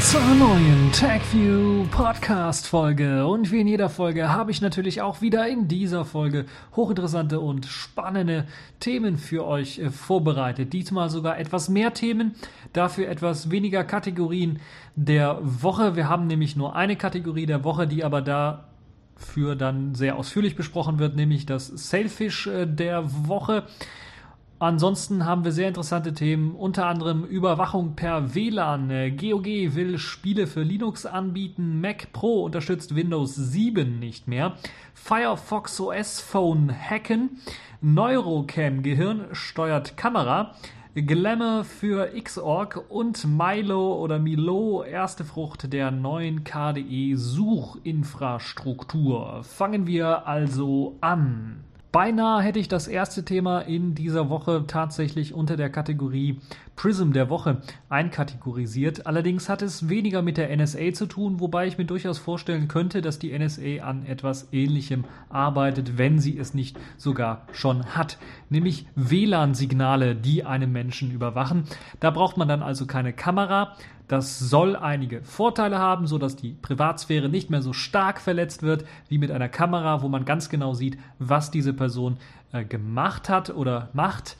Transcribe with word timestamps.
zur 0.00 0.20
neuen 0.20 0.92
TagView 0.92 1.84
Podcast 1.90 2.68
Folge. 2.68 3.26
Und 3.26 3.50
wie 3.50 3.60
in 3.60 3.66
jeder 3.66 3.88
Folge 3.88 4.28
habe 4.28 4.50
ich 4.52 4.60
natürlich 4.60 5.02
auch 5.02 5.20
wieder 5.20 5.48
in 5.48 5.66
dieser 5.66 6.04
Folge 6.04 6.46
hochinteressante 6.76 7.40
und 7.40 7.66
spannende 7.66 8.46
Themen 8.78 9.16
für 9.16 9.44
euch 9.44 9.78
äh, 9.78 9.90
vorbereitet. 9.90 10.72
Diesmal 10.72 11.10
sogar 11.10 11.38
etwas 11.38 11.68
mehr 11.68 11.94
Themen, 11.94 12.36
dafür 12.72 13.08
etwas 13.08 13.50
weniger 13.50 13.82
Kategorien 13.82 14.60
der 14.94 15.38
Woche. 15.42 15.96
Wir 15.96 16.08
haben 16.08 16.28
nämlich 16.28 16.54
nur 16.54 16.76
eine 16.76 16.96
Kategorie 16.96 17.46
der 17.46 17.64
Woche, 17.64 17.88
die 17.88 18.04
aber 18.04 18.22
dafür 18.22 19.56
dann 19.56 19.94
sehr 19.94 20.16
ausführlich 20.16 20.54
besprochen 20.54 20.98
wird, 20.98 21.16
nämlich 21.16 21.44
das 21.44 21.66
Sailfish 21.66 22.46
äh, 22.46 22.66
der 22.66 23.04
Woche. 23.26 23.64
Ansonsten 24.60 25.24
haben 25.24 25.44
wir 25.44 25.52
sehr 25.52 25.68
interessante 25.68 26.12
Themen, 26.12 26.56
unter 26.56 26.86
anderem 26.86 27.22
Überwachung 27.22 27.94
per 27.94 28.34
WLAN. 28.34 29.16
GOG 29.16 29.46
will 29.76 29.98
Spiele 29.98 30.48
für 30.48 30.62
Linux 30.62 31.06
anbieten. 31.06 31.80
Mac 31.80 32.12
Pro 32.12 32.42
unterstützt 32.42 32.96
Windows 32.96 33.36
7 33.36 34.00
nicht 34.00 34.26
mehr. 34.26 34.56
Firefox 34.94 35.80
OS 35.80 36.20
Phone 36.20 36.72
hacken. 36.72 37.38
Neurocam 37.80 38.82
Gehirn 38.82 39.26
steuert 39.30 39.96
Kamera. 39.96 40.56
Glamour 40.94 41.62
für 41.62 42.08
Xorg 42.20 42.82
und 42.88 43.24
Milo 43.24 44.02
oder 44.02 44.18
Milo, 44.18 44.82
erste 44.82 45.24
Frucht 45.24 45.72
der 45.72 45.92
neuen 45.92 46.42
KDE 46.42 47.14
Suchinfrastruktur. 47.14 49.44
Fangen 49.44 49.86
wir 49.86 50.26
also 50.26 50.96
an. 51.00 51.67
Beinahe 51.90 52.42
hätte 52.42 52.58
ich 52.58 52.68
das 52.68 52.86
erste 52.86 53.24
Thema 53.24 53.60
in 53.60 53.94
dieser 53.94 54.28
Woche 54.28 54.64
tatsächlich 54.66 55.32
unter 55.32 55.56
der 55.56 55.70
Kategorie 55.70 56.38
Prism 56.76 57.12
der 57.12 57.30
Woche 57.30 57.62
einkategorisiert. 57.88 59.06
Allerdings 59.06 59.48
hat 59.48 59.62
es 59.62 59.88
weniger 59.88 60.20
mit 60.20 60.36
der 60.36 60.54
NSA 60.54 60.92
zu 60.92 61.06
tun, 61.06 61.40
wobei 61.40 61.66
ich 61.66 61.78
mir 61.78 61.86
durchaus 61.86 62.18
vorstellen 62.18 62.68
könnte, 62.68 63.00
dass 63.00 63.18
die 63.18 63.36
NSA 63.36 63.82
an 63.82 64.04
etwas 64.04 64.48
Ähnlichem 64.52 65.04
arbeitet, 65.30 65.96
wenn 65.96 66.18
sie 66.18 66.36
es 66.36 66.52
nicht 66.52 66.78
sogar 66.98 67.46
schon 67.52 67.86
hat. 67.86 68.18
Nämlich 68.50 68.86
WLAN-Signale, 68.94 70.14
die 70.14 70.44
einen 70.44 70.70
Menschen 70.70 71.10
überwachen. 71.10 71.64
Da 72.00 72.10
braucht 72.10 72.36
man 72.36 72.48
dann 72.48 72.62
also 72.62 72.84
keine 72.84 73.14
Kamera, 73.14 73.74
das 74.08 74.38
soll 74.38 74.74
einige 74.74 75.22
Vorteile 75.22 75.78
haben, 75.78 76.06
so 76.06 76.18
dass 76.18 76.34
die 76.34 76.52
Privatsphäre 76.52 77.28
nicht 77.28 77.50
mehr 77.50 77.62
so 77.62 77.72
stark 77.72 78.20
verletzt 78.20 78.62
wird 78.62 78.84
wie 79.08 79.18
mit 79.18 79.30
einer 79.30 79.48
Kamera, 79.48 80.02
wo 80.02 80.08
man 80.08 80.24
ganz 80.24 80.48
genau 80.48 80.74
sieht, 80.74 80.98
was 81.18 81.50
diese 81.50 81.74
Person 81.74 82.16
äh, 82.52 82.64
gemacht 82.64 83.28
hat 83.28 83.50
oder 83.50 83.90
macht. 83.92 84.36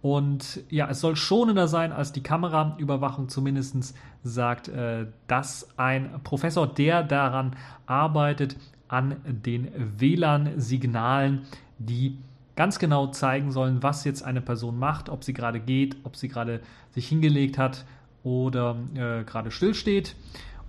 Und 0.00 0.60
ja, 0.70 0.88
es 0.88 1.00
soll 1.00 1.16
schonender 1.16 1.66
sein 1.66 1.92
als 1.92 2.12
die 2.12 2.22
Kameraüberwachung, 2.22 3.28
zumindest 3.28 3.94
sagt 4.22 4.68
äh, 4.68 5.06
das 5.26 5.68
ein 5.76 6.20
Professor, 6.22 6.66
der 6.66 7.02
daran 7.02 7.56
arbeitet, 7.86 8.56
an 8.86 9.16
den 9.26 9.68
WLAN-Signalen, 9.98 11.42
die 11.78 12.18
ganz 12.56 12.78
genau 12.78 13.08
zeigen 13.08 13.52
sollen, 13.52 13.82
was 13.82 14.04
jetzt 14.04 14.22
eine 14.22 14.40
Person 14.40 14.78
macht, 14.78 15.08
ob 15.10 15.24
sie 15.24 15.34
gerade 15.34 15.60
geht, 15.60 15.96
ob 16.04 16.16
sie 16.16 16.28
gerade 16.28 16.60
sich 16.90 17.06
hingelegt 17.06 17.58
hat, 17.58 17.84
oder 18.22 18.76
äh, 18.94 19.24
gerade 19.24 19.50
stillsteht. 19.50 20.14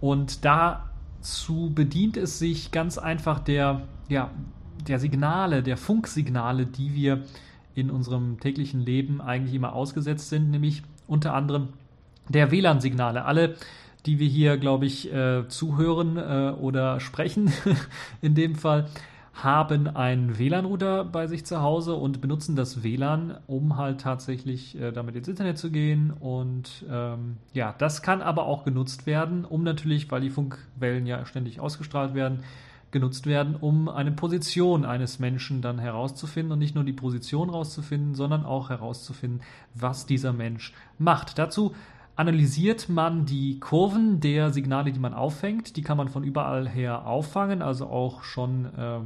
Und 0.01 0.45
dazu 0.45 1.71
bedient 1.73 2.17
es 2.17 2.39
sich 2.39 2.71
ganz 2.71 2.97
einfach 2.97 3.39
der, 3.39 3.81
ja, 4.07 4.31
der 4.87 4.99
Signale, 4.99 5.63
der 5.63 5.77
Funksignale, 5.77 6.65
die 6.65 6.93
wir 6.95 7.23
in 7.75 7.89
unserem 7.91 8.39
täglichen 8.39 8.81
Leben 8.81 9.21
eigentlich 9.21 9.53
immer 9.53 9.73
ausgesetzt 9.73 10.29
sind, 10.29 10.51
nämlich 10.51 10.83
unter 11.07 11.33
anderem 11.33 11.69
der 12.27 12.51
WLAN-Signale. 12.51 13.25
Alle, 13.25 13.55
die 14.05 14.19
wir 14.19 14.27
hier, 14.27 14.57
glaube 14.57 14.85
ich, 14.85 15.11
äh, 15.11 15.47
zuhören 15.47 16.17
äh, 16.17 16.53
oder 16.59 16.99
sprechen, 16.99 17.51
in 18.21 18.35
dem 18.35 18.55
Fall, 18.55 18.87
haben 19.43 19.87
einen 19.87 20.37
WLAN-Router 20.37 21.05
bei 21.05 21.27
sich 21.27 21.45
zu 21.45 21.61
Hause 21.61 21.95
und 21.95 22.21
benutzen 22.21 22.55
das 22.55 22.83
WLAN, 22.83 23.37
um 23.47 23.77
halt 23.77 24.01
tatsächlich 24.01 24.79
äh, 24.79 24.91
damit 24.91 25.15
ins 25.15 25.27
Internet 25.27 25.57
zu 25.57 25.71
gehen. 25.71 26.11
Und 26.11 26.85
ähm, 26.89 27.37
ja, 27.53 27.75
das 27.77 28.01
kann 28.01 28.21
aber 28.21 28.45
auch 28.45 28.63
genutzt 28.63 29.05
werden, 29.05 29.45
um 29.45 29.63
natürlich, 29.63 30.09
weil 30.11 30.21
die 30.21 30.29
Funkwellen 30.29 31.05
ja 31.05 31.25
ständig 31.25 31.59
ausgestrahlt 31.59 32.13
werden, 32.13 32.43
genutzt 32.91 33.27
werden, 33.27 33.55
um 33.55 33.87
eine 33.87 34.11
Position 34.11 34.83
eines 34.83 35.19
Menschen 35.19 35.61
dann 35.61 35.79
herauszufinden 35.79 36.53
und 36.53 36.59
nicht 36.59 36.75
nur 36.75 36.83
die 36.83 36.93
Position 36.93 37.49
herauszufinden, 37.49 38.15
sondern 38.15 38.45
auch 38.45 38.69
herauszufinden, 38.69 39.41
was 39.75 40.05
dieser 40.05 40.33
Mensch 40.33 40.73
macht. 40.97 41.37
Dazu 41.37 41.75
analysiert 42.19 42.89
man 42.89 43.25
die 43.25 43.61
Kurven 43.61 44.19
der 44.19 44.51
Signale, 44.51 44.91
die 44.91 44.99
man 44.99 45.13
auffängt. 45.13 45.77
Die 45.77 45.81
kann 45.81 45.95
man 45.95 46.09
von 46.09 46.25
überall 46.25 46.67
her 46.67 47.07
auffangen, 47.07 47.61
also 47.61 47.87
auch 47.87 48.23
schon, 48.23 48.65
äh, 48.65 48.99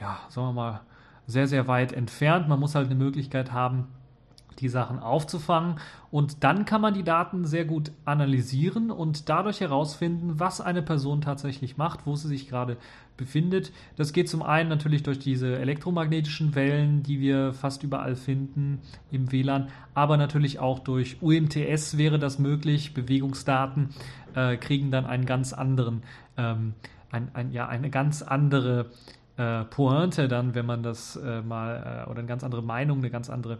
ja, 0.00 0.20
sagen 0.28 0.46
wir 0.46 0.52
mal, 0.52 0.80
sehr, 1.26 1.48
sehr 1.48 1.66
weit 1.66 1.92
entfernt. 1.92 2.46
Man 2.48 2.60
muss 2.60 2.76
halt 2.76 2.86
eine 2.86 2.94
Möglichkeit 2.94 3.50
haben, 3.50 3.88
die 4.58 4.68
Sachen 4.68 4.98
aufzufangen. 4.98 5.76
Und 6.10 6.44
dann 6.44 6.64
kann 6.64 6.80
man 6.80 6.94
die 6.94 7.02
Daten 7.02 7.44
sehr 7.44 7.64
gut 7.64 7.92
analysieren 8.04 8.90
und 8.90 9.28
dadurch 9.28 9.60
herausfinden, 9.60 10.38
was 10.40 10.60
eine 10.60 10.82
Person 10.82 11.20
tatsächlich 11.20 11.76
macht, 11.76 12.06
wo 12.06 12.16
sie 12.16 12.28
sich 12.28 12.48
gerade 12.48 12.76
befindet. 13.16 13.72
Das 13.96 14.12
geht 14.12 14.28
zum 14.28 14.42
einen 14.42 14.68
natürlich 14.68 15.02
durch 15.02 15.18
diese 15.18 15.58
elektromagnetischen 15.58 16.54
Wellen, 16.54 17.02
die 17.02 17.20
wir 17.20 17.52
fast 17.52 17.82
überall 17.82 18.16
finden 18.16 18.80
im 19.10 19.32
WLAN, 19.32 19.68
aber 19.94 20.16
natürlich 20.16 20.58
auch 20.58 20.78
durch 20.78 21.22
UMTS 21.22 21.96
wäre 21.96 22.18
das 22.18 22.38
möglich. 22.38 22.94
Bewegungsdaten 22.94 23.90
äh, 24.34 24.56
kriegen 24.56 24.90
dann 24.90 25.06
einen 25.06 25.26
ganz 25.26 25.52
anderen, 25.52 26.02
ähm, 26.36 26.74
ein, 27.10 27.30
ein, 27.34 27.52
ja, 27.52 27.68
eine 27.68 27.90
ganz 27.90 28.22
andere 28.22 28.90
äh, 29.36 29.64
Pointe 29.64 30.28
dann, 30.28 30.54
wenn 30.54 30.66
man 30.66 30.82
das 30.82 31.16
äh, 31.16 31.42
mal, 31.42 32.04
äh, 32.06 32.10
oder 32.10 32.20
eine 32.20 32.28
ganz 32.28 32.44
andere 32.44 32.62
Meinung, 32.62 32.98
eine 32.98 33.10
ganz 33.10 33.30
andere 33.30 33.58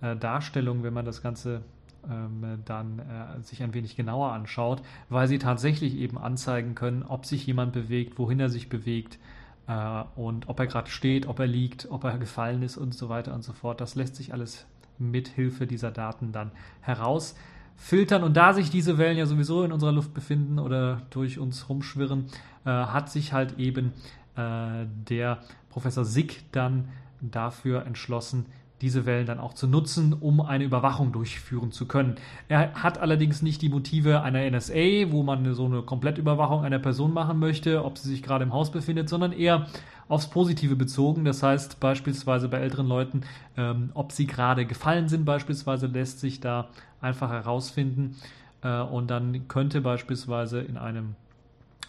äh, 0.00 0.16
Darstellung, 0.16 0.82
wenn 0.82 0.94
man 0.94 1.04
das 1.04 1.22
Ganze 1.22 1.62
ähm, 2.08 2.62
dann 2.64 3.00
äh, 3.00 3.42
sich 3.42 3.62
ein 3.62 3.74
wenig 3.74 3.96
genauer 3.96 4.32
anschaut, 4.32 4.82
weil 5.08 5.28
sie 5.28 5.38
tatsächlich 5.38 5.96
eben 5.96 6.18
anzeigen 6.18 6.74
können, 6.74 7.02
ob 7.02 7.26
sich 7.26 7.46
jemand 7.46 7.72
bewegt, 7.72 8.18
wohin 8.18 8.40
er 8.40 8.48
sich 8.48 8.68
bewegt 8.68 9.18
äh, 9.66 10.02
und 10.16 10.48
ob 10.48 10.60
er 10.60 10.66
gerade 10.66 10.90
steht, 10.90 11.26
ob 11.26 11.38
er 11.38 11.46
liegt, 11.46 11.90
ob 11.90 12.04
er 12.04 12.18
gefallen 12.18 12.62
ist 12.62 12.76
und 12.76 12.94
so 12.94 13.08
weiter 13.08 13.34
und 13.34 13.42
so 13.42 13.52
fort. 13.52 13.80
Das 13.80 13.94
lässt 13.94 14.16
sich 14.16 14.32
alles 14.32 14.66
mit 14.98 15.28
Hilfe 15.28 15.66
dieser 15.66 15.90
Daten 15.90 16.32
dann 16.32 16.50
herausfiltern. 16.80 18.22
Und 18.22 18.36
da 18.36 18.52
sich 18.52 18.70
diese 18.70 18.98
Wellen 18.98 19.18
ja 19.18 19.26
sowieso 19.26 19.62
in 19.64 19.72
unserer 19.72 19.92
Luft 19.92 20.14
befinden 20.14 20.58
oder 20.58 21.02
durch 21.10 21.38
uns 21.38 21.68
rumschwirren, 21.68 22.26
äh, 22.64 22.70
hat 22.70 23.10
sich 23.10 23.32
halt 23.32 23.58
eben 23.58 23.92
äh, 24.36 24.86
der 25.08 25.38
Professor 25.70 26.04
Sick 26.04 26.44
dann 26.52 26.88
dafür 27.20 27.84
entschlossen, 27.86 28.46
diese 28.80 29.06
Wellen 29.06 29.26
dann 29.26 29.40
auch 29.40 29.54
zu 29.54 29.66
nutzen, 29.66 30.12
um 30.12 30.40
eine 30.40 30.64
Überwachung 30.64 31.12
durchführen 31.12 31.72
zu 31.72 31.86
können. 31.86 32.16
Er 32.48 32.74
hat 32.74 32.98
allerdings 32.98 33.42
nicht 33.42 33.60
die 33.62 33.68
Motive 33.68 34.22
einer 34.22 34.48
NSA, 34.48 35.10
wo 35.10 35.22
man 35.22 35.54
so 35.54 35.66
eine 35.66 35.82
Komplettüberwachung 35.82 36.64
einer 36.64 36.78
Person 36.78 37.12
machen 37.12 37.38
möchte, 37.38 37.84
ob 37.84 37.98
sie 37.98 38.08
sich 38.08 38.22
gerade 38.22 38.44
im 38.44 38.52
Haus 38.52 38.70
befindet, 38.70 39.08
sondern 39.08 39.32
eher 39.32 39.66
aufs 40.08 40.28
Positive 40.28 40.76
bezogen. 40.76 41.24
Das 41.24 41.42
heißt 41.42 41.80
beispielsweise 41.80 42.48
bei 42.48 42.58
älteren 42.58 42.86
Leuten, 42.86 43.22
ähm, 43.56 43.90
ob 43.94 44.12
sie 44.12 44.26
gerade 44.26 44.64
gefallen 44.64 45.08
sind, 45.08 45.24
beispielsweise 45.24 45.86
lässt 45.86 46.20
sich 46.20 46.40
da 46.40 46.68
einfach 47.00 47.30
herausfinden. 47.30 48.16
Äh, 48.62 48.80
und 48.80 49.10
dann 49.10 49.48
könnte 49.48 49.80
beispielsweise 49.80 50.60
in 50.60 50.76
einem 50.76 51.14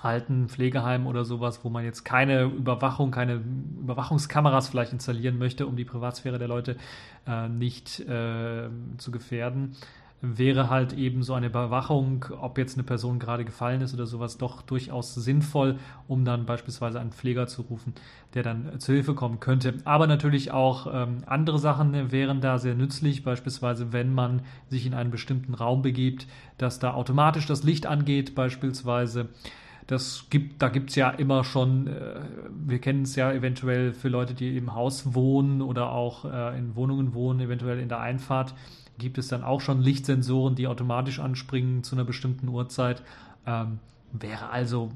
alten 0.01 0.47
Pflegeheim 0.47 1.07
oder 1.07 1.25
sowas, 1.25 1.63
wo 1.63 1.69
man 1.69 1.83
jetzt 1.83 2.03
keine 2.03 2.43
Überwachung, 2.43 3.11
keine 3.11 3.41
Überwachungskameras 3.81 4.69
vielleicht 4.69 4.93
installieren 4.93 5.37
möchte, 5.37 5.67
um 5.67 5.75
die 5.75 5.85
Privatsphäre 5.85 6.39
der 6.39 6.47
Leute 6.47 6.77
äh, 7.27 7.49
nicht 7.49 7.99
äh, 8.01 8.69
zu 8.97 9.11
gefährden, 9.11 9.75
wäre 10.21 10.69
halt 10.69 10.93
eben 10.93 11.23
so 11.23 11.33
eine 11.33 11.47
Überwachung, 11.47 12.25
ob 12.41 12.57
jetzt 12.57 12.75
eine 12.75 12.83
Person 12.83 13.19
gerade 13.19 13.45
gefallen 13.45 13.81
ist 13.81 13.93
oder 13.93 14.05
sowas, 14.05 14.37
doch 14.37 14.61
durchaus 14.61 15.15
sinnvoll, 15.15 15.77
um 16.07 16.25
dann 16.25 16.45
beispielsweise 16.45 16.99
einen 16.99 17.11
Pfleger 17.11 17.47
zu 17.47 17.61
rufen, 17.63 17.93
der 18.33 18.43
dann 18.43 18.79
zur 18.79 18.95
Hilfe 18.95 19.15
kommen 19.15 19.39
könnte. 19.39 19.75
Aber 19.85 20.07
natürlich 20.07 20.51
auch 20.51 20.87
ähm, 20.93 21.23
andere 21.25 21.57
Sachen 21.57 22.11
wären 22.11 22.41
da 22.41 22.57
sehr 22.57 22.75
nützlich, 22.75 23.23
beispielsweise 23.23 23.93
wenn 23.93 24.13
man 24.13 24.41
sich 24.67 24.85
in 24.85 24.93
einen 24.93 25.11
bestimmten 25.11 25.53
Raum 25.53 25.81
begibt, 25.81 26.27
dass 26.57 26.79
da 26.79 26.93
automatisch 26.93 27.45
das 27.45 27.63
Licht 27.63 27.85
angeht, 27.85 28.35
beispielsweise 28.35 29.29
das 29.91 30.25
gibt, 30.29 30.61
da 30.61 30.69
gibt 30.69 30.91
es 30.91 30.95
ja 30.95 31.09
immer 31.09 31.43
schon, 31.43 31.87
äh, 31.87 32.21
wir 32.67 32.79
kennen 32.79 33.03
es 33.03 33.15
ja 33.15 33.31
eventuell 33.31 33.91
für 33.93 34.09
Leute, 34.09 34.35
die 34.35 34.55
im 34.55 34.75
Haus 34.75 35.15
wohnen 35.15 35.61
oder 35.61 35.91
auch 35.91 36.25
äh, 36.25 36.57
in 36.57 36.75
Wohnungen 36.75 37.13
wohnen, 37.13 37.39
eventuell 37.39 37.79
in 37.79 37.89
der 37.89 37.99
Einfahrt, 37.99 38.53
gibt 38.99 39.17
es 39.17 39.29
dann 39.29 39.43
auch 39.43 39.61
schon 39.61 39.81
Lichtsensoren, 39.81 40.55
die 40.55 40.67
automatisch 40.67 41.19
anspringen 41.19 41.83
zu 41.83 41.95
einer 41.95 42.05
bestimmten 42.05 42.47
Uhrzeit. 42.49 43.01
Ähm, 43.47 43.79
wäre 44.11 44.49
also 44.49 44.91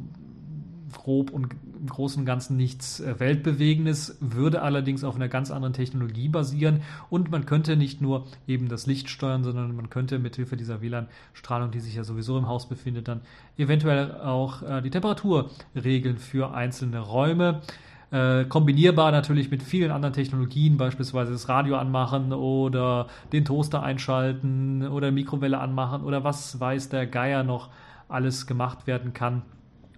grob 0.99 1.31
und 1.31 1.53
im 1.79 1.87
Großen 1.87 2.19
und 2.19 2.25
Ganzen 2.25 2.57
nichts 2.57 2.99
äh, 2.99 3.19
Weltbewegendes, 3.19 4.17
würde 4.19 4.61
allerdings 4.61 5.03
auf 5.03 5.15
einer 5.15 5.27
ganz 5.27 5.51
anderen 5.51 5.73
Technologie 5.73 6.29
basieren 6.29 6.81
und 7.09 7.31
man 7.31 7.45
könnte 7.45 7.75
nicht 7.75 8.01
nur 8.01 8.25
eben 8.47 8.69
das 8.69 8.85
Licht 8.87 9.09
steuern, 9.09 9.43
sondern 9.43 9.75
man 9.75 9.89
könnte 9.89 10.19
mithilfe 10.19 10.57
dieser 10.57 10.81
WLAN-Strahlung, 10.81 11.71
die 11.71 11.79
sich 11.79 11.95
ja 11.95 12.03
sowieso 12.03 12.37
im 12.37 12.47
Haus 12.47 12.67
befindet, 12.67 13.07
dann 13.07 13.21
eventuell 13.57 14.15
auch 14.15 14.61
äh, 14.63 14.81
die 14.81 14.89
Temperatur 14.89 15.49
regeln 15.75 16.17
für 16.17 16.53
einzelne 16.53 16.99
Räume. 16.99 17.61
Äh, 18.11 18.45
kombinierbar 18.45 19.11
natürlich 19.11 19.49
mit 19.49 19.63
vielen 19.63 19.89
anderen 19.89 20.13
Technologien, 20.13 20.77
beispielsweise 20.77 21.31
das 21.31 21.49
Radio 21.49 21.77
anmachen 21.77 22.31
oder 22.31 23.07
den 23.31 23.43
Toaster 23.43 23.81
einschalten 23.81 24.87
oder 24.87 25.11
Mikrowelle 25.11 25.59
anmachen 25.59 26.03
oder 26.03 26.23
was 26.23 26.59
weiß 26.59 26.89
der 26.89 27.07
Geier 27.07 27.43
noch 27.43 27.69
alles 28.09 28.45
gemacht 28.45 28.85
werden 28.85 29.13
kann 29.13 29.41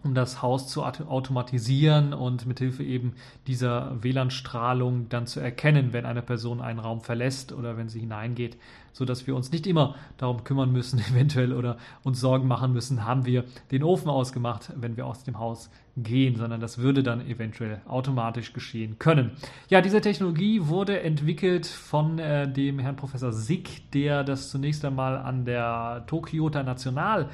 um 0.06 0.14
das 0.14 0.42
Haus 0.42 0.68
zu 0.68 0.84
automatisieren 0.84 2.14
und 2.14 2.46
mithilfe 2.46 2.84
eben 2.84 3.14
dieser 3.48 4.02
WLAN-Strahlung 4.04 5.10
dann 5.10 5.28
zu 5.28 5.40
erkennen, 5.40 5.92
wenn 5.92 6.06
eine 6.06 6.22
Person 6.22 6.62
einen 6.62 6.80
Raum 6.80 7.02
verlässt 7.02 7.52
oder 7.52 7.76
wenn 7.76 7.90
sie 7.90 8.00
hineingeht, 8.00 8.58
so 8.94 9.04
dass 9.04 9.28
wir 9.28 9.36
uns 9.36 9.52
nicht 9.52 9.68
immer 9.68 9.96
darum 10.18 10.44
kümmern 10.44 10.72
müssen, 10.72 11.00
eventuell 11.12 11.52
oder 11.52 11.78
uns 12.04 12.22
Sorgen 12.22 12.48
machen 12.48 12.72
müssen, 12.72 13.06
haben 13.06 13.26
wir 13.26 13.44
den 13.72 13.84
Ofen 13.84 14.10
ausgemacht, 14.10 14.72
wenn 14.76 14.96
wir 14.96 15.06
aus 15.06 15.24
dem 15.24 15.40
Haus 15.40 15.70
gehen, 15.98 16.36
sondern 16.36 16.60
das 16.60 16.78
würde 16.78 17.04
dann 17.04 17.26
eventuell 17.26 17.82
automatisch 17.88 18.54
geschehen 18.54 19.00
können. 19.00 19.32
Ja, 19.70 19.82
diese 19.82 20.02
Technologie 20.02 20.68
wurde 20.68 21.02
entwickelt 21.02 21.66
von 21.66 22.20
äh, 22.20 22.52
dem 22.52 22.80
Herrn 22.80 22.96
Professor 22.96 23.32
Sick, 23.32 23.92
der 23.92 24.24
das 24.24 24.50
zunächst 24.50 24.84
einmal 24.84 25.18
an 25.18 25.46
der 25.46 26.04
Tokyoter 26.08 26.64
National 26.64 27.30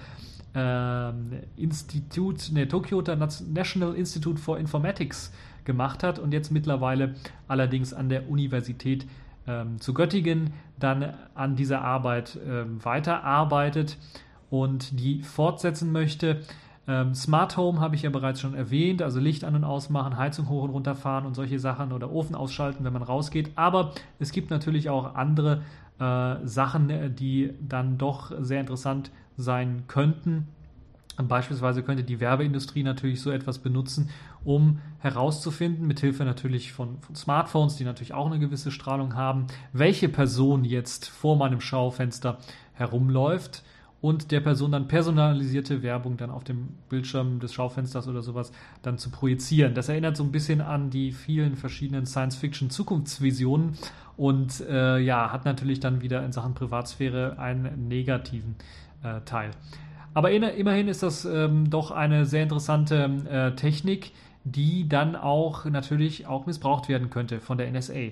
ähm, 0.54 1.32
Institut, 1.56 2.52
ne, 2.52 2.68
Tokyo 2.68 3.02
National 3.02 3.96
Institute 3.96 4.40
for 4.40 4.58
Informatics 4.58 5.32
gemacht 5.66 6.04
hat 6.04 6.20
und 6.20 6.34
jetzt 6.34 6.52
mittlerweile 6.52 7.16
allerdings 7.48 7.94
an 7.94 8.10
der 8.10 8.30
Universität 8.30 9.06
ähm, 9.48 9.80
zu 9.80 9.94
Göttingen 9.94 10.54
dann 10.80 11.14
an 11.36 11.56
dieser 11.56 11.82
Arbeit 11.82 12.38
ähm, 12.46 12.84
weiterarbeitet 12.84 13.98
und 14.50 15.00
die 15.00 15.24
fortsetzen 15.24 15.92
möchte. 15.92 16.42
Ähm, 16.88 17.14
Smart 17.14 17.58
Home 17.58 17.80
habe 17.80 17.96
ich 17.96 18.02
ja 18.02 18.10
bereits 18.10 18.42
schon 18.42 18.56
erwähnt, 18.56 19.02
also 19.02 19.20
Licht 19.20 19.44
an 19.44 19.56
und 19.56 19.64
ausmachen, 19.64 20.18
Heizung 20.18 20.50
hoch 20.50 20.64
und 20.64 20.72
runter 20.72 20.96
fahren 20.96 21.26
und 21.26 21.36
solche 21.36 21.60
Sachen 21.60 21.92
oder 21.92 22.12
Ofen 22.12 22.36
ausschalten, 22.36 22.84
wenn 22.84 22.94
man 22.94 23.04
rausgeht. 23.04 23.52
Aber 23.56 23.92
es 24.20 24.32
gibt 24.32 24.50
natürlich 24.50 24.90
auch 24.90 25.16
andere 25.16 25.62
äh, 26.00 26.36
Sachen, 26.46 27.16
die 27.16 27.54
dann 27.62 27.98
doch 27.98 28.32
sehr 28.40 28.60
interessant 28.60 29.12
sein 29.38 29.84
könnten. 29.88 30.48
Beispielsweise 31.18 31.84
könnte 31.84 32.04
die 32.04 32.20
Werbeindustrie 32.20 32.84
natürlich 32.84 33.22
so 33.22 33.32
etwas 33.32 33.60
benutzen, 33.60 34.10
um 34.44 34.80
herauszufinden, 35.00 35.86
mithilfe 35.86 36.24
natürlich 36.24 36.72
von, 36.72 37.00
von, 37.02 37.16
Smartphones, 37.16 37.76
die 37.76 37.84
natürlich 37.84 38.14
auch 38.14 38.26
eine 38.26 38.40
gewisse 38.40 38.72
Strahlung 38.72 39.16
haben, 39.16 39.48
welche 39.74 40.10
Person 40.10 40.64
jetzt 40.64 41.10
vor 41.10 41.36
meinem 41.36 41.62
Schaufenster 41.62 42.40
herumläuft 42.74 43.64
und 44.02 44.32
der 44.32 44.40
Person 44.40 44.72
dann 44.72 44.88
personalisierte 44.88 45.84
Werbung 45.84 46.18
dann 46.18 46.32
auf 46.32 46.44
dem 46.44 46.70
Bildschirm 46.90 47.40
des 47.40 47.54
Schaufensters 47.54 48.08
oder 48.08 48.22
sowas 48.22 48.52
dann 48.82 48.98
zu 48.98 49.12
projizieren. 49.12 49.76
Das 49.76 49.90
erinnert 49.90 50.18
so 50.18 50.24
ein 50.24 50.32
bisschen 50.32 50.60
an 50.60 50.90
die 50.90 51.12
vielen 51.12 51.56
verschiedenen 51.56 52.06
Science-Fiction-Zukunftsvisionen 52.08 53.78
und 54.18 54.62
äh, 54.62 54.98
ja, 55.00 55.32
hat 55.32 55.46
natürlich 55.46 55.80
dann 55.80 56.02
wieder 56.02 56.26
in 56.26 56.32
Sachen 56.32 56.56
Privatsphäre 56.56 57.38
einen 57.38 57.88
negativen 57.88 58.56
äh, 59.04 59.22
Teil. 59.22 59.52
Aber 60.14 60.32
in, 60.32 60.44
immerhin 60.44 60.88
ist 60.88 61.04
das 61.04 61.24
ähm, 61.26 61.70
doch 61.70 61.92
eine 61.92 62.26
sehr 62.26 62.44
interessante 62.44 63.04
äh, 63.30 63.56
Technik, 63.56 64.12
die 64.44 64.90
dann 64.90 65.16
auch 65.16 65.66
natürlich 65.66 66.26
auch 66.26 66.48
missbraucht 66.48 66.90
werden 66.90 67.10
könnte 67.10 67.40
von 67.40 67.58
der 67.58 67.72
NSA. 67.72 68.10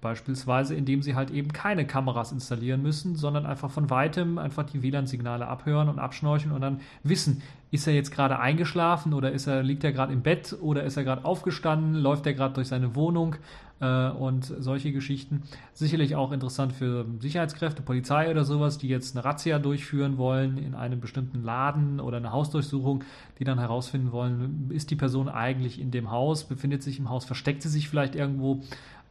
Beispielsweise, 0.00 0.76
indem 0.76 1.02
sie 1.02 1.16
halt 1.16 1.30
eben 1.30 1.52
keine 1.52 1.84
Kameras 1.84 2.30
installieren 2.30 2.82
müssen, 2.82 3.16
sondern 3.16 3.46
einfach 3.46 3.70
von 3.70 3.90
weitem 3.90 4.38
einfach 4.38 4.64
die 4.64 4.82
WLAN-Signale 4.82 5.48
abhören 5.48 5.88
und 5.88 5.98
abschnorchen 5.98 6.52
und 6.52 6.60
dann 6.60 6.80
wissen, 7.02 7.42
ist 7.70 7.86
er 7.86 7.94
jetzt 7.94 8.12
gerade 8.12 8.38
eingeschlafen 8.38 9.12
oder 9.12 9.32
ist 9.32 9.48
er, 9.48 9.62
liegt 9.62 9.82
er 9.82 9.92
gerade 9.92 10.12
im 10.12 10.22
Bett 10.22 10.56
oder 10.60 10.84
ist 10.84 10.96
er 10.96 11.04
gerade 11.04 11.24
aufgestanden, 11.24 11.94
läuft 11.94 12.26
er 12.26 12.34
gerade 12.34 12.54
durch 12.54 12.68
seine 12.68 12.94
Wohnung 12.94 13.36
äh, 13.80 14.08
und 14.08 14.44
solche 14.44 14.92
Geschichten. 14.92 15.42
Sicherlich 15.72 16.16
auch 16.16 16.32
interessant 16.32 16.72
für 16.72 17.04
Sicherheitskräfte, 17.20 17.82
Polizei 17.82 18.30
oder 18.30 18.44
sowas, 18.44 18.78
die 18.78 18.88
jetzt 18.88 19.16
eine 19.16 19.24
Razzia 19.24 19.58
durchführen 19.58 20.16
wollen 20.16 20.58
in 20.58 20.74
einem 20.74 21.00
bestimmten 21.00 21.42
Laden 21.42 22.00
oder 22.00 22.18
eine 22.18 22.32
Hausdurchsuchung, 22.32 23.04
die 23.38 23.44
dann 23.44 23.58
herausfinden 23.58 24.12
wollen, 24.12 24.70
ist 24.70 24.90
die 24.90 24.96
Person 24.96 25.28
eigentlich 25.28 25.80
in 25.80 25.90
dem 25.90 26.10
Haus, 26.10 26.44
befindet 26.44 26.82
sich 26.82 26.98
im 26.98 27.10
Haus, 27.10 27.24
versteckt 27.24 27.62
sie 27.62 27.68
sich 27.68 27.88
vielleicht 27.88 28.14
irgendwo 28.14 28.62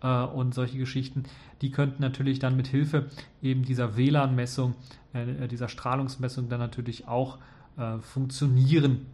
äh, 0.02 0.24
und 0.24 0.54
solche 0.54 0.78
Geschichten, 0.78 1.24
die 1.62 1.72
könnten 1.72 2.02
natürlich 2.02 2.40
dann 2.40 2.56
mit 2.56 2.68
Hilfe 2.68 3.08
eben 3.42 3.64
dieser 3.64 3.98
WLAN-Messung, 3.98 4.76
äh, 5.14 5.48
dieser 5.48 5.70
Strahlungsmessung 5.70 6.50
dann 6.50 6.60
natürlich 6.60 7.08
auch 7.08 7.38
äh, 7.78 8.00
funktionieren. 8.00 9.06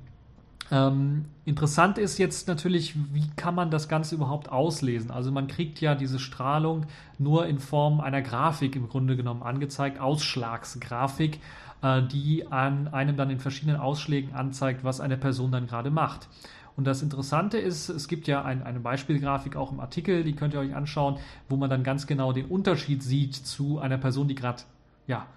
Ähm, 0.71 1.25
interessant 1.45 1.97
ist 1.97 2.17
jetzt 2.17 2.47
natürlich, 2.47 2.95
wie 3.13 3.29
kann 3.35 3.53
man 3.53 3.69
das 3.69 3.89
Ganze 3.89 4.15
überhaupt 4.15 4.49
auslesen? 4.49 5.11
Also 5.11 5.31
man 5.31 5.47
kriegt 5.47 5.81
ja 5.81 5.93
diese 5.93 6.19
Strahlung 6.19 6.85
nur 7.19 7.45
in 7.47 7.59
Form 7.59 7.99
einer 7.99 8.21
Grafik 8.21 8.75
im 8.75 8.87
Grunde 8.87 9.15
genommen 9.15 9.43
angezeigt, 9.43 9.99
Ausschlagsgrafik, 9.99 11.39
äh, 11.81 12.01
die 12.03 12.51
an 12.51 12.87
einem 12.87 13.17
dann 13.17 13.29
in 13.29 13.39
verschiedenen 13.39 13.77
Ausschlägen 13.77 14.33
anzeigt, 14.33 14.83
was 14.83 15.01
eine 15.01 15.17
Person 15.17 15.51
dann 15.51 15.67
gerade 15.67 15.91
macht. 15.91 16.27
Und 16.75 16.85
das 16.85 17.01
Interessante 17.01 17.57
ist, 17.57 17.89
es 17.89 18.07
gibt 18.07 18.27
ja 18.27 18.43
ein, 18.43 18.63
eine 18.63 18.79
Beispielgrafik 18.79 19.55
auch 19.55 19.71
im 19.71 19.79
Artikel, 19.79 20.23
die 20.23 20.33
könnt 20.33 20.53
ihr 20.53 20.59
euch 20.59 20.75
anschauen, 20.75 21.17
wo 21.49 21.55
man 21.55 21.69
dann 21.69 21.83
ganz 21.83 22.07
genau 22.07 22.33
den 22.33 22.45
Unterschied 22.45 23.03
sieht 23.03 23.35
zu 23.35 23.79
einer 23.79 23.97
Person, 23.97 24.27
die 24.27 24.35
gerade 24.35 24.63
ja, 25.05 25.27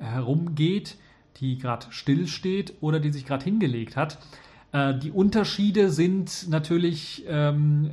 herumgeht, 0.00 0.96
die 1.36 1.58
gerade 1.58 1.86
still 1.90 2.26
steht 2.26 2.74
oder 2.80 3.00
die 3.00 3.10
sich 3.10 3.24
gerade 3.24 3.44
hingelegt 3.44 3.96
hat. 3.96 4.18
Äh, 4.72 4.98
die 4.98 5.10
Unterschiede 5.10 5.90
sind 5.90 6.48
natürlich 6.48 7.24
ähm, 7.28 7.90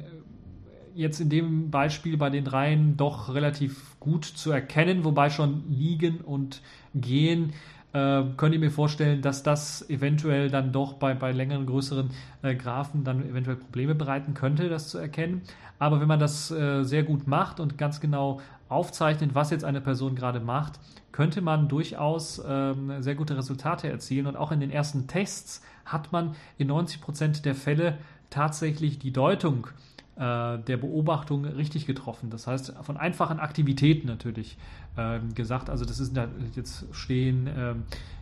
jetzt 0.95 1.19
in 1.19 1.29
dem 1.29 1.69
Beispiel 1.69 2.17
bei 2.17 2.31
den 2.31 2.43
dreien 2.43 2.97
doch 2.97 3.33
relativ 3.33 3.99
gut 3.99 4.25
zu 4.25 4.51
erkennen, 4.51 5.03
wobei 5.03 5.29
schon 5.29 5.63
liegen 5.69 6.21
und 6.21 6.61
gehen 6.95 7.53
äh, 7.97 8.23
könnt 8.37 8.53
ihr 8.53 8.59
mir 8.59 8.71
vorstellen, 8.71 9.21
dass 9.21 9.41
das 9.41 9.89
eventuell 9.89 10.49
dann 10.49 10.71
doch 10.71 10.93
bei, 10.93 11.15
bei 11.15 11.31
längeren, 11.31 11.65
größeren 11.65 12.11
äh, 12.43 12.55
Graphen 12.55 13.03
dann 13.03 13.27
eventuell 13.27 13.57
Probleme 13.57 13.95
bereiten 13.95 14.33
könnte, 14.33 14.69
das 14.69 14.89
zu 14.89 14.99
erkennen. 14.99 15.41
Aber 15.79 15.99
wenn 15.99 16.07
man 16.07 16.19
das 16.19 16.51
äh, 16.51 16.83
sehr 16.83 17.03
gut 17.03 17.27
macht 17.27 17.59
und 17.59 17.77
ganz 17.77 17.99
genau 17.99 18.39
aufzeichnet, 18.69 19.33
was 19.33 19.49
jetzt 19.49 19.63
eine 19.63 19.81
Person 19.81 20.15
gerade 20.15 20.39
macht, 20.39 20.79
könnte 21.11 21.41
man 21.41 21.67
durchaus 21.67 22.41
ähm, 22.47 23.01
sehr 23.01 23.15
gute 23.15 23.35
Resultate 23.35 23.89
erzielen. 23.89 24.27
Und 24.27 24.35
auch 24.35 24.51
in 24.51 24.59
den 24.59 24.69
ersten 24.69 25.07
Tests 25.07 25.63
hat 25.85 26.11
man 26.11 26.35
in 26.57 26.67
90 26.67 27.01
Prozent 27.01 27.45
der 27.45 27.55
Fälle 27.55 27.97
tatsächlich 28.29 28.99
die 28.99 29.13
Deutung 29.13 29.67
äh, 30.17 30.57
der 30.59 30.77
Beobachtung 30.77 31.45
richtig 31.45 31.85
getroffen. 31.85 32.29
Das 32.29 32.47
heißt, 32.47 32.73
von 32.81 32.97
einfachen 32.97 33.39
Aktivitäten 33.39 34.07
natürlich 34.07 34.57
äh, 34.95 35.19
gesagt. 35.35 35.69
Also 35.69 35.85
das 35.85 35.99
ist 35.99 36.17
jetzt 36.55 36.85
stehen, 36.91 37.47
äh, 37.47 37.75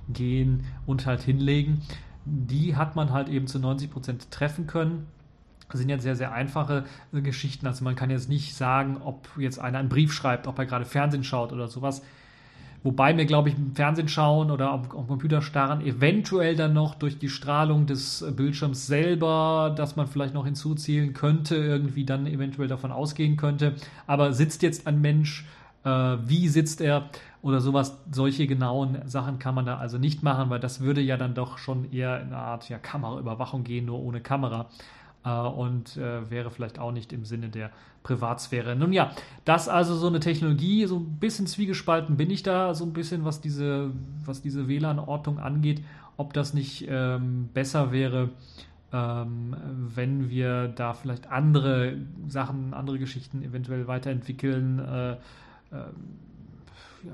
gehen 0.09 0.65
und 0.85 1.05
halt 1.05 1.21
hinlegen. 1.21 1.81
Die 2.25 2.75
hat 2.75 2.95
man 2.95 3.11
halt 3.11 3.29
eben 3.29 3.47
zu 3.47 3.59
90 3.59 3.91
Prozent 3.91 4.31
treffen 4.31 4.67
können. 4.67 5.07
Das 5.69 5.79
sind 5.79 5.89
jetzt 5.89 6.03
sehr, 6.03 6.15
sehr 6.15 6.31
einfache 6.31 6.85
äh, 7.13 7.21
Geschichten. 7.21 7.65
Also 7.65 7.83
man 7.83 7.95
kann 7.95 8.09
jetzt 8.09 8.29
nicht 8.29 8.55
sagen, 8.55 8.97
ob 9.03 9.29
jetzt 9.37 9.59
einer 9.59 9.79
einen 9.79 9.89
Brief 9.89 10.13
schreibt, 10.13 10.47
ob 10.47 10.59
er 10.59 10.65
gerade 10.65 10.85
Fernsehen 10.85 11.23
schaut 11.23 11.53
oder 11.53 11.67
sowas. 11.67 12.01
Wobei 12.85 13.15
mir, 13.15 13.25
glaube 13.25 13.49
ich, 13.49 13.57
im 13.57 13.73
Fernsehen 13.73 14.07
schauen 14.07 14.51
oder 14.51 14.69
am, 14.69 14.83
am 14.91 15.07
Computer 15.07 15.41
starren, 15.41 15.81
eventuell 15.81 16.55
dann 16.55 16.73
noch 16.73 16.93
durch 16.93 17.17
die 17.17 17.29
Strahlung 17.29 17.87
des 17.87 18.23
Bildschirms 18.37 18.85
selber, 18.85 19.73
dass 19.75 19.95
man 19.95 20.05
vielleicht 20.05 20.35
noch 20.35 20.45
hinzuzielen 20.45 21.13
könnte, 21.13 21.55
irgendwie 21.55 22.05
dann 22.05 22.27
eventuell 22.27 22.67
davon 22.67 22.91
ausgehen 22.91 23.37
könnte. 23.37 23.73
Aber 24.05 24.33
sitzt 24.33 24.61
jetzt 24.61 24.85
ein 24.85 25.01
Mensch, 25.01 25.47
äh, 25.83 25.89
wie 25.89 26.47
sitzt 26.47 26.79
er 26.79 27.09
oder 27.41 27.59
sowas, 27.59 27.97
solche 28.11 28.45
genauen 28.45 28.99
Sachen 29.05 29.39
kann 29.39 29.55
man 29.55 29.65
da 29.65 29.79
also 29.79 29.97
nicht 29.97 30.21
machen, 30.21 30.51
weil 30.51 30.59
das 30.59 30.79
würde 30.79 31.01
ja 31.01 31.17
dann 31.17 31.33
doch 31.33 31.57
schon 31.57 31.91
eher 31.91 32.21
in 32.21 32.27
eine 32.27 32.37
Art 32.37 32.69
ja, 32.69 32.77
Kameraüberwachung 32.77 33.63
gehen, 33.63 33.85
nur 33.85 33.99
ohne 33.99 34.21
Kamera 34.21 34.61
äh, 34.61 35.04
und 35.31 35.97
äh, 35.97 36.29
wäre 36.29 36.51
vielleicht 36.51 36.79
auch 36.79 36.91
nicht 36.91 37.11
im 37.13 37.25
Sinne 37.25 37.49
der 37.49 37.71
Privatsphäre. 38.03 38.75
Nun 38.75 38.93
ja, 38.93 39.11
das 39.43 39.67
also 39.67 39.95
so 39.95 40.07
eine 40.07 40.19
Technologie, 40.19 40.85
so 40.85 40.97
ein 40.97 41.17
bisschen 41.19 41.47
zwiegespalten 41.47 42.17
bin 42.17 42.29
ich 42.29 42.43
da, 42.43 42.73
so 42.75 42.85
ein 42.85 42.93
bisschen, 42.93 43.25
was 43.25 43.41
diese, 43.41 43.91
was 44.23 44.41
diese 44.41 44.67
WLAN-Ortung 44.67 45.39
angeht, 45.39 45.83
ob 46.17 46.33
das 46.33 46.53
nicht 46.53 46.85
ähm, 46.87 47.49
besser 47.53 47.91
wäre, 47.91 48.29
ähm, 48.93 49.55
wenn 49.95 50.29
wir 50.29 50.67
da 50.67 50.93
vielleicht 50.93 51.31
andere 51.31 51.97
Sachen, 52.27 52.73
andere 52.73 52.99
Geschichten 52.99 53.41
eventuell 53.41 53.87
weiterentwickeln. 53.87 54.79
Äh, 54.79 55.11
äh, 55.11 55.17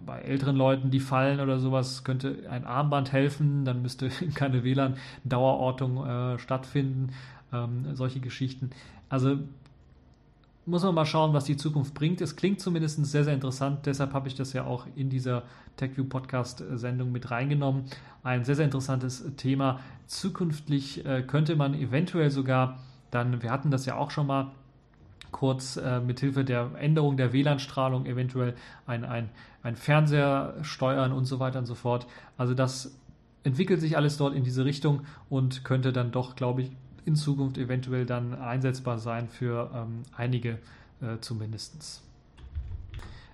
bei 0.06 0.20
älteren 0.20 0.56
Leuten, 0.56 0.89
die 0.89 1.01
fallen 1.01 1.41
oder 1.41 1.60
sowas, 1.60 2.03
könnte 2.06 2.48
ein 2.50 2.65
Armband 2.65 3.12
helfen, 3.12 3.65
dann 3.65 3.82
müsste 3.82 4.10
keine 4.36 4.63
WLAN-Dauerortung 4.63 6.06
äh, 6.06 6.39
stattfinden, 6.39 7.10
ähm, 7.53 7.96
solche 7.96 8.20
Geschichten. 8.20 8.72
Also 9.10 9.39
muss 10.65 10.84
man 10.84 10.93
mal 10.93 11.05
schauen, 11.05 11.34
was 11.34 11.46
die 11.46 11.58
Zukunft 11.58 11.93
bringt. 11.93 12.22
Es 12.22 12.36
klingt 12.36 12.62
zumindest 12.62 13.03
sehr, 13.05 13.24
sehr 13.24 13.34
interessant. 13.34 13.86
Deshalb 13.86 14.13
habe 14.13 14.27
ich 14.27 14.36
das 14.36 14.53
ja 14.53 14.63
auch 14.63 14.86
in 14.96 15.10
dieser 15.10 15.43
TechView 15.77 16.05
Podcast-Sendung 16.05 17.12
mit 17.12 17.31
reingenommen. 17.31 17.86
Ein 18.24 18.43
sehr, 18.43 18.55
sehr 18.55 18.65
interessantes 18.65 19.25
Thema. 19.38 19.79
Zukünftig 20.05 21.05
äh, 21.05 21.24
könnte 21.24 21.55
man 21.55 21.74
eventuell 21.74 22.29
sogar 22.29 22.79
dann, 23.10 23.41
wir 23.41 23.51
hatten 23.51 23.72
das 23.72 23.86
ja 23.86 23.96
auch 23.98 24.12
schon 24.12 24.27
mal, 24.27 24.51
kurz 25.31 25.77
äh, 25.77 26.00
mithilfe 26.00 26.43
der 26.43 26.72
Änderung 26.77 27.17
der 27.17 27.34
WLAN-Strahlung 27.34 28.05
eventuell 28.05 28.53
ein, 28.86 29.05
ein, 29.05 29.29
ein 29.63 29.75
Fernseher 29.75 30.55
steuern 30.62 31.12
und 31.12 31.25
so 31.25 31.39
weiter 31.39 31.60
und 31.60 31.65
so 31.65 31.75
fort. 31.75 32.05
Also 32.38 32.53
das 32.53 32.98
entwickelt 33.43 33.81
sich 33.81 33.98
alles 33.98 34.17
dort 34.17 34.36
in 34.36 34.43
diese 34.43 34.65
Richtung 34.65 35.01
und 35.29 35.63
könnte 35.63 35.93
dann 35.93 36.12
doch, 36.12 36.36
glaube 36.36 36.63
ich, 36.63 36.72
in 37.05 37.15
Zukunft 37.15 37.58
eventuell 37.58 38.05
dann 38.05 38.34
einsetzbar 38.34 39.00
sein 39.00 39.27
für 39.27 39.72
ähm, 39.74 40.03
einige 40.15 40.60
äh, 41.01 41.20
zumindest. 41.20 42.03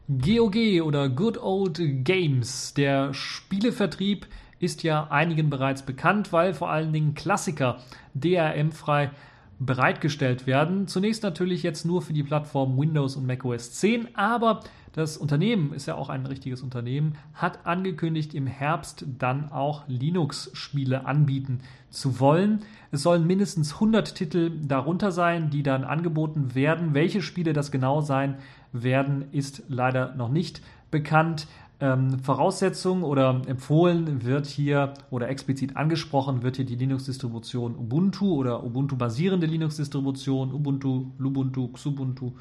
GOG 0.10 0.82
oder 0.84 1.10
Good 1.10 1.38
Old 1.38 1.82
Games, 2.06 2.74
der 2.74 3.14
Spielevertrieb 3.14 4.26
ist 4.60 4.84
ja 4.84 5.08
einigen 5.10 5.50
bereits 5.50 5.82
bekannt, 5.82 6.32
weil 6.32 6.54
vor 6.54 6.70
allen 6.70 6.94
Dingen 6.94 7.14
Klassiker 7.14 7.80
DRM-frei 8.14 9.12
bereitgestellt 9.60 10.48
werden. 10.48 10.88
Zunächst 10.88 11.24
natürlich 11.24 11.64
jetzt 11.64 11.86
nur 11.86 12.02
für 12.02 12.14
die 12.14 12.24
Plattform 12.24 12.78
Windows 12.78 13.16
und 13.16 13.26
macOS 13.26 13.74
10, 13.74 14.16
aber 14.16 14.62
das 14.98 15.16
Unternehmen 15.16 15.74
ist 15.74 15.86
ja 15.86 15.94
auch 15.94 16.10
ein 16.10 16.26
richtiges 16.26 16.64
Unternehmen, 16.64 17.14
hat 17.36 17.68
angekündigt, 17.68 18.34
im 18.34 18.48
Herbst 18.48 19.06
dann 19.20 19.52
auch 19.52 19.88
Linux-Spiele 19.88 21.06
anbieten 21.06 21.60
zu 21.92 22.20
wollen. 22.20 22.62
Es 22.92 23.04
sollen 23.04 23.28
mindestens 23.28 23.76
100 23.76 24.16
Titel 24.16 24.52
darunter 24.60 25.12
sein, 25.12 25.52
die 25.52 25.62
dann 25.62 25.84
angeboten 25.84 26.56
werden. 26.56 26.96
Welche 26.96 27.22
Spiele 27.22 27.54
das 27.54 27.70
genau 27.70 28.02
sein 28.02 28.40
werden, 28.74 29.26
ist 29.32 29.62
leider 29.68 30.16
noch 30.16 30.30
nicht 30.30 30.64
bekannt. 30.90 31.46
Ähm, 31.80 32.18
Voraussetzung 32.18 33.04
oder 33.04 33.44
empfohlen 33.46 34.26
wird 34.26 34.48
hier 34.48 34.96
oder 35.12 35.30
explizit 35.30 35.78
angesprochen 35.78 36.42
wird 36.42 36.56
hier 36.56 36.66
die 36.66 36.76
Linux-Distribution 36.76 37.76
Ubuntu 37.76 38.34
oder 38.34 38.64
Ubuntu-basierende 38.64 39.46
Linux-Distribution, 39.46 40.52
Ubuntu, 40.52 41.12
Lubuntu, 41.20 41.68
Xubuntu, 41.68 42.32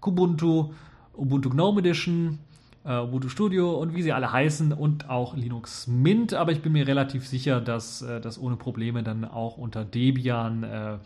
Kubuntu, 0.00 0.70
Ubuntu 1.14 1.50
Gnome 1.50 1.80
Edition, 1.80 2.38
äh, 2.84 2.98
Ubuntu 2.98 3.28
Studio 3.28 3.78
und 3.78 3.94
wie 3.94 4.02
sie 4.02 4.12
alle 4.12 4.32
heißen 4.32 4.72
und 4.72 5.08
auch 5.08 5.36
Linux 5.36 5.86
Mint. 5.86 6.34
Aber 6.34 6.52
ich 6.52 6.62
bin 6.62 6.72
mir 6.72 6.86
relativ 6.86 7.26
sicher, 7.26 7.60
dass 7.60 8.02
äh, 8.02 8.20
das 8.20 8.40
ohne 8.40 8.56
Probleme 8.56 9.02
dann 9.02 9.24
auch 9.24 9.56
unter 9.56 9.84
Debian 9.84 10.62
äh, 10.62 10.98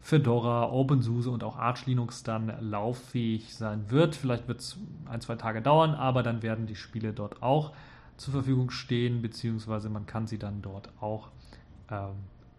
Fedora, 0.00 0.70
OpenSUSE 0.70 1.30
und 1.30 1.42
auch 1.42 1.56
Arch 1.56 1.86
Linux 1.86 2.22
dann 2.22 2.52
lauffähig 2.60 3.54
sein 3.54 3.90
wird. 3.90 4.14
Vielleicht 4.14 4.46
wird 4.46 4.60
es 4.60 4.78
ein, 5.10 5.20
zwei 5.20 5.34
Tage 5.34 5.62
dauern, 5.62 5.94
aber 5.94 6.22
dann 6.22 6.42
werden 6.42 6.66
die 6.66 6.76
Spiele 6.76 7.12
dort 7.12 7.42
auch 7.42 7.72
zur 8.16 8.32
Verfügung 8.32 8.70
stehen, 8.70 9.20
beziehungsweise 9.20 9.88
man 9.88 10.06
kann 10.06 10.28
sie 10.28 10.38
dann 10.38 10.62
dort 10.62 10.90
auch 11.00 11.28
ähm, 11.90 12.14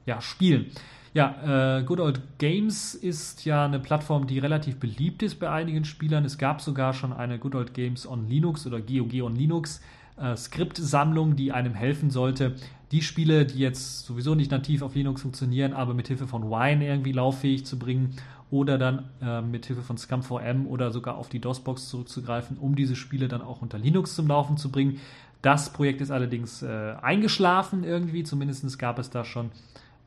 ja, 0.06 0.20
spielen. 0.20 0.72
Ja, 1.18 1.80
äh, 1.80 1.84
Good 1.84 2.00
Old 2.00 2.22
Games 2.38 2.94
ist 2.94 3.44
ja 3.44 3.66
eine 3.66 3.80
Plattform, 3.80 4.28
die 4.28 4.38
relativ 4.38 4.80
beliebt 4.80 5.24
ist 5.24 5.40
bei 5.40 5.50
einigen 5.50 5.84
Spielern. 5.84 6.24
Es 6.26 6.38
gab 6.38 6.62
sogar 6.62 6.94
schon 6.94 7.12
eine 7.12 7.40
Good 7.40 7.56
Old 7.56 7.74
Games 7.74 8.06
on 8.06 8.30
Linux 8.30 8.68
oder 8.68 8.80
GOG 8.80 9.24
on 9.24 9.36
Linux 9.36 9.82
äh, 10.22 10.38
Skriptsammlung, 10.38 11.36
die 11.36 11.52
einem 11.52 11.74
helfen 11.74 12.12
sollte, 12.12 12.54
die 12.92 13.02
Spiele, 13.02 13.48
die 13.48 13.58
jetzt 13.58 14.06
sowieso 14.06 14.36
nicht 14.36 14.52
nativ 14.52 14.84
auf 14.84 14.94
Linux 14.94 15.24
funktionieren, 15.24 15.74
aber 15.74 15.96
mit 15.96 16.08
Hilfe 16.08 16.28
von 16.28 16.52
Wine 16.52 16.86
irgendwie 16.86 17.14
lauffähig 17.14 17.66
zu 17.66 17.80
bringen 17.80 18.16
oder 18.52 18.78
dann 18.78 19.06
äh, 19.20 19.42
mit 19.42 19.66
Hilfe 19.66 19.82
von 19.82 19.98
ScumVM 19.98 20.68
oder 20.68 20.92
sogar 20.92 21.18
auf 21.18 21.30
die 21.30 21.40
DOS-Box 21.40 21.90
zurückzugreifen, 21.90 22.60
um 22.60 22.76
diese 22.76 22.96
Spiele 22.96 23.28
dann 23.28 23.42
auch 23.42 23.64
unter 23.64 23.80
Linux 23.80 24.14
zum 24.14 24.28
Laufen 24.28 24.58
zu 24.58 24.70
bringen. 24.70 25.02
Das 25.42 25.74
Projekt 25.74 26.00
ist 26.02 26.12
allerdings 26.12 26.62
äh, 26.62 26.94
eingeschlafen 27.02 27.84
irgendwie, 27.84 28.22
zumindest 28.22 28.78
gab 28.78 29.00
es 29.00 29.10
da 29.10 29.26
schon 29.26 29.50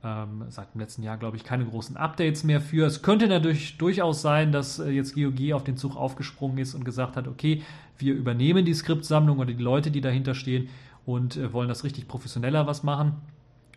ähm, 0.02 0.44
seit 0.48 0.74
dem 0.74 0.80
letzten 0.80 1.02
Jahr, 1.02 1.18
glaube 1.18 1.36
ich, 1.36 1.44
keine 1.44 1.64
großen 1.64 1.96
Updates 1.96 2.44
mehr 2.44 2.60
für. 2.60 2.86
Es 2.86 3.02
könnte 3.02 3.26
natürlich 3.26 3.76
durchaus 3.76 4.22
sein, 4.22 4.52
dass 4.52 4.78
äh, 4.78 4.90
jetzt 4.90 5.14
GOG 5.14 5.52
auf 5.52 5.64
den 5.64 5.76
Zug 5.76 5.96
aufgesprungen 5.96 6.58
ist 6.58 6.74
und 6.74 6.84
gesagt 6.84 7.16
hat, 7.16 7.28
okay, 7.28 7.62
wir 7.98 8.14
übernehmen 8.14 8.64
die 8.64 8.74
Skriptsammlung 8.74 9.38
oder 9.38 9.52
die 9.52 9.62
Leute, 9.62 9.90
die 9.90 10.00
dahinter 10.00 10.34
stehen 10.34 10.68
und 11.04 11.36
äh, 11.36 11.52
wollen 11.52 11.68
das 11.68 11.84
richtig 11.84 12.08
professioneller 12.08 12.66
was 12.66 12.82
machen. 12.82 13.16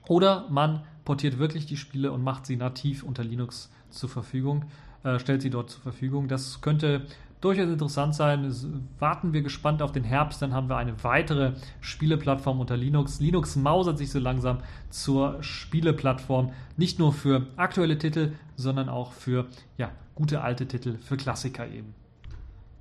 Oder 0.07 0.47
man 0.49 0.83
portiert 1.05 1.39
wirklich 1.39 1.65
die 1.65 1.77
Spiele 1.77 2.11
und 2.11 2.23
macht 2.23 2.45
sie 2.45 2.55
nativ 2.55 3.03
unter 3.03 3.23
Linux 3.23 3.71
zur 3.89 4.09
Verfügung, 4.09 4.65
äh, 5.03 5.19
stellt 5.19 5.41
sie 5.41 5.49
dort 5.49 5.69
zur 5.69 5.81
Verfügung. 5.81 6.27
Das 6.27 6.61
könnte 6.61 7.05
durchaus 7.43 7.67
interessant 7.67 8.15
sein. 8.15 8.51
Warten 8.99 9.33
wir 9.33 9.41
gespannt 9.41 9.81
auf 9.81 9.91
den 9.91 10.03
Herbst, 10.03 10.41
dann 10.41 10.53
haben 10.53 10.69
wir 10.69 10.77
eine 10.77 11.03
weitere 11.03 11.53
Spieleplattform 11.81 12.59
unter 12.59 12.77
Linux. 12.77 13.19
Linux 13.19 13.55
mausert 13.55 13.97
sich 13.97 14.11
so 14.11 14.19
langsam 14.19 14.59
zur 14.89 15.41
Spieleplattform, 15.43 16.51
nicht 16.77 16.99
nur 16.99 17.11
für 17.11 17.47
aktuelle 17.57 17.97
Titel, 17.97 18.31
sondern 18.55 18.89
auch 18.89 19.11
für 19.11 19.47
ja, 19.77 19.91
gute 20.15 20.41
alte 20.41 20.67
Titel, 20.67 20.97
für 20.99 21.17
Klassiker 21.17 21.67
eben. 21.67 21.93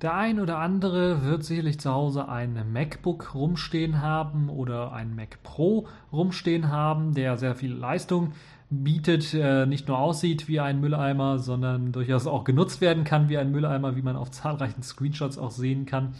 Der 0.03 0.15
ein 0.15 0.41
oder 0.41 0.57
andere 0.57 1.23
wird 1.23 1.45
sicherlich 1.45 1.79
zu 1.79 1.89
Hause 1.89 2.27
ein 2.27 2.73
MacBook 2.73 3.33
rumstehen 3.35 4.01
haben 4.01 4.49
oder 4.49 4.91
ein 4.91 5.15
Mac 5.15 5.41
Pro 5.43 5.87
rumstehen 6.11 6.69
haben, 6.69 7.13
der 7.13 7.37
sehr 7.37 7.55
viel 7.55 7.71
Leistung 7.71 8.33
bietet, 8.81 9.33
äh, 9.33 9.65
nicht 9.65 9.87
nur 9.87 9.99
aussieht 9.99 10.47
wie 10.47 10.59
ein 10.59 10.79
Mülleimer, 10.79 11.37
sondern 11.39 11.91
durchaus 11.91 12.25
auch 12.25 12.43
genutzt 12.43 12.81
werden 12.81 13.03
kann 13.03 13.29
wie 13.29 13.37
ein 13.37 13.51
Mülleimer, 13.51 13.95
wie 13.95 14.01
man 14.01 14.15
auf 14.15 14.31
zahlreichen 14.31 14.81
Screenshots 14.81 15.37
auch 15.37 15.51
sehen 15.51 15.85
kann. 15.85 16.13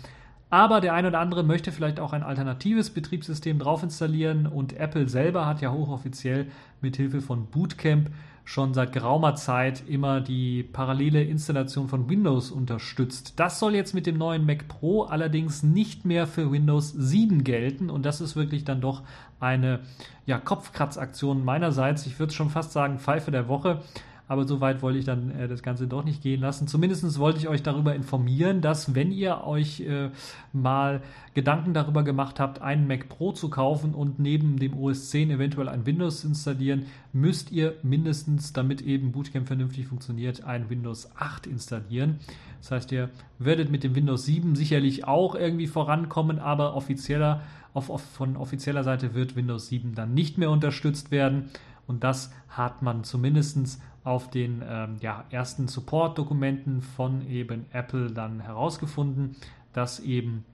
Aber 0.50 0.82
der 0.82 0.94
ein 0.94 1.08
oder 1.08 1.20
andere 1.20 1.44
möchte 1.44 1.72
vielleicht 1.72 2.00
auch 2.00 2.14
ein 2.14 2.22
alternatives 2.22 2.92
Betriebssystem 2.92 3.58
drauf 3.58 3.82
installieren 3.82 4.46
und 4.46 4.74
Apple 4.74 5.10
selber 5.10 5.48
hat 5.48 5.62
ja 5.62 5.72
hochoffiziell 5.72 6.46
mit 6.80 6.96
Hilfe 6.96 7.22
von 7.22 7.48
Bootcamp 7.48 8.12
schon 8.46 8.74
seit 8.74 8.92
geraumer 8.92 9.36
Zeit 9.36 9.84
immer 9.88 10.20
die 10.20 10.64
parallele 10.64 11.24
Installation 11.24 11.88
von 11.88 12.10
Windows 12.10 12.52
unterstützt. 12.52 13.34
Das 13.38 13.60
soll 13.60 13.74
jetzt 13.74 13.94
mit 13.94 14.06
dem 14.06 14.18
neuen 14.18 14.46
Mac 14.46 14.68
Pro 14.68 15.04
allerdings 15.04 15.64
nicht 15.64 16.06
mehr 16.06 16.28
für 16.28 16.52
Windows 16.52 16.92
7 16.92 17.44
gelten 17.44 17.90
und 17.90 18.06
das 18.06 18.20
ist 18.20 18.36
wirklich 18.36 18.66
dann 18.66 18.82
doch 18.82 19.04
eine 19.40 19.80
ja, 20.26 20.40
Kopfkratzaktion 20.40 21.44
meinerseits. 21.44 22.06
Ich 22.06 22.20
würde 22.20 22.34
schon 22.34 22.50
fast 22.50 22.74
sagen 22.74 23.00
Pfeife 23.00 23.32
der 23.32 23.48
Woche. 23.48 23.82
Aber 24.28 24.48
so 24.48 24.62
weit 24.62 24.82
wollte 24.82 25.00
ich 25.00 25.06
dann 25.06 25.32
äh, 25.32 25.48
das 25.48 25.64
Ganze 25.64 25.88
doch 25.88 26.04
nicht 26.06 26.22
gehen 26.22 26.42
lassen. 26.42 26.68
Zumindest 26.68 27.20
wollte 27.20 27.40
ich 27.40 27.50
euch 27.50 27.62
darüber 27.62 27.94
informieren, 27.94 28.62
dass 28.62 28.96
wenn 28.96 29.12
ihr 29.12 29.44
euch 29.44 29.82
äh, 29.82 30.10
mal 30.54 31.02
Gedanken 31.34 31.74
darüber 31.74 32.04
gemacht 32.04 32.40
habt, 32.40 32.62
einen 32.62 32.88
Mac 32.88 33.10
Pro 33.10 33.34
zu 33.34 33.50
kaufen 33.50 33.94
und 33.94 34.20
neben 34.20 34.58
dem 34.58 34.78
OS 34.78 35.10
10 35.10 35.32
eventuell 35.32 35.68
ein 35.68 35.86
Windows 35.86 36.24
installieren, 36.24 36.86
müsst 37.12 37.52
ihr 37.52 37.76
mindestens, 37.84 38.54
damit 38.54 38.82
eben 38.82 39.12
Bootcamp 39.12 39.48
vernünftig 39.48 39.88
funktioniert, 39.88 40.44
ein 40.46 40.70
Windows 40.70 41.10
8 41.18 41.46
installieren. 41.48 42.20
Das 42.62 42.72
heißt, 42.72 42.92
ihr 42.94 43.10
werdet 43.40 43.70
mit 43.70 43.84
dem 43.84 43.94
Windows 43.94 44.26
7 44.26 44.56
sicherlich 44.56 45.06
auch 45.06 45.36
irgendwie 45.36 45.68
vorankommen, 45.68 46.40
aber 46.40 46.76
offizieller, 46.76 47.42
auf, 47.74 47.90
auf, 47.90 48.02
von 48.02 48.38
offizieller 48.38 48.86
Seite 48.86 49.14
wird 49.14 49.36
Windows 49.36 49.68
7 49.68 49.96
dann 49.96 50.14
nicht 50.14 50.38
mehr 50.38 50.50
unterstützt 50.50 51.12
werden. 51.12 51.50
Und 51.88 52.06
das 52.06 52.32
hat 52.48 52.82
man 52.82 53.04
zumindest 53.04 53.82
auf 54.04 54.30
den 54.30 54.62
ähm, 54.68 54.98
ja, 55.02 55.26
ersten 55.30 55.68
Support-Dokumenten 55.68 56.82
von 56.82 57.28
eben 57.30 57.66
Apple 57.72 58.12
dann 58.12 58.40
herausgefunden, 58.42 59.36
dass 59.72 60.00
eben 60.00 60.46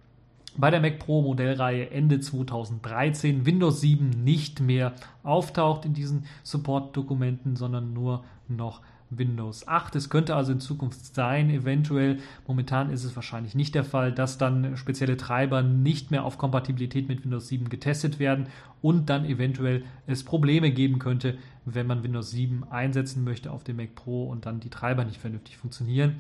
bei 0.58 0.72
der 0.72 0.82
Mac 0.82 1.00
Pro 1.00 1.22
Modellreihe 1.22 1.92
Ende 1.92 2.20
2013 2.20 3.46
Windows 3.46 3.82
7 3.82 4.10
nicht 4.10 4.60
mehr 4.60 4.94
auftaucht 5.24 5.86
in 5.86 5.94
diesen 5.94 6.26
Support-Dokumenten, 6.44 7.56
sondern 7.56 7.94
nur 7.94 8.24
noch 8.48 8.82
Windows 9.10 9.68
8. 9.68 9.96
Es 9.96 10.10
könnte 10.10 10.36
also 10.36 10.52
in 10.52 10.60
Zukunft 10.60 11.16
sein, 11.16 11.50
eventuell, 11.50 12.20
momentan 12.48 12.92
ist 12.92 13.04
es 13.04 13.16
wahrscheinlich 13.16 13.56
nicht 13.56 13.76
der 13.76 13.84
Fall, 13.84 14.12
dass 14.12 14.38
dann 14.38 14.78
spezielle 14.78 15.18
Treiber 15.18 15.62
nicht 15.62 16.12
mehr 16.12 16.24
auf 16.24 16.38
Kompatibilität 16.38 17.08
mit 17.08 17.24
Windows 17.24 17.48
7 17.48 17.70
getestet 17.70 18.20
werden 18.20 18.48
und 18.82 19.10
dann 19.10 19.26
eventuell 19.26 19.84
es 20.08 20.24
Probleme 20.24 20.72
geben 20.72 21.00
könnte, 21.00 21.38
wenn 21.66 21.88
man 21.88 22.04
Windows 22.04 22.32
7 22.32 22.64
einsetzen 22.70 23.24
möchte 23.24 23.52
auf 23.52 23.64
dem 23.64 23.78
Mac 23.78 23.96
Pro 23.96 24.26
und 24.26 24.46
dann 24.46 24.60
die 24.60 24.70
Treiber 24.70 25.06
nicht 25.06 25.20
vernünftig 25.20 25.58
funktionieren. 25.58 26.16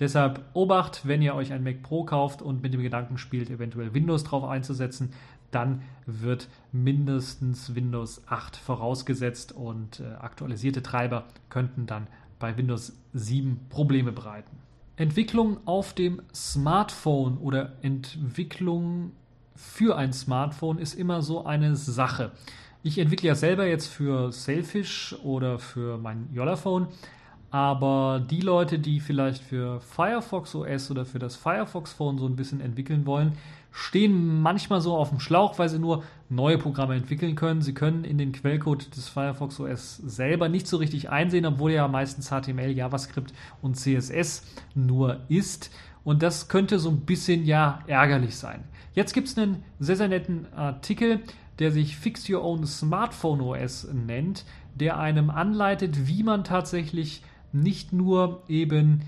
Deshalb 0.00 0.44
Obacht, 0.54 1.06
wenn 1.06 1.22
ihr 1.22 1.36
euch 1.36 1.52
ein 1.52 1.62
Mac 1.62 1.82
Pro 1.82 2.04
kauft 2.04 2.42
und 2.42 2.62
mit 2.62 2.74
dem 2.74 2.82
Gedanken 2.82 3.16
spielt, 3.16 3.48
eventuell 3.48 3.94
Windows 3.94 4.24
drauf 4.24 4.44
einzusetzen, 4.44 5.12
dann 5.54 5.82
wird 6.04 6.48
mindestens 6.72 7.76
Windows 7.76 8.22
8 8.26 8.56
vorausgesetzt 8.56 9.52
und 9.52 10.00
äh, 10.00 10.14
aktualisierte 10.14 10.82
Treiber 10.82 11.26
könnten 11.48 11.86
dann 11.86 12.08
bei 12.38 12.56
Windows 12.56 12.96
7 13.12 13.66
Probleme 13.68 14.12
bereiten. 14.12 14.50
Entwicklung 14.96 15.58
auf 15.64 15.92
dem 15.92 16.22
Smartphone 16.32 17.38
oder 17.38 17.72
Entwicklung 17.82 19.12
für 19.56 19.96
ein 19.96 20.12
Smartphone 20.12 20.78
ist 20.78 20.94
immer 20.94 21.22
so 21.22 21.44
eine 21.44 21.76
Sache. 21.76 22.32
Ich 22.82 22.98
entwickle 22.98 23.28
ja 23.28 23.34
selber 23.34 23.66
jetzt 23.66 23.88
für 23.88 24.30
Sailfish 24.30 25.16
oder 25.22 25.58
für 25.58 25.98
mein 25.98 26.28
Yollaphone, 26.32 26.88
aber 27.50 28.20
die 28.28 28.40
Leute, 28.40 28.78
die 28.78 29.00
vielleicht 29.00 29.42
für 29.42 29.80
Firefox 29.80 30.54
OS 30.54 30.90
oder 30.90 31.04
für 31.04 31.18
das 31.18 31.36
Firefox 31.36 31.92
Phone 31.92 32.18
so 32.18 32.26
ein 32.26 32.36
bisschen 32.36 32.60
entwickeln 32.60 33.06
wollen, 33.06 33.32
stehen 33.76 34.40
manchmal 34.40 34.80
so 34.80 34.96
auf 34.96 35.08
dem 35.08 35.18
Schlauch, 35.18 35.58
weil 35.58 35.68
sie 35.68 35.80
nur 35.80 36.04
neue 36.28 36.58
Programme 36.58 36.94
entwickeln 36.94 37.34
können. 37.34 37.60
Sie 37.60 37.74
können 37.74 38.04
in 38.04 38.18
den 38.18 38.30
Quellcode 38.30 38.96
des 38.96 39.08
Firefox 39.08 39.58
OS 39.58 39.96
selber 39.96 40.48
nicht 40.48 40.68
so 40.68 40.76
richtig 40.76 41.10
einsehen, 41.10 41.44
obwohl 41.44 41.72
ja 41.72 41.88
meistens 41.88 42.28
HTML, 42.28 42.70
JavaScript 42.70 43.34
und 43.62 43.74
CSS 43.76 44.44
nur 44.76 45.22
ist. 45.28 45.72
Und 46.04 46.22
das 46.22 46.48
könnte 46.48 46.78
so 46.78 46.88
ein 46.88 47.00
bisschen 47.00 47.44
ja 47.44 47.80
ärgerlich 47.88 48.36
sein. 48.36 48.62
Jetzt 48.92 49.12
gibt 49.12 49.26
es 49.26 49.36
einen 49.36 49.64
sehr, 49.80 49.96
sehr 49.96 50.08
netten 50.08 50.46
Artikel, 50.54 51.18
der 51.58 51.72
sich 51.72 51.96
Fix 51.96 52.30
Your 52.30 52.44
Own 52.44 52.66
Smartphone 52.66 53.40
OS 53.40 53.88
nennt, 53.92 54.44
der 54.76 55.00
einem 55.00 55.30
anleitet, 55.30 56.06
wie 56.06 56.22
man 56.22 56.44
tatsächlich 56.44 57.22
nicht 57.52 57.92
nur 57.92 58.44
eben 58.46 59.00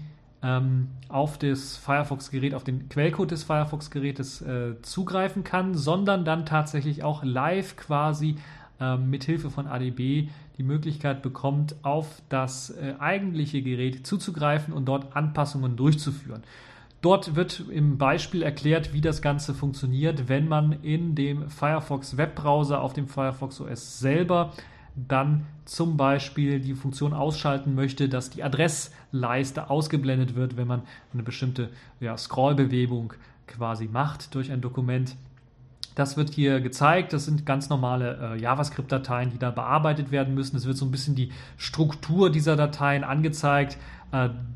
ähm, 0.43 0.89
auf 1.09 1.39
das 1.39 1.77
Firefox-Gerät, 1.77 2.55
auf 2.55 2.65
den 2.65 2.89
Quellcode 2.89 3.31
des 3.31 3.45
Firefox-Gerätes 3.45 4.43
äh, 4.43 4.83
zugreifen 4.83 5.45
kann, 5.45 5.75
sondern 5.75 6.25
dann 6.25 6.47
tatsächlich 6.47 7.03
auch 7.03 7.25
live 7.25 7.77
quasi 7.77 8.37
äh, 8.81 8.97
mit 8.97 9.25
Hilfe 9.25 9.51
von 9.51 9.67
ADB 9.67 10.29
die 10.59 10.63
Möglichkeit 10.63 11.23
bekommt, 11.23 11.77
auf 11.83 12.23
das 12.29 12.71
äh, 12.71 12.95
eigentliche 12.99 13.63
Gerät 13.63 14.07
zuzugreifen 14.07 14.73
und 14.73 14.87
dort 14.87 15.17
Anpassungen 15.17 15.77
durchzuführen. 15.77 16.43
Dort 17.03 17.37
wird 17.37 17.65
im 17.71 17.99
Beispiel 17.99 18.43
erklärt, 18.43 18.93
wie 18.93 19.01
das 19.01 19.23
Ganze 19.23 19.55
funktioniert, 19.55 20.29
wenn 20.29 20.49
man 20.49 20.73
in 20.83 21.15
dem 21.15 21.51
Firefox 21.51 22.17
Webbrowser 22.17 22.81
auf 22.81 22.95
dem 22.95 23.07
Firefox 23.07 23.61
OS 23.61 24.01
selber 24.01 24.53
dann 24.97 25.47
zum 25.67 25.97
Beispiel 25.97 26.61
die 26.61 26.75
Funktion 26.75 27.13
ausschalten 27.13 27.75
möchte, 27.75 28.09
dass 28.09 28.31
die 28.31 28.43
Adressleiste 28.43 29.69
ausgeblendet 29.69 30.35
wird, 30.35 30.57
wenn 30.57 30.67
man 30.67 30.83
eine 31.13 31.23
bestimmte 31.23 31.71
ja, 32.01 32.17
Scrollbewegung 32.17 33.13
quasi 33.47 33.87
macht 33.87 34.35
durch 34.35 34.51
ein 34.51 34.61
Dokument. 34.61 35.17
Das 35.95 36.17
wird 36.17 36.31
hier 36.31 36.61
gezeigt. 36.61 37.13
Das 37.13 37.25
sind 37.25 37.47
ganz 37.47 37.69
normale 37.71 38.35
äh, 38.35 38.41
JavaScript-Dateien, 38.41 39.31
die 39.31 39.39
da 39.39 39.51
bearbeitet 39.51 40.11
werden 40.11 40.35
müssen. 40.35 40.57
Es 40.57 40.67
wird 40.67 40.77
so 40.77 40.85
ein 40.85 40.91
bisschen 40.91 41.15
die 41.15 41.31
Struktur 41.57 42.31
dieser 42.31 42.55
Dateien 42.55 43.03
angezeigt, 43.03 43.79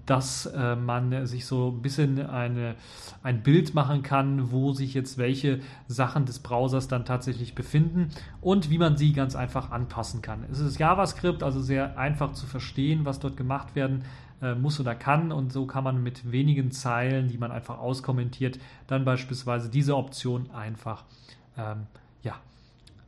dass 0.06 0.46
äh, 0.46 0.76
man 0.76 1.26
sich 1.26 1.44
so 1.44 1.70
ein 1.70 1.82
bisschen 1.82 2.24
eine, 2.24 2.76
ein 3.22 3.42
Bild 3.42 3.74
machen 3.74 4.02
kann, 4.02 4.52
wo 4.52 4.72
sich 4.72 4.94
jetzt 4.94 5.18
welche 5.18 5.60
Sachen 5.88 6.24
des 6.24 6.38
Browsers 6.38 6.88
dann 6.88 7.04
tatsächlich 7.04 7.54
befinden 7.54 8.10
und 8.40 8.70
wie 8.70 8.78
man 8.78 8.96
sie 8.96 9.12
ganz 9.12 9.36
einfach 9.36 9.70
anpassen 9.70 10.22
kann. 10.22 10.44
Es 10.50 10.60
ist 10.60 10.78
JavaScript, 10.78 11.42
also 11.42 11.60
sehr 11.60 11.98
einfach 11.98 12.32
zu 12.32 12.46
verstehen, 12.46 13.04
was 13.04 13.18
dort 13.18 13.36
gemacht 13.36 13.74
werden 13.74 14.04
äh, 14.40 14.54
muss 14.54 14.80
oder 14.80 14.94
kann. 14.94 15.32
Und 15.32 15.52
so 15.52 15.66
kann 15.66 15.84
man 15.84 16.02
mit 16.02 16.30
wenigen 16.30 16.70
Zeilen, 16.70 17.28
die 17.28 17.38
man 17.38 17.50
einfach 17.50 17.78
auskommentiert, 17.78 18.58
dann 18.86 19.04
beispielsweise 19.04 19.68
diese 19.68 19.96
Option 19.96 20.50
einfach 20.52 21.04
ähm, 21.56 21.86
ja, 22.22 22.34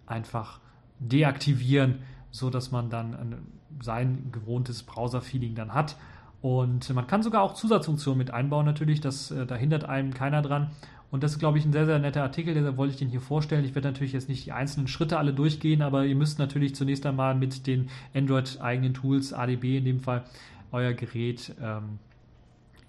einfach 0.07 0.61
deaktivieren, 0.99 2.01
so 2.31 2.51
dass 2.51 2.71
man 2.71 2.91
dann 2.91 3.15
ein, 3.15 3.47
sein 3.81 4.29
gewohntes 4.33 4.83
Browser-Feeling 4.83 5.55
dann 5.55 5.75
hat. 5.75 5.97
Und 6.43 6.93
man 6.93 7.07
kann 7.07 7.23
sogar 7.23 7.43
auch 7.43 7.55
Zusatzfunktionen 7.55 8.19
mit 8.19 8.33
einbauen, 8.33 8.67
natürlich, 8.67 9.01
das, 9.01 9.31
äh, 9.31 9.47
da 9.47 9.55
hindert 9.55 9.85
einem 9.85 10.13
keiner 10.13 10.43
dran. 10.43 10.71
Und 11.13 11.23
das 11.23 11.33
ist, 11.33 11.39
glaube 11.39 11.59
ich, 11.59 11.65
ein 11.65 11.73
sehr, 11.73 11.87
sehr 11.87 11.99
netter 11.99 12.23
Artikel, 12.23 12.55
deshalb 12.55 12.79
wollte 12.79 12.95
ich 12.95 12.99
den 12.99 13.11
hier 13.11 13.21
vorstellen. 13.21 13.65
Ich 13.65 13.75
werde 13.75 13.89
natürlich 13.89 14.13
jetzt 14.13 14.29
nicht 14.29 14.47
die 14.47 14.53
einzelnen 14.53 14.89
Schritte 14.89 15.19
alle 15.19 15.33
durchgehen, 15.33 15.83
aber 15.83 16.05
ihr 16.05 16.17
müsst 16.17 16.39
natürlich 16.39 16.75
zunächst 16.75 17.07
einmal 17.07 17.35
mit 17.35 17.67
den 17.67 17.91
Android-eigenen 18.15 18.95
Tools, 18.95 19.33
ADB 19.33 19.77
in 19.77 19.85
dem 19.85 20.01
Fall, 20.01 20.25
euer 20.73 20.95
Gerät 20.95 21.55
ähm, 21.63 21.99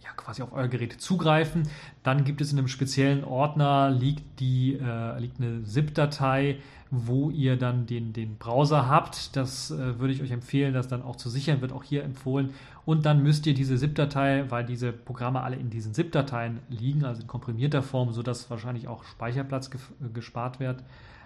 ja, 0.04 0.12
quasi 0.16 0.42
auf 0.42 0.54
euer 0.54 0.68
Gerät 0.68 0.94
zugreifen. 1.02 1.64
Dann 2.02 2.24
gibt 2.24 2.42
es 2.42 2.52
in 2.52 2.58
einem 2.58 2.68
speziellen 2.68 3.24
Ordner 3.24 3.90
liegt, 3.92 4.40
die, 4.40 4.80
äh, 4.82 5.20
liegt 5.20 5.40
eine 5.40 5.64
ZIP-Datei, 5.64 6.58
wo 6.92 7.30
ihr 7.30 7.58
dann 7.58 7.86
den, 7.88 8.14
den 8.14 8.38
Browser 8.38 8.88
habt. 8.88 9.36
Das 9.36 9.72
äh, 9.72 10.00
würde 10.00 10.14
ich 10.14 10.22
euch 10.22 10.32
empfehlen, 10.32 10.74
das 10.74 10.88
dann 10.88 11.02
auch 11.02 11.16
zu 11.16 11.30
sichern, 11.30 11.62
wird 11.62 11.72
auch 11.72 11.84
hier 11.84 12.04
empfohlen. 12.04 12.52
Und 12.86 13.06
dann 13.06 13.24
müsst 13.24 13.48
ihr 13.48 13.54
diese 13.54 13.78
ZIP-Datei, 13.78 14.46
weil 14.50 14.66
diese 14.66 14.92
Programme 14.92 15.42
alle 15.42 15.56
in 15.56 15.70
diesen 15.70 15.94
ZIP-Dateien 15.94 16.60
liegen, 16.70 17.06
also 17.06 17.22
in 17.22 17.28
komprimierter 17.28 17.82
Form, 17.82 18.12
sodass 18.12 18.50
wahrscheinlich 18.50 18.88
auch 18.88 19.06
Speicherplatz 19.06 19.70
gespart 20.14 20.60
wird, 20.60 20.84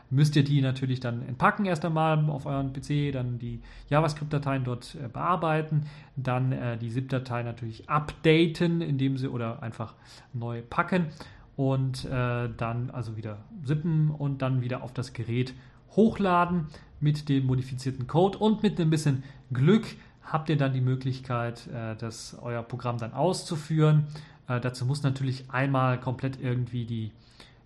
müsst 0.10 0.36
ihr 0.36 0.44
die 0.44 0.62
natürlich 0.62 1.00
dann 1.00 1.28
entpacken 1.28 1.66
erst 1.66 1.84
einmal 1.84 2.30
auf 2.30 2.46
euren 2.46 2.74
PC, 2.74 3.12
dann 3.12 3.40
die 3.40 3.62
JavaScript-Dateien 3.90 4.64
dort 4.64 4.96
äh, 4.96 5.08
bearbeiten, 5.08 5.84
dann 6.16 6.52
äh, 6.52 6.78
die 6.78 6.90
ZIP-Datei 6.90 7.44
natürlich 7.44 7.90
updaten, 7.90 8.82
indem 8.82 9.18
sie 9.18 9.28
oder 9.28 9.62
einfach 9.64 9.96
neu 10.34 10.62
packen 10.62 11.08
und 11.56 12.06
äh, 12.06 12.50
dann 12.56 12.92
also 12.92 13.18
wieder 13.18 13.40
zippen 13.64 14.12
und 14.12 14.42
dann 14.42 14.62
wieder 14.62 14.84
auf 14.84 14.94
das 14.94 15.14
Gerät 15.14 15.54
hochladen 15.96 16.68
mit 17.00 17.30
dem 17.30 17.46
modifizierten 17.46 18.08
Code 18.08 18.38
und 18.38 18.64
mit 18.64 18.80
ein 18.80 18.90
bisschen 18.90 19.24
Glück 19.52 19.86
habt 20.32 20.50
ihr 20.50 20.58
dann 20.58 20.74
die 20.74 20.82
Möglichkeit, 20.82 21.68
äh, 21.68 21.96
das 21.96 22.38
euer 22.42 22.64
Programm 22.64 22.98
dann 22.98 23.14
auszuführen. 23.14 24.08
Äh, 24.48 24.60
dazu 24.60 24.86
muss 24.86 25.04
natürlich 25.04 25.46
einmal 25.50 26.00
komplett 26.00 26.40
irgendwie 26.42 26.86
die 26.86 27.12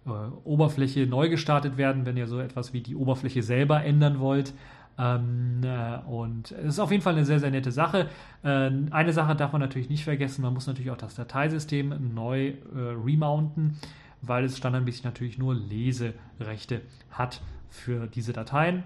äh, 0.05 0.09
Oberfläche 0.43 1.05
neu 1.05 1.29
gestartet 1.29 1.77
werden, 1.77 2.05
wenn 2.05 2.17
ihr 2.17 2.27
so 2.27 2.39
etwas 2.39 2.73
wie 2.73 2.81
die 2.81 2.95
Oberfläche 2.95 3.43
selber 3.43 3.83
ändern 3.83 4.19
wollt. 4.19 4.53
Ähm, 4.97 5.61
äh, 5.63 5.97
und 6.09 6.51
es 6.51 6.73
ist 6.73 6.79
auf 6.79 6.91
jeden 6.91 7.01
Fall 7.01 7.13
eine 7.13 7.25
sehr, 7.25 7.39
sehr 7.39 7.51
nette 7.51 7.71
Sache. 7.71 8.09
Äh, 8.43 8.71
eine 8.91 9.13
Sache 9.13 9.35
darf 9.35 9.51
man 9.51 9.61
natürlich 9.61 9.89
nicht 9.89 10.03
vergessen, 10.03 10.41
man 10.41 10.53
muss 10.53 10.67
natürlich 10.67 10.91
auch 10.91 10.97
das 10.97 11.15
Dateisystem 11.15 12.13
neu 12.13 12.49
äh, 12.49 12.53
remounten, 12.75 13.77
weil 14.21 14.45
es 14.45 14.57
standardmäßig 14.57 15.03
natürlich 15.03 15.37
nur 15.37 15.55
Leserechte 15.55 16.81
hat 17.11 17.41
für 17.69 18.07
diese 18.07 18.33
Dateien. 18.33 18.83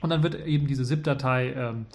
Und 0.00 0.10
dann 0.10 0.22
wird 0.22 0.46
eben 0.46 0.66
diese 0.66 0.84
ZIP-Datei 0.84 1.52
ähm, 1.52 1.86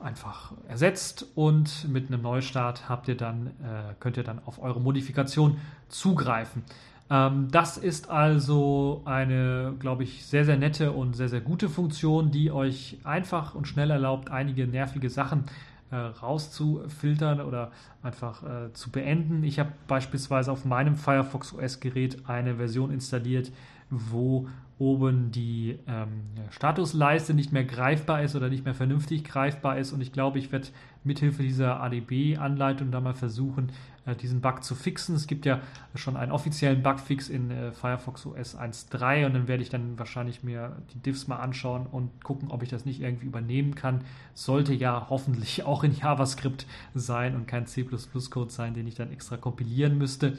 einfach 0.00 0.52
ersetzt 0.68 1.26
und 1.34 1.88
mit 1.88 2.08
einem 2.08 2.22
Neustart 2.22 2.88
habt 2.88 3.08
ihr 3.08 3.16
dann, 3.16 3.48
äh, 3.48 3.94
könnt 4.00 4.16
ihr 4.16 4.24
dann 4.24 4.40
auf 4.44 4.62
eure 4.62 4.80
Modifikation 4.80 5.58
zugreifen. 5.88 6.62
Ähm, 7.10 7.48
das 7.50 7.76
ist 7.76 8.08
also 8.08 9.02
eine, 9.04 9.74
glaube 9.78 10.04
ich, 10.04 10.24
sehr, 10.24 10.44
sehr 10.44 10.56
nette 10.56 10.92
und 10.92 11.14
sehr, 11.16 11.28
sehr 11.28 11.40
gute 11.40 11.68
Funktion, 11.68 12.30
die 12.30 12.50
euch 12.50 12.98
einfach 13.04 13.54
und 13.54 13.66
schnell 13.66 13.90
erlaubt, 13.90 14.30
einige 14.30 14.66
nervige 14.66 15.10
Sachen 15.10 15.44
äh, 15.90 15.96
rauszufiltern 15.96 17.40
oder 17.40 17.72
einfach 18.02 18.42
äh, 18.44 18.72
zu 18.72 18.90
beenden. 18.90 19.42
Ich 19.42 19.58
habe 19.58 19.72
beispielsweise 19.88 20.52
auf 20.52 20.64
meinem 20.64 20.94
Firefox 20.94 21.52
OS-Gerät 21.52 22.28
eine 22.28 22.56
Version 22.56 22.92
installiert, 22.92 23.50
wo 23.90 24.48
oben 24.80 25.30
die 25.30 25.78
ähm, 25.86 26.22
Statusleiste 26.48 27.34
nicht 27.34 27.52
mehr 27.52 27.64
greifbar 27.64 28.22
ist 28.22 28.34
oder 28.34 28.48
nicht 28.48 28.64
mehr 28.64 28.74
vernünftig 28.74 29.24
greifbar 29.24 29.78
ist. 29.78 29.92
Und 29.92 30.00
ich 30.00 30.10
glaube, 30.10 30.38
ich 30.38 30.50
werde 30.52 30.68
mithilfe 31.04 31.42
dieser 31.42 31.82
ADB-Anleitung 31.82 32.90
da 32.90 32.98
mal 33.00 33.12
versuchen, 33.12 33.72
äh, 34.06 34.16
diesen 34.16 34.40
Bug 34.40 34.64
zu 34.64 34.74
fixen. 34.74 35.14
Es 35.14 35.26
gibt 35.26 35.44
ja 35.44 35.60
schon 35.94 36.16
einen 36.16 36.32
offiziellen 36.32 36.82
Bugfix 36.82 37.28
in 37.28 37.50
äh, 37.50 37.72
Firefox 37.72 38.24
OS 38.24 38.56
1.3 38.58 39.26
und 39.26 39.34
dann 39.34 39.48
werde 39.48 39.62
ich 39.62 39.68
dann 39.68 39.98
wahrscheinlich 39.98 40.42
mir 40.42 40.76
die 40.94 40.98
Diffs 40.98 41.28
mal 41.28 41.36
anschauen 41.36 41.86
und 41.86 42.24
gucken, 42.24 42.50
ob 42.50 42.62
ich 42.62 42.70
das 42.70 42.86
nicht 42.86 43.02
irgendwie 43.02 43.26
übernehmen 43.26 43.74
kann. 43.74 44.00
Sollte 44.32 44.72
ja 44.72 45.08
hoffentlich 45.10 45.64
auch 45.66 45.84
in 45.84 45.94
JavaScript 45.94 46.66
sein 46.94 47.34
und 47.36 47.46
kein 47.46 47.66
C++-Code 47.66 48.50
sein, 48.50 48.72
den 48.72 48.86
ich 48.86 48.94
dann 48.94 49.12
extra 49.12 49.36
kompilieren 49.36 49.98
müsste. 49.98 50.38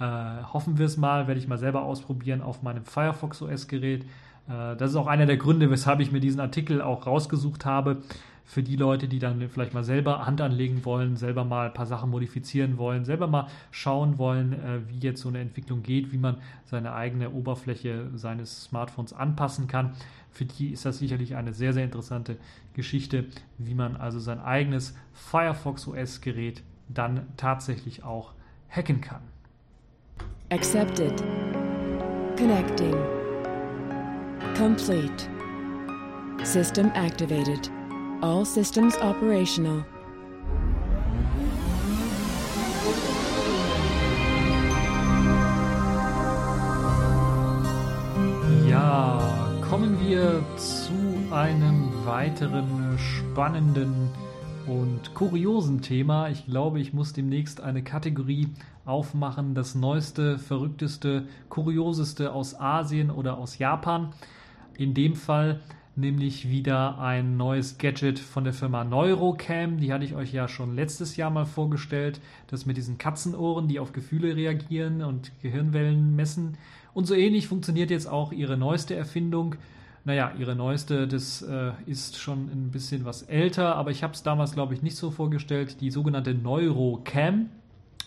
Äh, 0.00 0.42
hoffen 0.52 0.78
wir 0.78 0.86
es 0.86 0.96
mal, 0.96 1.26
werde 1.26 1.40
ich 1.40 1.48
mal 1.48 1.58
selber 1.58 1.82
ausprobieren 1.82 2.40
auf 2.40 2.62
meinem 2.62 2.84
Firefox 2.84 3.42
OS-Gerät. 3.42 4.04
Äh, 4.48 4.76
das 4.76 4.90
ist 4.90 4.96
auch 4.96 5.08
einer 5.08 5.26
der 5.26 5.36
Gründe, 5.36 5.70
weshalb 5.70 6.00
ich 6.00 6.12
mir 6.12 6.20
diesen 6.20 6.40
Artikel 6.40 6.80
auch 6.80 7.06
rausgesucht 7.06 7.64
habe. 7.64 7.98
Für 8.44 8.62
die 8.62 8.76
Leute, 8.76 9.08
die 9.08 9.18
dann 9.18 9.46
vielleicht 9.50 9.74
mal 9.74 9.84
selber 9.84 10.24
Hand 10.24 10.40
anlegen 10.40 10.84
wollen, 10.86 11.16
selber 11.16 11.44
mal 11.44 11.66
ein 11.66 11.74
paar 11.74 11.84
Sachen 11.84 12.08
modifizieren 12.08 12.78
wollen, 12.78 13.04
selber 13.04 13.26
mal 13.26 13.48
schauen 13.72 14.16
wollen, 14.16 14.54
äh, 14.54 14.80
wie 14.88 14.98
jetzt 15.00 15.20
so 15.20 15.28
eine 15.28 15.40
Entwicklung 15.40 15.82
geht, 15.82 16.12
wie 16.12 16.16
man 16.16 16.36
seine 16.64 16.94
eigene 16.94 17.30
Oberfläche 17.30 18.06
seines 18.14 18.62
Smartphones 18.64 19.12
anpassen 19.12 19.66
kann. 19.66 19.92
Für 20.30 20.44
die 20.44 20.68
ist 20.68 20.86
das 20.86 20.98
sicherlich 20.98 21.36
eine 21.36 21.52
sehr, 21.52 21.72
sehr 21.72 21.84
interessante 21.84 22.36
Geschichte, 22.72 23.26
wie 23.58 23.74
man 23.74 23.96
also 23.96 24.18
sein 24.18 24.40
eigenes 24.40 24.96
Firefox 25.12 25.86
OS-Gerät 25.88 26.62
dann 26.88 27.26
tatsächlich 27.36 28.04
auch 28.04 28.32
hacken 28.70 29.00
kann. 29.00 29.20
Accepted. 30.50 31.14
Connecting. 32.38 32.96
Complete. 34.54 35.28
System 36.42 36.90
activated. 36.94 37.68
All 38.22 38.46
systems 38.46 38.96
operational. 38.96 39.84
Ja, 48.66 49.20
kommen 49.68 50.00
wir 50.00 50.42
zu 50.56 51.30
einem 51.30 51.92
weiteren 52.06 52.98
spannenden 52.98 54.08
und 54.68 55.14
kuriosen 55.14 55.80
Thema. 55.80 56.28
Ich 56.28 56.46
glaube, 56.46 56.80
ich 56.80 56.92
muss 56.92 57.14
demnächst 57.14 57.60
eine 57.60 57.82
Kategorie 57.82 58.48
aufmachen, 58.84 59.54
das 59.54 59.74
neueste, 59.74 60.38
verrückteste, 60.38 61.26
kurioseste 61.48 62.32
aus 62.32 62.58
Asien 62.58 63.10
oder 63.10 63.38
aus 63.38 63.58
Japan. 63.58 64.12
In 64.76 64.92
dem 64.92 65.14
Fall 65.14 65.60
nämlich 65.96 66.48
wieder 66.48 66.98
ein 66.98 67.36
neues 67.36 67.78
Gadget 67.78 68.18
von 68.18 68.44
der 68.44 68.52
Firma 68.52 68.84
Neurocam. 68.84 69.78
Die 69.78 69.92
hatte 69.92 70.04
ich 70.04 70.14
euch 70.14 70.32
ja 70.32 70.48
schon 70.48 70.76
letztes 70.76 71.16
Jahr 71.16 71.30
mal 71.30 71.46
vorgestellt. 71.46 72.20
Das 72.46 72.66
mit 72.66 72.76
diesen 72.76 72.98
Katzenohren, 72.98 73.68
die 73.68 73.80
auf 73.80 73.92
Gefühle 73.92 74.36
reagieren 74.36 75.02
und 75.02 75.32
Gehirnwellen 75.42 76.14
messen. 76.14 76.58
Und 76.94 77.06
so 77.06 77.14
ähnlich 77.14 77.48
funktioniert 77.48 77.90
jetzt 77.90 78.06
auch 78.06 78.32
ihre 78.32 78.56
neueste 78.56 78.94
Erfindung. 78.94 79.56
Naja, 80.04 80.32
ihre 80.38 80.56
neueste, 80.56 81.06
das 81.06 81.42
äh, 81.42 81.72
ist 81.86 82.16
schon 82.18 82.48
ein 82.50 82.70
bisschen 82.70 83.04
was 83.04 83.22
älter, 83.22 83.76
aber 83.76 83.90
ich 83.90 84.02
habe 84.02 84.14
es 84.14 84.22
damals, 84.22 84.52
glaube 84.52 84.74
ich, 84.74 84.82
nicht 84.82 84.96
so 84.96 85.10
vorgestellt. 85.10 85.80
Die 85.80 85.90
sogenannte 85.90 86.34
Neurocam, 86.34 87.50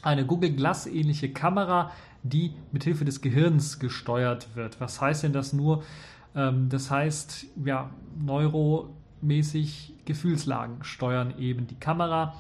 eine 0.02 0.26
Google 0.26 0.52
Glass 0.52 0.88
ähnliche 0.88 1.32
Kamera, 1.32 1.92
die 2.24 2.54
mithilfe 2.72 3.06
des 3.06 3.22
Gehirns 3.22 3.80
gesteuert 3.80 4.56
wird. 4.56 4.80
Was 4.80 5.02
heißt 5.02 5.24
denn 5.24 5.34
das 5.34 5.54
nur? 5.54 5.84
Ähm, 6.36 6.70
das 6.70 6.90
heißt, 6.90 7.48
ja, 7.66 7.90
neuromäßig 8.20 9.94
Gefühlslagen 10.06 10.84
steuern 10.84 11.34
eben 11.38 11.68
die 11.68 11.76
Kamera 11.76 12.36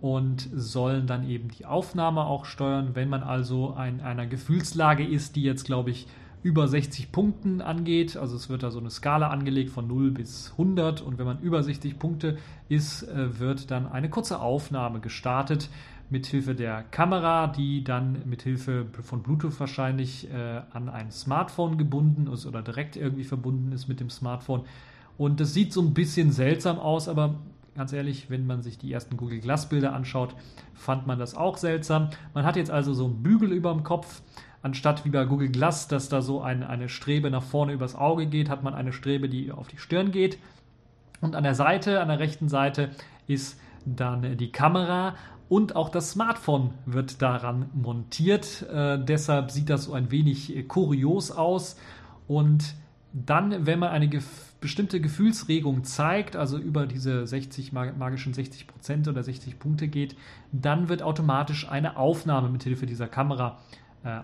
und 0.00 0.48
sollen 0.54 1.06
dann 1.06 1.28
eben 1.28 1.48
die 1.48 1.66
Aufnahme 1.66 2.22
auch 2.22 2.44
steuern. 2.44 2.94
Wenn 2.94 3.08
man 3.08 3.22
also 3.22 3.76
in 3.86 4.00
einer 4.00 4.26
Gefühlslage 4.26 5.06
ist, 5.06 5.36
die 5.36 5.42
jetzt, 5.42 5.64
glaube 5.64 5.90
ich, 5.90 6.06
über 6.42 6.68
60 6.68 7.12
Punkten 7.12 7.60
angeht, 7.60 8.16
also 8.16 8.36
es 8.36 8.48
wird 8.48 8.62
da 8.62 8.70
so 8.70 8.78
eine 8.78 8.90
Skala 8.90 9.28
angelegt 9.28 9.70
von 9.70 9.86
0 9.86 10.10
bis 10.10 10.52
100 10.52 11.02
und 11.02 11.18
wenn 11.18 11.26
man 11.26 11.40
über 11.40 11.62
60 11.62 11.98
Punkte 11.98 12.38
ist, 12.68 13.02
äh, 13.02 13.38
wird 13.38 13.70
dann 13.70 13.86
eine 13.86 14.08
kurze 14.08 14.40
Aufnahme 14.40 15.00
gestartet 15.00 15.68
mithilfe 16.10 16.54
der 16.54 16.82
Kamera, 16.82 17.46
die 17.46 17.84
dann 17.84 18.22
mithilfe 18.26 18.86
von 19.02 19.22
Bluetooth 19.22 19.58
wahrscheinlich 19.60 20.28
äh, 20.30 20.62
an 20.72 20.88
ein 20.88 21.10
Smartphone 21.10 21.78
gebunden 21.78 22.26
ist 22.32 22.46
oder 22.46 22.62
direkt 22.62 22.96
irgendwie 22.96 23.24
verbunden 23.24 23.72
ist 23.72 23.88
mit 23.88 24.00
dem 24.00 24.10
Smartphone. 24.10 24.62
Und 25.16 25.40
das 25.40 25.54
sieht 25.54 25.72
so 25.72 25.80
ein 25.80 25.94
bisschen 25.94 26.32
seltsam 26.32 26.78
aus, 26.78 27.08
aber 27.08 27.36
ganz 27.76 27.92
ehrlich, 27.92 28.28
wenn 28.28 28.46
man 28.46 28.62
sich 28.62 28.78
die 28.78 28.92
ersten 28.92 29.16
Google 29.16 29.40
Glass 29.40 29.68
Bilder 29.68 29.92
anschaut, 29.92 30.34
fand 30.74 31.06
man 31.06 31.18
das 31.18 31.34
auch 31.36 31.56
seltsam. 31.56 32.10
Man 32.34 32.44
hat 32.44 32.56
jetzt 32.56 32.70
also 32.70 32.92
so 32.92 33.04
einen 33.04 33.22
Bügel 33.22 33.52
über 33.52 33.72
dem 33.72 33.84
Kopf. 33.84 34.22
Anstatt 34.62 35.04
wie 35.04 35.10
bei 35.10 35.24
Google 35.24 35.48
Glass, 35.48 35.88
dass 35.88 36.08
da 36.08 36.20
so 36.20 36.42
ein, 36.42 36.62
eine 36.62 36.88
Strebe 36.88 37.30
nach 37.30 37.42
vorne 37.42 37.72
übers 37.72 37.94
Auge 37.94 38.26
geht, 38.26 38.50
hat 38.50 38.62
man 38.62 38.74
eine 38.74 38.92
Strebe, 38.92 39.28
die 39.28 39.52
auf 39.52 39.68
die 39.68 39.78
Stirn 39.78 40.10
geht. 40.10 40.38
Und 41.20 41.34
an 41.34 41.44
der 41.44 41.54
Seite, 41.54 42.00
an 42.00 42.08
der 42.08 42.18
rechten 42.18 42.48
Seite, 42.48 42.90
ist 43.26 43.58
dann 43.86 44.36
die 44.36 44.52
Kamera 44.52 45.14
und 45.48 45.74
auch 45.74 45.88
das 45.88 46.12
Smartphone 46.12 46.74
wird 46.86 47.22
daran 47.22 47.70
montiert. 47.72 48.62
Äh, 48.70 49.02
deshalb 49.02 49.50
sieht 49.50 49.68
das 49.68 49.84
so 49.84 49.94
ein 49.94 50.10
wenig 50.10 50.54
äh, 50.54 50.62
kurios 50.62 51.32
aus. 51.32 51.76
Und 52.28 52.74
dann, 53.12 53.66
wenn 53.66 53.80
man 53.80 53.90
eine 53.90 54.08
gef 54.08 54.48
bestimmte 54.60 55.00
Gefühlsregung 55.00 55.84
zeigt, 55.84 56.36
also 56.36 56.58
über 56.58 56.86
diese 56.86 57.26
60 57.26 57.72
magischen 57.72 58.34
60 58.34 58.66
Prozent 58.66 59.08
oder 59.08 59.22
60 59.22 59.58
Punkte 59.58 59.88
geht, 59.88 60.16
dann 60.52 60.90
wird 60.90 61.02
automatisch 61.02 61.66
eine 61.66 61.96
Aufnahme 61.96 62.50
mit 62.50 62.62
Hilfe 62.62 62.84
dieser 62.84 63.08
Kamera 63.08 63.58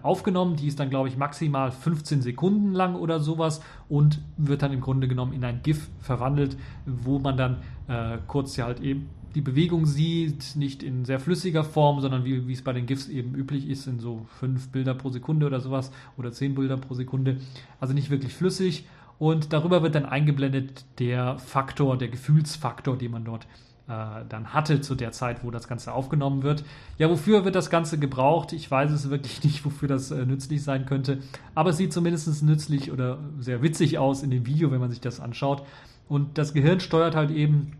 aufgenommen. 0.02 0.56
Die 0.56 0.68
ist 0.68 0.80
dann, 0.80 0.90
glaube 0.90 1.08
ich, 1.08 1.16
maximal 1.16 1.70
15 1.70 2.22
Sekunden 2.22 2.72
lang 2.72 2.94
oder 2.94 3.20
sowas 3.20 3.60
und 3.88 4.22
wird 4.36 4.62
dann 4.62 4.72
im 4.72 4.80
Grunde 4.80 5.08
genommen 5.08 5.32
in 5.32 5.44
ein 5.44 5.60
GIF 5.62 5.88
verwandelt, 6.00 6.56
wo 6.86 7.18
man 7.18 7.36
dann 7.36 7.58
äh, 7.88 8.18
kurz 8.26 8.56
ja 8.56 8.66
halt 8.66 8.80
eben 8.80 9.08
die 9.34 9.42
Bewegung 9.42 9.84
sieht, 9.84 10.56
nicht 10.56 10.82
in 10.82 11.04
sehr 11.04 11.20
flüssiger 11.20 11.62
Form, 11.62 12.00
sondern 12.00 12.24
wie, 12.24 12.48
wie 12.48 12.52
es 12.54 12.62
bei 12.62 12.72
den 12.72 12.86
GIFs 12.86 13.08
eben 13.08 13.34
üblich 13.34 13.68
ist, 13.68 13.86
in 13.86 14.00
so 14.00 14.24
fünf 14.40 14.72
Bilder 14.72 14.94
pro 14.94 15.10
Sekunde 15.10 15.44
oder 15.44 15.60
sowas 15.60 15.92
oder 16.16 16.32
zehn 16.32 16.54
Bilder 16.54 16.78
pro 16.78 16.94
Sekunde. 16.94 17.36
Also 17.78 17.92
nicht 17.92 18.08
wirklich 18.08 18.32
flüssig. 18.32 18.86
Und 19.18 19.52
darüber 19.52 19.82
wird 19.82 19.94
dann 19.94 20.06
eingeblendet 20.06 20.86
der 20.98 21.38
Faktor, 21.38 21.98
der 21.98 22.08
Gefühlsfaktor, 22.08 22.96
den 22.96 23.10
man 23.10 23.24
dort 23.24 23.44
äh, 23.44 23.46
dann 23.88 24.52
hatte 24.52 24.80
zu 24.80 24.94
der 24.94 25.12
Zeit, 25.12 25.44
wo 25.44 25.50
das 25.50 25.68
Ganze 25.68 25.92
aufgenommen 25.92 26.42
wird. 26.42 26.64
Ja, 26.98 27.08
wofür 27.08 27.44
wird 27.44 27.54
das 27.54 27.70
Ganze 27.70 27.98
gebraucht? 27.98 28.52
Ich 28.52 28.70
weiß 28.70 28.90
es 28.90 29.10
wirklich 29.10 29.44
nicht, 29.44 29.64
wofür 29.64 29.88
das 29.88 30.10
äh, 30.10 30.26
nützlich 30.26 30.62
sein 30.62 30.86
könnte. 30.86 31.18
Aber 31.54 31.70
es 31.70 31.76
sieht 31.76 31.92
zumindest 31.92 32.42
nützlich 32.42 32.90
oder 32.90 33.18
sehr 33.38 33.62
witzig 33.62 33.98
aus 33.98 34.22
in 34.22 34.30
dem 34.30 34.46
Video, 34.46 34.70
wenn 34.70 34.80
man 34.80 34.90
sich 34.90 35.00
das 35.00 35.20
anschaut. 35.20 35.62
Und 36.08 36.38
das 36.38 36.52
Gehirn 36.52 36.80
steuert 36.80 37.14
halt 37.14 37.30
eben 37.30 37.72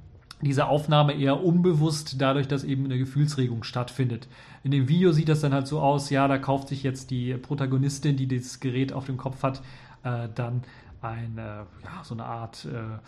diese 0.42 0.66
Aufnahme 0.66 1.14
eher 1.14 1.42
unbewusst, 1.42 2.21
dadurch, 2.21 2.47
dass 2.47 2.62
eben 2.62 2.85
eine 2.85 2.99
Gefühlsregung 2.99 3.64
stattfindet. 3.64 4.29
In 4.64 4.71
dem 4.71 4.88
Video 4.88 5.12
sieht 5.12 5.29
das 5.29 5.40
dann 5.40 5.55
halt 5.55 5.66
so 5.66 5.81
aus, 5.81 6.11
ja, 6.11 6.29
da 6.29 6.38
kauft 6.38 6.69
sich 6.69 6.83
jetzt 6.83 7.11
die 7.11 7.35
Protagonistin, 7.35 8.16
die 8.16 8.29
das 8.29 8.61
Gerät 8.61 8.92
auf 8.92 9.07
dem 9.07 9.16
Kopf 9.16 9.42
hat, 9.42 9.62
äh, 10.03 10.29
dann 10.35 10.62
eine, 11.09 11.66
ja, 11.85 12.05
so 12.05 12.14
eine 12.14 12.25
Art 12.25 12.64
äh, 12.64 12.99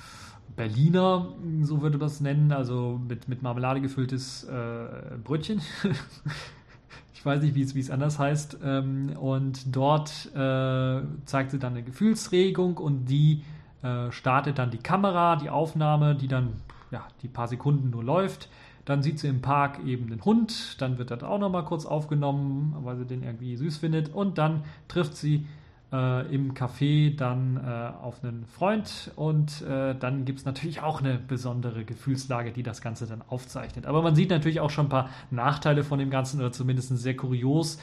Berliner, 0.56 1.28
so 1.62 1.82
würde 1.82 1.98
man 1.98 2.06
es 2.06 2.20
nennen, 2.20 2.52
also 2.52 3.00
mit, 3.06 3.28
mit 3.28 3.42
Marmelade 3.42 3.80
gefülltes 3.80 4.44
äh, 4.44 5.16
Brötchen. 5.22 5.60
ich 7.14 7.24
weiß 7.24 7.42
nicht, 7.42 7.54
wie 7.54 7.80
es, 7.80 7.90
anders 7.90 8.18
heißt. 8.18 8.58
Ähm, 8.64 9.16
und 9.18 9.74
dort 9.74 10.34
äh, 10.34 11.02
zeigt 11.24 11.50
sie 11.50 11.58
dann 11.58 11.74
eine 11.74 11.82
Gefühlsregung 11.82 12.76
und 12.78 13.06
die 13.06 13.44
äh, 13.82 14.10
startet 14.10 14.58
dann 14.58 14.70
die 14.70 14.78
Kamera, 14.78 15.36
die 15.36 15.50
Aufnahme, 15.50 16.14
die 16.14 16.28
dann 16.28 16.54
ja, 16.90 17.06
die 17.22 17.28
paar 17.28 17.48
Sekunden 17.48 17.90
nur 17.90 18.02
läuft. 18.02 18.48
Dann 18.84 19.02
sieht 19.02 19.18
sie 19.18 19.28
im 19.28 19.42
Park 19.42 19.84
eben 19.84 20.10
einen 20.10 20.24
Hund, 20.24 20.80
dann 20.80 20.96
wird 20.96 21.10
das 21.10 21.22
auch 21.22 21.38
nochmal 21.38 21.64
kurz 21.64 21.84
aufgenommen, 21.84 22.74
weil 22.80 22.96
sie 22.96 23.04
den 23.04 23.22
irgendwie 23.22 23.54
süß 23.56 23.76
findet. 23.76 24.14
Und 24.14 24.38
dann 24.38 24.64
trifft 24.88 25.14
sie 25.14 25.46
äh, 25.92 26.34
im 26.34 26.54
Café 26.54 27.16
dann 27.16 27.56
äh, 27.56 28.04
auf 28.04 28.22
einen 28.22 28.46
Freund 28.46 29.10
und 29.16 29.62
äh, 29.62 29.94
dann 29.94 30.24
gibt 30.24 30.40
es 30.40 30.44
natürlich 30.44 30.80
auch 30.80 31.00
eine 31.00 31.18
besondere 31.18 31.84
Gefühlslage, 31.84 32.52
die 32.52 32.62
das 32.62 32.80
Ganze 32.80 33.06
dann 33.06 33.22
aufzeichnet. 33.26 33.86
Aber 33.86 34.02
man 34.02 34.14
sieht 34.14 34.30
natürlich 34.30 34.60
auch 34.60 34.70
schon 34.70 34.86
ein 34.86 34.90
paar 34.90 35.10
Nachteile 35.30 35.84
von 35.84 35.98
dem 35.98 36.10
Ganzen 36.10 36.40
oder 36.40 36.52
zumindest 36.52 36.96
sehr 36.98 37.16
kurios. 37.16 37.78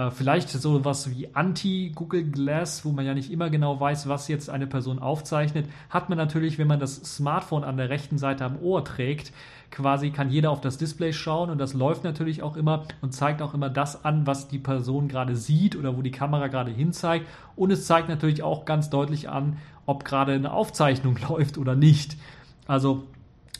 Äh, 0.00 0.10
vielleicht 0.10 0.48
so 0.48 0.82
was 0.84 1.10
wie 1.10 1.28
Anti-Google 1.34 2.24
Glass, 2.24 2.86
wo 2.86 2.90
man 2.90 3.04
ja 3.04 3.12
nicht 3.12 3.30
immer 3.30 3.50
genau 3.50 3.78
weiß, 3.78 4.08
was 4.08 4.28
jetzt 4.28 4.48
eine 4.48 4.66
Person 4.66 4.98
aufzeichnet, 4.98 5.66
hat 5.90 6.08
man 6.08 6.16
natürlich, 6.16 6.58
wenn 6.58 6.68
man 6.68 6.80
das 6.80 6.96
Smartphone 6.96 7.64
an 7.64 7.76
der 7.76 7.90
rechten 7.90 8.16
Seite 8.16 8.46
am 8.46 8.58
Ohr 8.62 8.82
trägt. 8.82 9.32
Quasi 9.70 10.10
kann 10.10 10.30
jeder 10.30 10.52
auf 10.52 10.62
das 10.62 10.78
Display 10.78 11.12
schauen 11.12 11.50
und 11.50 11.58
das 11.58 11.74
läuft 11.74 12.02
natürlich 12.02 12.42
auch 12.42 12.56
immer 12.56 12.84
und 13.02 13.12
zeigt 13.12 13.42
auch 13.42 13.52
immer 13.52 13.68
das 13.68 14.04
an, 14.04 14.26
was 14.26 14.48
die 14.48 14.58
Person 14.58 15.06
gerade 15.06 15.36
sieht 15.36 15.76
oder 15.76 15.96
wo 15.96 16.02
die 16.02 16.10
Kamera 16.10 16.46
gerade 16.46 16.70
hinzeigt. 16.70 17.26
Und 17.54 17.70
es 17.70 17.86
zeigt 17.86 18.08
natürlich 18.08 18.42
auch 18.42 18.64
ganz 18.64 18.88
deutlich 18.88 19.28
an, 19.28 19.58
ob 19.84 20.06
gerade 20.06 20.32
eine 20.32 20.52
Aufzeichnung 20.52 21.18
läuft 21.28 21.58
oder 21.58 21.76
nicht. 21.76 22.16
Also 22.66 23.04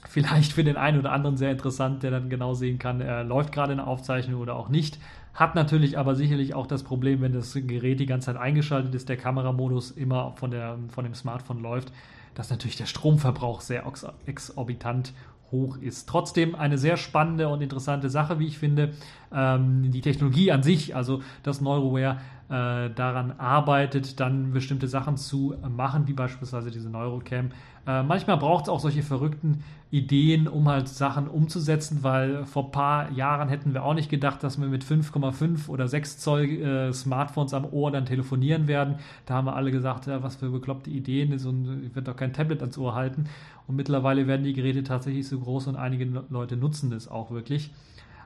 vielleicht 0.09 0.53
für 0.53 0.65
den 0.65 0.77
einen 0.77 0.99
oder 0.99 1.13
anderen 1.13 1.37
sehr 1.37 1.53
interessant, 1.53 2.03
der 2.03 2.11
dann 2.11 2.31
genau 2.31 2.55
sehen 2.55 2.79
kann, 2.79 3.01
äh, 3.01 3.23
läuft 3.23 3.53
gerade 3.53 3.73
eine 3.73 3.87
Aufzeichnung 3.87 4.41
oder 4.41 4.57
auch 4.57 4.71
nicht. 4.71 4.99
Hat 5.35 5.55
natürlich 5.55 5.97
aber 5.97 6.15
sicherlich 6.15 6.55
auch 6.55 6.67
das 6.67 6.83
Problem, 6.83 7.21
wenn 7.21 7.33
das 7.33 7.55
Gerät 7.55 8.01
die 8.01 8.07
ganze 8.07 8.27
Zeit 8.27 8.37
eingeschaltet 8.37 8.95
ist, 8.95 9.09
der 9.09 9.17
Kameramodus 9.17 9.91
immer 9.91 10.33
von, 10.33 10.51
der, 10.51 10.79
von 10.89 11.05
dem 11.05 11.15
Smartphone 11.15 11.61
läuft, 11.61 11.93
dass 12.35 12.51
natürlich 12.51 12.77
der 12.77 12.87
Stromverbrauch 12.87 13.61
sehr 13.61 13.85
exorbitant 14.27 15.13
hoch 15.51 15.77
ist. 15.79 16.09
Trotzdem 16.09 16.55
eine 16.55 16.79
sehr 16.79 16.97
spannende 16.97 17.49
und 17.49 17.61
interessante 17.61 18.09
Sache, 18.09 18.39
wie 18.39 18.47
ich 18.47 18.59
finde. 18.59 18.93
Ähm, 19.33 19.91
die 19.91 20.01
Technologie 20.01 20.53
an 20.53 20.63
sich, 20.63 20.95
also 20.95 21.23
das 21.43 21.61
Neuroware, 21.61 22.19
äh, 22.51 22.91
daran 22.91 23.33
arbeitet, 23.39 24.19
dann 24.19 24.53
bestimmte 24.53 24.89
Sachen 24.89 25.17
zu 25.17 25.55
machen, 25.69 26.09
wie 26.09 26.13
beispielsweise 26.13 26.71
diese 26.71 26.91
Neurocam. 26.91 27.51
Äh, 27.87 28.03
manchmal 28.03 28.39
braucht 28.39 28.65
es 28.65 28.69
auch 28.69 28.81
solche 28.81 29.03
verrückten 29.03 29.63
Ideen, 29.91 30.49
um 30.49 30.69
halt 30.69 30.89
Sachen 30.89 31.29
umzusetzen, 31.29 32.01
weil 32.03 32.45
vor 32.47 32.67
ein 32.67 32.71
paar 32.73 33.13
Jahren 33.13 33.49
hätten 33.49 33.73
wir 33.73 33.85
auch 33.85 33.95
nicht 33.95 34.11
gedacht, 34.11 34.43
dass 34.43 34.61
wir 34.61 34.69
mit 34.69 34.85
5,5 34.85 35.69
oder 35.69 35.89
6 35.89 36.19
Zoll 36.19 36.45
äh, 36.45 36.93
Smartphones 36.93 37.55
am 37.55 37.65
Ohr 37.65 37.91
dann 37.91 38.05
telefonieren 38.05 38.69
werden. 38.69 38.97
Da 39.27 39.35
haben 39.35 39.47
wir 39.47 39.57
alle 39.57 39.71
gesagt, 39.71 40.07
ja, 40.07 40.23
was 40.23 40.37
für 40.37 40.51
bekloppte 40.51 40.91
Ideen, 40.91 41.39
so 41.39 41.51
ich 41.51 41.95
werde 41.95 42.11
doch 42.11 42.17
kein 42.17 42.33
Tablet 42.33 42.61
ans 42.61 42.79
Ohr 42.79 42.95
halten. 42.95 43.25
Und 43.67 43.77
mittlerweile 43.77 44.27
werden 44.27 44.43
die 44.43 44.53
Geräte 44.53 44.83
tatsächlich 44.83 45.29
so 45.29 45.39
groß 45.39 45.69
und 45.69 45.77
einige 45.77 46.05
Leute 46.29 46.57
nutzen 46.57 46.93
es 46.93 47.09
auch 47.09 47.31
wirklich. 47.31 47.71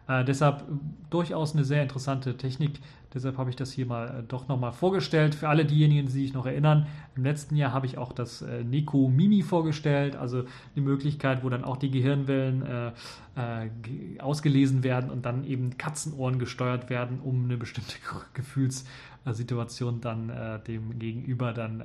Äh, 0.07 0.25
deshalb 0.25 0.65
durchaus 1.11 1.55
eine 1.55 1.65
sehr 1.65 1.83
interessante 1.83 2.37
Technik. 2.37 2.81
Deshalb 3.15 3.39
habe 3.39 3.49
ich 3.49 3.57
das 3.57 3.73
hier 3.73 3.87
mal 3.87 4.09
äh, 4.09 4.23
doch 4.23 4.49
nochmal 4.49 4.73
vorgestellt. 4.73 5.35
Für 5.35 5.49
alle 5.49 5.65
diejenigen, 5.65 6.07
die 6.07 6.13
sich 6.13 6.35
noch 6.35 6.47
erinnern, 6.47 6.87
im 7.17 7.25
letzten 7.25 7.57
Jahr 7.57 7.73
habe 7.73 7.87
ich 7.87 7.97
auch 7.97 8.13
das 8.13 8.43
äh, 8.43 8.65
Neko 8.65 9.09
Mimi 9.09 9.43
vorgestellt, 9.43 10.17
also 10.17 10.45
die 10.77 10.81
Möglichkeit, 10.81 11.43
wo 11.43 11.49
dann 11.49 11.65
auch 11.65 11.77
die 11.77 11.91
Gehirnwellen 11.91 12.63
äh, 12.67 12.89
äh, 13.37 14.21
ausgelesen 14.21 14.83
werden 14.83 15.11
und 15.11 15.25
dann 15.25 15.45
eben 15.45 15.79
Katzenohren 15.79 16.39
gesteuert 16.39 16.91
werden, 16.91 17.21
um 17.21 17.45
eine 17.45 17.57
bestimmte 17.57 17.95
Gefühlssituation 18.35 20.01
dann 20.01 20.29
äh, 20.29 20.61
dem 20.61 20.99
Gegenüber 20.99 21.53
dann 21.53 21.83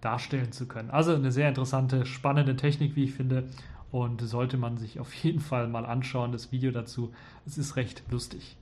darstellen 0.00 0.52
zu 0.52 0.66
können. 0.66 0.90
Also 0.90 1.14
eine 1.14 1.32
sehr 1.32 1.48
interessante, 1.48 2.06
spannende 2.06 2.54
Technik, 2.54 2.96
wie 2.96 3.04
ich 3.04 3.14
finde. 3.14 3.44
Und 3.92 4.20
sollte 4.20 4.56
man 4.56 4.76
sich 4.76 5.00
auf 5.00 5.14
jeden 5.14 5.40
Fall 5.40 5.68
mal 5.68 5.86
anschauen, 5.86 6.32
das 6.32 6.52
Video 6.52 6.70
dazu. 6.70 7.12
Es 7.46 7.56
ist 7.56 7.76
recht 7.76 8.02
lustig. 8.10 8.56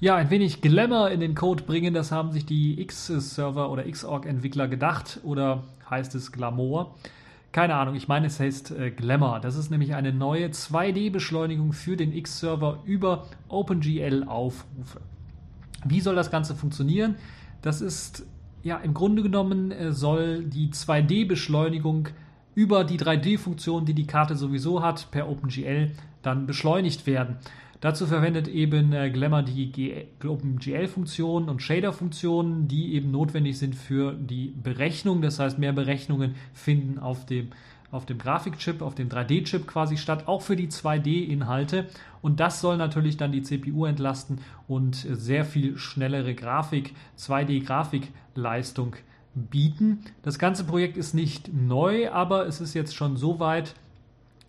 Ja, 0.00 0.14
ein 0.14 0.30
wenig 0.30 0.60
Glamour 0.60 1.10
in 1.10 1.18
den 1.18 1.34
Code 1.34 1.64
bringen, 1.64 1.92
das 1.92 2.12
haben 2.12 2.30
sich 2.30 2.46
die 2.46 2.80
X-Server 2.80 3.68
oder 3.70 3.82
Xorg-Entwickler 3.82 4.68
gedacht. 4.68 5.18
Oder 5.24 5.64
heißt 5.90 6.14
es 6.14 6.30
Glamour? 6.30 6.94
Keine 7.50 7.74
Ahnung, 7.74 7.96
ich 7.96 8.06
meine, 8.06 8.26
es 8.26 8.38
heißt 8.38 8.70
äh, 8.70 8.90
Glamour. 8.90 9.40
Das 9.40 9.56
ist 9.56 9.70
nämlich 9.70 9.94
eine 9.94 10.12
neue 10.12 10.48
2D-Beschleunigung 10.48 11.72
für 11.72 11.96
den 11.96 12.12
X-Server 12.12 12.80
über 12.84 13.26
OpenGL-Aufrufe. 13.48 15.00
Wie 15.84 16.00
soll 16.00 16.14
das 16.14 16.30
Ganze 16.30 16.54
funktionieren? 16.54 17.16
Das 17.62 17.80
ist 17.80 18.24
ja 18.62 18.76
im 18.76 18.94
Grunde 18.94 19.22
genommen 19.22 19.72
äh, 19.72 19.92
soll 19.92 20.44
die 20.44 20.70
2D-Beschleunigung 20.70 22.08
über 22.58 22.82
die 22.82 22.98
3D-Funktion, 22.98 23.84
die 23.84 23.94
die 23.94 24.08
Karte 24.08 24.34
sowieso 24.34 24.82
hat, 24.82 25.12
per 25.12 25.28
OpenGL 25.28 25.92
dann 26.22 26.44
beschleunigt 26.44 27.06
werden. 27.06 27.36
Dazu 27.80 28.04
verwendet 28.04 28.48
eben 28.48 28.92
äh, 28.92 29.10
Glamour 29.10 29.42
die 29.42 30.08
OpenGL-Funktionen 30.26 31.48
und 31.48 31.62
Shader-Funktionen, 31.62 32.66
die 32.66 32.94
eben 32.94 33.12
notwendig 33.12 33.58
sind 33.58 33.76
für 33.76 34.12
die 34.12 34.52
Berechnung. 34.60 35.22
Das 35.22 35.38
heißt, 35.38 35.60
mehr 35.60 35.72
Berechnungen 35.72 36.34
finden 36.52 36.98
auf 36.98 37.26
dem, 37.26 37.50
auf 37.92 38.06
dem 38.06 38.18
Grafikchip, 38.18 38.82
auf 38.82 38.96
dem 38.96 39.08
3D-Chip 39.08 39.68
quasi 39.68 39.96
statt, 39.96 40.26
auch 40.26 40.42
für 40.42 40.56
die 40.56 40.66
2D-Inhalte. 40.66 41.86
Und 42.22 42.40
das 42.40 42.60
soll 42.60 42.76
natürlich 42.76 43.18
dann 43.18 43.30
die 43.30 43.42
CPU 43.42 43.84
entlasten 43.84 44.40
und 44.66 44.96
sehr 44.96 45.44
viel 45.44 45.78
schnellere 45.78 46.34
Grafik, 46.34 46.92
2D-Grafikleistung 47.16 48.96
bieten. 49.34 50.00
Das 50.22 50.38
ganze 50.38 50.64
Projekt 50.64 50.96
ist 50.96 51.14
nicht 51.14 51.52
neu, 51.52 52.10
aber 52.10 52.46
es 52.46 52.60
ist 52.60 52.74
jetzt 52.74 52.94
schon 52.94 53.16
so 53.16 53.38
weit, 53.40 53.74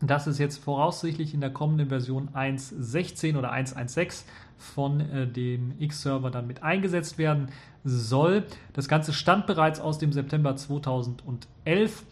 dass 0.01 0.27
es 0.27 0.37
jetzt 0.37 0.63
voraussichtlich 0.63 1.33
in 1.33 1.41
der 1.41 1.51
kommenden 1.51 1.89
Version 1.89 2.29
1.16 2.29 3.37
oder 3.37 3.51
1.16 3.53 4.23
von 4.57 5.01
äh, 5.01 5.27
dem 5.27 5.73
X-Server 5.79 6.31
dann 6.31 6.47
mit 6.47 6.63
eingesetzt 6.63 7.17
werden 7.17 7.47
soll. 7.83 8.45
Das 8.73 8.87
Ganze 8.87 9.13
stammt 9.13 9.47
bereits 9.47 9.79
aus 9.79 9.97
dem 9.97 10.13
September 10.13 10.55
2011 10.55 12.05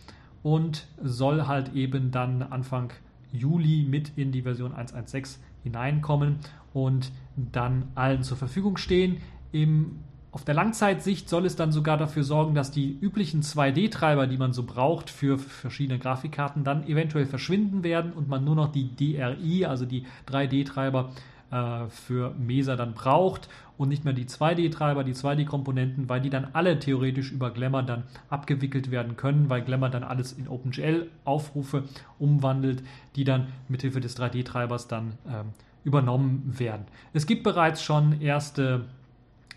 und 0.43 0.88
soll 1.01 1.47
halt 1.47 1.73
eben 1.73 2.12
dann 2.12 2.41
Anfang 2.41 2.91
Juli 3.32 3.86
mit 3.88 4.13
in 4.17 4.32
die 4.32 4.41
Version 4.41 4.73
1.16 4.73 5.38
hineinkommen 5.63 6.39
und 6.73 7.12
dann 7.36 7.89
allen 7.95 8.23
zur 8.23 8.38
Verfügung 8.38 8.77
stehen. 8.77 9.17
Im 9.51 9.99
auf 10.38 10.45
der 10.45 10.54
Langzeitsicht 10.54 11.28
soll 11.30 11.47
es 11.47 11.56
dann 11.56 11.71
sogar 11.71 11.97
dafür 11.97 12.21
sorgen, 12.21 12.54
dass 12.54 12.69
die 12.69 12.95
üblichen 13.02 13.41
2D-Treiber, 13.41 14.28
die 14.28 14.38
man 14.38 14.54
so 14.54 14.62
braucht 14.62 15.10
für 15.10 15.39
verschiedene 15.39 15.97
Grafikkarten, 15.97 16.63
dann 16.63 16.88
eventuell 16.88 17.26
verschwinden 17.26 17.84
werden 17.84 18.13
und 18.13 18.30
man 18.30 18.45
nur 18.45 18.54
noch 18.54 18.71
die 18.71 18.95
DRI, 18.95 19.65
also 19.65 19.88
die 19.88 20.06
3D-Treiber 20.32 21.10
äh, 21.50 21.89
für 21.89 22.36
Mesa 22.38 22.76
dann 22.76 22.93
braucht 22.93 23.50
und 23.80 23.89
nicht 23.89 24.06
mehr 24.06 24.13
die 24.13 24.26
2D-Treiber, 24.26 25.04
die 25.04 25.15
2D-Komponenten, 25.15 26.08
weil 26.08 26.21
die 26.21 26.30
dann 26.30 26.50
alle 26.54 26.78
theoretisch 26.78 27.32
über 27.32 27.50
Glamour 27.50 27.82
dann 27.82 28.04
abgewickelt 28.30 28.91
werden 28.91 29.17
können, 29.17 29.50
weil 29.50 29.63
Glamour 29.63 29.89
dann 29.89 30.04
alles 30.04 30.34
in 30.34 30.47
OpenGL-Aufrufe 30.47 31.86
umwandelt, 32.19 32.84
die 33.15 33.23
dann 33.23 33.47
mithilfe 33.69 34.02
des 34.02 34.15
3D-Treibers 34.15 34.88
dann 34.88 35.13
ähm, 35.28 35.47
übernommen 35.84 36.54
werden. 36.60 36.86
Es 37.13 37.26
gibt 37.26 37.41
bereits 37.41 37.82
schon 37.82 38.21
erste 38.21 38.86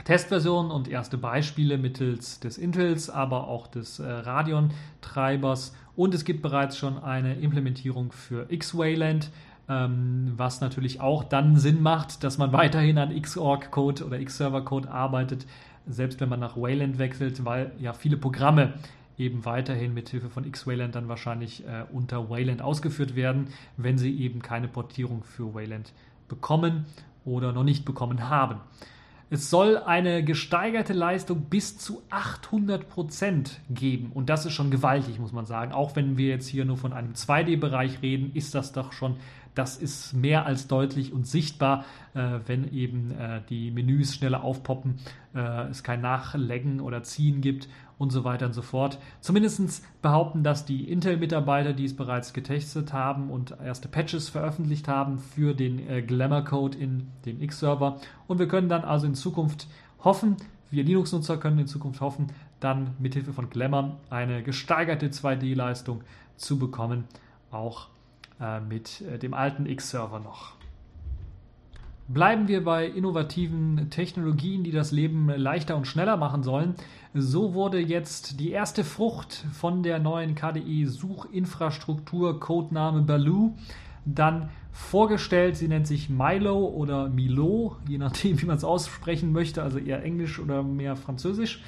Testversionen 0.04 0.70
und 0.70 0.88
erste 0.88 1.18
Beispiele 1.18 1.78
mittels 1.78 2.40
des 2.40 2.58
Intels, 2.58 3.10
aber 3.10 3.48
auch 3.48 3.66
des 3.66 3.98
äh, 3.98 4.10
Radeon-Treibers. 4.10 5.74
Und 5.96 6.14
es 6.14 6.24
gibt 6.24 6.42
bereits 6.42 6.76
schon 6.76 6.98
eine 6.98 7.34
Implementierung 7.34 8.12
für 8.12 8.46
X-Wayland, 8.50 9.30
ähm, 9.68 10.32
was 10.36 10.60
natürlich 10.60 11.00
auch 11.00 11.24
dann 11.24 11.56
Sinn 11.56 11.82
macht, 11.82 12.24
dass 12.24 12.38
man 12.38 12.52
weiterhin 12.54 12.98
an 12.98 13.20
Xorg-Code 13.20 14.04
oder 14.04 14.18
X-Server-Code 14.20 14.90
arbeitet, 14.90 15.46
selbst 15.86 16.20
wenn 16.20 16.28
man 16.28 16.40
nach 16.40 16.56
Wayland 16.56 16.98
wechselt, 16.98 17.44
weil 17.44 17.72
ja 17.78 17.92
viele 17.92 18.16
Programme 18.16 18.74
eben 19.20 19.44
weiterhin 19.44 19.92
mit 19.92 20.08
Hilfe 20.08 20.30
von 20.30 20.44
X-Wayland 20.44 20.94
dann 20.94 21.08
wahrscheinlich 21.08 21.64
äh, 21.66 21.84
unter 21.92 22.30
Wayland 22.30 22.62
ausgeführt 22.62 23.14
werden, 23.16 23.48
wenn 23.76 23.98
sie 23.98 24.18
eben 24.18 24.40
keine 24.40 24.66
Portierung 24.66 25.22
für 25.22 25.54
Wayland 25.54 25.92
bekommen 26.28 26.86
oder 27.24 27.52
noch 27.52 27.64
nicht 27.64 27.84
bekommen 27.84 28.30
haben. 28.30 28.60
Es 29.32 29.48
soll 29.48 29.78
eine 29.78 30.24
gesteigerte 30.24 30.92
Leistung 30.92 31.42
bis 31.42 31.78
zu 31.78 32.02
800 32.10 32.88
Prozent 32.88 33.60
geben. 33.70 34.10
Und 34.12 34.28
das 34.28 34.44
ist 34.44 34.54
schon 34.54 34.72
gewaltig, 34.72 35.20
muss 35.20 35.32
man 35.32 35.46
sagen. 35.46 35.70
Auch 35.70 35.94
wenn 35.94 36.18
wir 36.18 36.30
jetzt 36.30 36.48
hier 36.48 36.64
nur 36.64 36.76
von 36.76 36.92
einem 36.92 37.12
2D-Bereich 37.12 38.02
reden, 38.02 38.32
ist 38.34 38.56
das 38.56 38.72
doch 38.72 38.92
schon, 38.92 39.18
das 39.54 39.76
ist 39.76 40.14
mehr 40.14 40.46
als 40.46 40.66
deutlich 40.66 41.12
und 41.12 41.28
sichtbar, 41.28 41.84
äh, 42.14 42.40
wenn 42.46 42.72
eben 42.72 43.12
äh, 43.12 43.40
die 43.48 43.70
Menüs 43.70 44.16
schneller 44.16 44.42
aufpoppen, 44.42 44.98
äh, 45.32 45.68
es 45.68 45.84
kein 45.84 46.00
Nachleggen 46.00 46.80
oder 46.80 47.04
Ziehen 47.04 47.40
gibt 47.40 47.68
und 48.00 48.10
so 48.10 48.24
weiter 48.24 48.46
und 48.46 48.54
so 48.54 48.62
fort. 48.62 48.98
Zumindest 49.20 49.84
behaupten 50.00 50.42
das 50.42 50.64
die 50.64 50.90
Intel-Mitarbeiter, 50.90 51.74
die 51.74 51.84
es 51.84 51.94
bereits 51.94 52.32
getestet 52.32 52.94
haben 52.94 53.30
und 53.30 53.54
erste 53.62 53.88
Patches 53.88 54.30
veröffentlicht 54.30 54.88
haben 54.88 55.18
für 55.18 55.54
den 55.54 55.86
äh, 55.86 56.00
Glamour-Code 56.00 56.78
in 56.78 57.08
dem 57.26 57.42
X-Server. 57.42 58.00
Und 58.26 58.38
wir 58.38 58.48
können 58.48 58.70
dann 58.70 58.84
also 58.84 59.06
in 59.06 59.14
Zukunft 59.14 59.68
hoffen, 60.02 60.36
wir 60.70 60.82
Linux-Nutzer 60.82 61.36
können 61.36 61.58
in 61.58 61.66
Zukunft 61.66 62.00
hoffen, 62.00 62.28
dann 62.58 62.94
mithilfe 62.98 63.34
von 63.34 63.50
Glamour 63.50 63.98
eine 64.08 64.42
gesteigerte 64.42 65.08
2D-Leistung 65.08 66.00
zu 66.38 66.58
bekommen, 66.58 67.04
auch 67.50 67.88
äh, 68.40 68.60
mit 68.60 69.02
äh, 69.02 69.18
dem 69.18 69.34
alten 69.34 69.66
X-Server 69.66 70.20
noch. 70.20 70.59
Bleiben 72.12 72.48
wir 72.48 72.64
bei 72.64 72.86
innovativen 72.86 73.88
Technologien, 73.88 74.64
die 74.64 74.72
das 74.72 74.90
Leben 74.90 75.28
leichter 75.28 75.76
und 75.76 75.86
schneller 75.86 76.16
machen 76.16 76.42
sollen. 76.42 76.74
So 77.14 77.54
wurde 77.54 77.78
jetzt 77.78 78.40
die 78.40 78.50
erste 78.50 78.82
Frucht 78.82 79.44
von 79.52 79.84
der 79.84 80.00
neuen 80.00 80.34
KDE-Suchinfrastruktur, 80.34 82.40
Codename 82.40 83.02
Baloo, 83.02 83.54
dann 84.04 84.48
vorgestellt. 84.72 85.56
Sie 85.56 85.68
nennt 85.68 85.86
sich 85.86 86.10
Milo 86.10 86.66
oder 86.66 87.08
Milo, 87.08 87.76
je 87.88 87.98
nachdem, 87.98 88.42
wie 88.42 88.46
man 88.46 88.56
es 88.56 88.64
aussprechen 88.64 89.30
möchte, 89.30 89.62
also 89.62 89.78
eher 89.78 90.02
Englisch 90.02 90.40
oder 90.40 90.64
mehr 90.64 90.96
Französisch. 90.96 91.62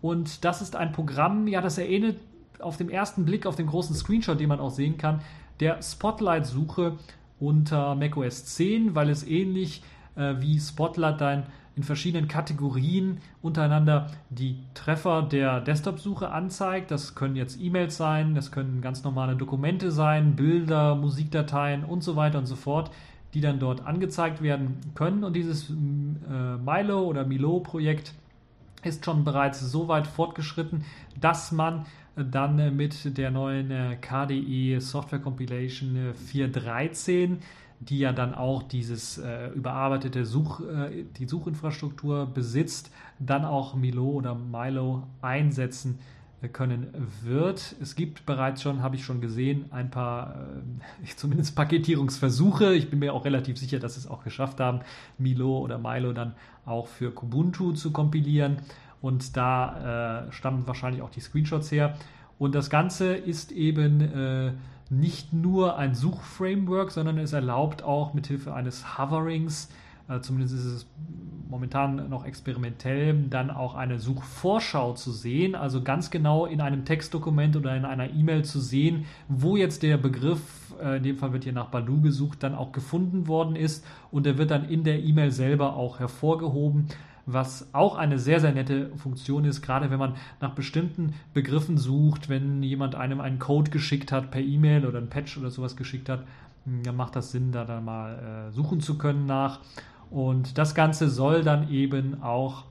Und 0.00 0.46
das 0.46 0.62
ist 0.62 0.74
ein 0.74 0.92
Programm, 0.92 1.46
ja, 1.48 1.60
das 1.60 1.76
erinnert 1.76 2.16
auf 2.60 2.78
den 2.78 2.88
ersten 2.88 3.26
Blick 3.26 3.44
auf 3.44 3.56
den 3.56 3.66
großen 3.66 3.94
Screenshot, 3.94 4.40
den 4.40 4.48
man 4.48 4.58
auch 4.58 4.70
sehen 4.70 4.96
kann, 4.96 5.20
der 5.60 5.82
Spotlight-Suche 5.82 6.96
unter 7.42 7.94
macOS 7.96 8.44
10, 8.44 8.94
weil 8.94 9.10
es 9.10 9.26
ähnlich 9.26 9.82
äh, 10.16 10.34
wie 10.38 10.58
Spotlight 10.60 11.20
dann 11.20 11.44
in 11.74 11.82
verschiedenen 11.82 12.28
Kategorien 12.28 13.18
untereinander 13.40 14.08
die 14.28 14.58
Treffer 14.74 15.22
der 15.22 15.60
Desktop-Suche 15.60 16.30
anzeigt. 16.30 16.90
Das 16.90 17.14
können 17.14 17.34
jetzt 17.34 17.58
E-Mails 17.60 17.96
sein, 17.96 18.34
das 18.34 18.52
können 18.52 18.82
ganz 18.82 19.04
normale 19.04 19.36
Dokumente 19.36 19.90
sein, 19.90 20.36
Bilder, 20.36 20.94
Musikdateien 20.94 21.84
und 21.84 22.04
so 22.04 22.14
weiter 22.14 22.38
und 22.38 22.46
so 22.46 22.56
fort, 22.56 22.90
die 23.32 23.40
dann 23.40 23.58
dort 23.58 23.86
angezeigt 23.86 24.42
werden 24.42 24.76
können. 24.94 25.24
Und 25.24 25.34
dieses 25.34 25.70
äh, 25.70 25.72
Milo 25.72 27.02
oder 27.04 27.24
Milo-Projekt 27.24 28.12
ist 28.84 29.04
schon 29.04 29.24
bereits 29.24 29.60
so 29.60 29.88
weit 29.88 30.06
fortgeschritten, 30.06 30.84
dass 31.18 31.52
man 31.52 31.86
dann 32.16 32.58
äh, 32.58 32.70
mit 32.70 33.16
der 33.16 33.30
neuen 33.30 33.70
äh, 33.70 33.96
KDE 34.00 34.80
Software 34.80 35.18
Compilation 35.18 36.14
4.13, 36.30 37.10
äh, 37.10 37.36
die 37.80 37.98
ja 37.98 38.12
dann 38.12 38.34
auch 38.34 38.62
dieses 38.62 39.18
äh, 39.18 39.48
überarbeitete 39.48 40.24
Such, 40.24 40.60
äh, 40.60 41.04
die 41.18 41.26
Suchinfrastruktur 41.26 42.26
besitzt, 42.26 42.90
dann 43.18 43.44
auch 43.44 43.74
Milo 43.74 44.04
oder 44.04 44.34
Milo 44.34 45.06
einsetzen 45.20 45.98
können 46.48 46.88
wird. 47.22 47.76
Es 47.80 47.94
gibt 47.94 48.26
bereits 48.26 48.62
schon, 48.62 48.82
habe 48.82 48.96
ich 48.96 49.04
schon 49.04 49.20
gesehen, 49.20 49.66
ein 49.70 49.90
paar 49.90 50.34
äh, 51.02 51.06
zumindest 51.16 51.54
Paketierungsversuche. 51.54 52.74
Ich 52.74 52.90
bin 52.90 52.98
mir 52.98 53.14
auch 53.14 53.24
relativ 53.24 53.58
sicher, 53.58 53.78
dass 53.78 53.94
sie 53.94 54.00
es 54.00 54.06
auch 54.06 54.24
geschafft 54.24 54.60
haben, 54.60 54.80
Milo 55.18 55.58
oder 55.58 55.78
Milo 55.78 56.12
dann 56.12 56.34
auch 56.66 56.88
für 56.88 57.10
Kubuntu 57.10 57.72
zu 57.72 57.90
kompilieren 57.90 58.58
und 59.02 59.36
da 59.36 60.28
äh, 60.28 60.32
stammen 60.32 60.66
wahrscheinlich 60.66 61.02
auch 61.02 61.10
die 61.10 61.20
Screenshots 61.20 61.70
her. 61.70 61.96
Und 62.38 62.54
das 62.54 62.70
Ganze 62.70 63.14
ist 63.14 63.52
eben 63.52 64.00
äh, 64.00 64.52
nicht 64.88 65.32
nur 65.32 65.76
ein 65.76 65.94
Suchframework, 65.94 66.90
sondern 66.90 67.18
es 67.18 67.32
erlaubt 67.32 67.82
auch 67.82 68.14
mithilfe 68.14 68.54
eines 68.54 68.98
Hoverings, 68.98 69.68
äh, 70.08 70.20
zumindest 70.20 70.54
ist 70.54 70.64
es 70.64 70.86
momentan 71.48 72.08
noch 72.08 72.24
experimentell, 72.24 73.14
dann 73.28 73.50
auch 73.50 73.74
eine 73.74 73.98
Suchvorschau 73.98 74.94
zu 74.94 75.12
sehen, 75.12 75.54
also 75.54 75.82
ganz 75.82 76.10
genau 76.10 76.46
in 76.46 76.60
einem 76.60 76.84
Textdokument 76.84 77.56
oder 77.56 77.76
in 77.76 77.84
einer 77.84 78.10
E-Mail 78.10 78.44
zu 78.44 78.58
sehen, 78.58 79.04
wo 79.28 79.56
jetzt 79.56 79.82
der 79.82 79.98
Begriff, 79.98 80.74
äh, 80.82 80.96
in 80.96 81.02
dem 81.02 81.18
Fall 81.18 81.32
wird 81.32 81.44
hier 81.44 81.52
nach 81.52 81.66
Baloo 81.68 82.00
gesucht, 82.00 82.42
dann 82.42 82.54
auch 82.54 82.72
gefunden 82.72 83.28
worden 83.28 83.54
ist. 83.54 83.84
Und 84.10 84.26
er 84.26 84.38
wird 84.38 84.50
dann 84.50 84.64
in 84.64 84.84
der 84.84 85.02
E-Mail 85.02 85.30
selber 85.30 85.76
auch 85.76 85.98
hervorgehoben 85.98 86.88
was 87.26 87.68
auch 87.72 87.96
eine 87.96 88.18
sehr, 88.18 88.40
sehr 88.40 88.52
nette 88.52 88.90
Funktion 88.96 89.44
ist, 89.44 89.62
gerade 89.62 89.90
wenn 89.90 89.98
man 89.98 90.14
nach 90.40 90.54
bestimmten 90.54 91.14
Begriffen 91.34 91.78
sucht, 91.78 92.28
wenn 92.28 92.62
jemand 92.62 92.94
einem 92.94 93.20
einen 93.20 93.38
Code 93.38 93.70
geschickt 93.70 94.12
hat 94.12 94.30
per 94.30 94.40
E-Mail 94.40 94.86
oder 94.86 94.98
ein 94.98 95.08
Patch 95.08 95.38
oder 95.38 95.50
sowas 95.50 95.76
geschickt 95.76 96.08
hat, 96.08 96.24
hm, 96.64 96.82
dann 96.82 96.96
macht 96.96 97.16
das 97.16 97.30
Sinn, 97.30 97.52
da 97.52 97.64
dann 97.64 97.84
mal 97.84 98.48
äh, 98.48 98.52
suchen 98.52 98.80
zu 98.80 98.98
können 98.98 99.26
nach. 99.26 99.60
Und 100.10 100.58
das 100.58 100.74
Ganze 100.74 101.08
soll 101.08 101.42
dann 101.42 101.70
eben 101.70 102.22
auch 102.22 102.64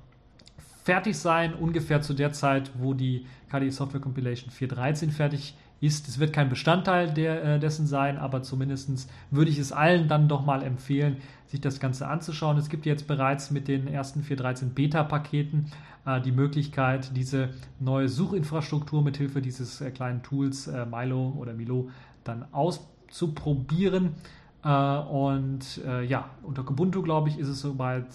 fertig 0.83 1.17
sein, 1.17 1.53
ungefähr 1.53 2.01
zu 2.01 2.13
der 2.13 2.33
Zeit, 2.33 2.71
wo 2.75 2.93
die 2.93 3.25
KDE 3.49 3.71
Software 3.71 4.01
Compilation 4.01 4.51
4.13 4.51 5.11
fertig 5.11 5.55
ist. 5.81 6.07
Es 6.07 6.19
wird 6.19 6.31
kein 6.31 6.47
Bestandteil 6.47 7.11
der, 7.11 7.43
äh, 7.43 7.59
dessen 7.59 7.87
sein, 7.87 8.17
aber 8.17 8.43
zumindest 8.43 9.09
würde 9.31 9.51
ich 9.51 9.57
es 9.57 9.71
allen 9.71 10.07
dann 10.07 10.29
doch 10.29 10.45
mal 10.45 10.63
empfehlen, 10.63 11.17
sich 11.47 11.59
das 11.59 11.79
Ganze 11.79 12.07
anzuschauen. 12.07 12.57
Es 12.57 12.69
gibt 12.69 12.85
jetzt 12.85 13.07
bereits 13.07 13.51
mit 13.51 13.67
den 13.67 13.87
ersten 13.87 14.21
4.13 14.21 14.69
Beta-Paketen 14.69 15.71
äh, 16.05 16.21
die 16.21 16.31
Möglichkeit, 16.31 17.15
diese 17.15 17.49
neue 17.79 18.07
Suchinfrastruktur 18.09 19.01
mit 19.01 19.17
Hilfe 19.17 19.41
dieses 19.41 19.81
äh, 19.81 19.91
kleinen 19.91 20.21
Tools 20.21 20.67
äh, 20.67 20.85
Milo 20.85 21.35
oder 21.37 21.53
Milo 21.53 21.89
dann 22.23 22.45
auszuprobieren. 22.51 24.15
Äh, 24.63 24.69
und 24.69 25.81
äh, 25.85 26.05
ja, 26.05 26.29
unter 26.43 26.61
Ubuntu, 26.69 27.01
glaube 27.01 27.29
ich, 27.29 27.39
ist 27.39 27.47
es 27.47 27.61
soweit 27.61 28.05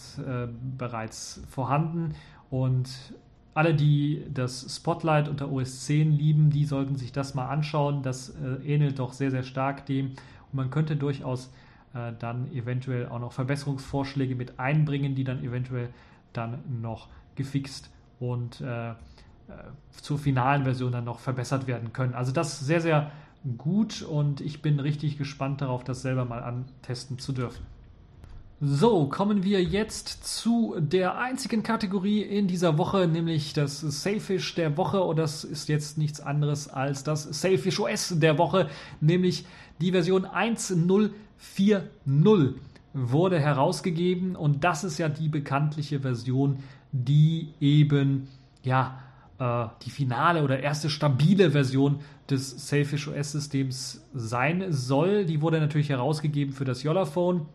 bereits 0.79 1.43
vorhanden. 1.49 2.15
Und 2.49 2.89
alle, 3.57 3.75
die 3.75 4.23
das 4.33 4.77
Spotlight 4.77 5.29
unter 5.29 5.51
OS 5.51 5.87
10 5.87 6.13
lieben, 6.13 6.51
die 6.51 6.67
sollten 6.67 6.97
sich 6.97 7.11
das 7.11 7.35
mal 7.35 7.49
anschauen. 7.49 8.03
Das 8.03 8.29
äh, 8.29 8.63
ähnelt 8.67 8.99
doch 8.99 9.15
sehr, 9.15 9.31
sehr 9.31 9.45
stark 9.45 9.87
dem. 9.87 10.09
Und 10.09 10.55
man 10.55 10.71
könnte 10.71 10.95
durchaus 10.95 11.51
äh, 11.95 12.13
dann 12.19 12.53
eventuell 12.53 13.07
auch 13.07 13.19
noch 13.19 13.33
Verbesserungsvorschläge 13.33 14.35
mit 14.35 14.61
einbringen, 14.61 15.15
die 15.15 15.25
dann 15.25 15.43
eventuell 15.43 15.89
dann 16.35 16.59
noch 16.83 17.09
gefixt 17.35 17.91
und 18.21 18.61
äh, 18.61 18.91
äh 18.91 18.95
zur 20.03 20.19
finalen 20.19 20.65
Version 20.65 20.93
dann 20.93 21.05
noch 21.05 21.19
verbessert 21.19 21.67
werden 21.67 21.95
können. 21.95 22.15
Also 22.15 22.33
das 22.33 22.61
sehr, 22.61 22.83
sehr 22.83 23.11
gut 23.57 24.03
und 24.03 24.43
ich 24.43 24.61
bin 24.61 24.81
richtig 24.81 25.17
gespannt 25.17 25.63
darauf, 25.63 25.83
das 25.83 26.03
selber 26.03 26.27
mal 26.27 26.43
antesten 26.43 27.19
zu 27.19 27.33
dürfen. 27.33 27.65
So, 28.59 29.05
kommen 29.09 29.45
wir 29.45 29.63
jetzt 29.63 30.25
zu 30.25 30.77
der 30.79 31.19
einzigen 31.19 31.63
Kategorie 31.63 32.23
in 32.23 32.49
dieser 32.49 32.79
Woche, 32.79 33.07
nämlich 33.07 33.53
das 33.53 33.81
Sailfish 33.83 34.55
der 34.55 34.79
Woche. 34.79 35.03
Und 35.03 35.19
das 35.19 35.45
ist 35.45 35.69
jetzt 35.69 35.99
nichts 35.99 36.21
anderes 36.21 36.67
als 36.67 37.05
das 37.05 37.25
Sailfish 37.25 37.79
OS 37.79 38.15
der 38.17 38.39
Woche, 38.39 38.71
nämlich 39.03 39.45
die 39.83 39.93
Version 39.93 40.25
1040 40.25 41.83
wurde 42.95 43.39
herausgegeben. 43.39 44.37
Und 44.37 44.65
das 44.65 44.85
ist 44.85 44.97
ja 44.97 45.11
die 45.11 45.29
bekanntliche 45.29 46.01
Version, 46.01 46.61
die 46.93 47.53
eben, 47.61 48.27
ja, 48.63 49.03
äh, 49.39 49.67
die 49.85 49.91
finale 49.91 50.43
oder 50.43 50.61
erste 50.61 50.89
stabile 50.89 51.51
Version 51.51 52.01
des 52.31 52.69
Sailfish 52.69 53.07
OS-Systems 53.07 54.03
sein 54.15 54.73
soll. 54.73 55.27
Die 55.27 55.43
wurde 55.43 55.61
natürlich 55.61 55.91
herausgegeben 55.91 56.55
für 56.55 56.65
das 56.65 56.83
Yollaphone 56.83 57.47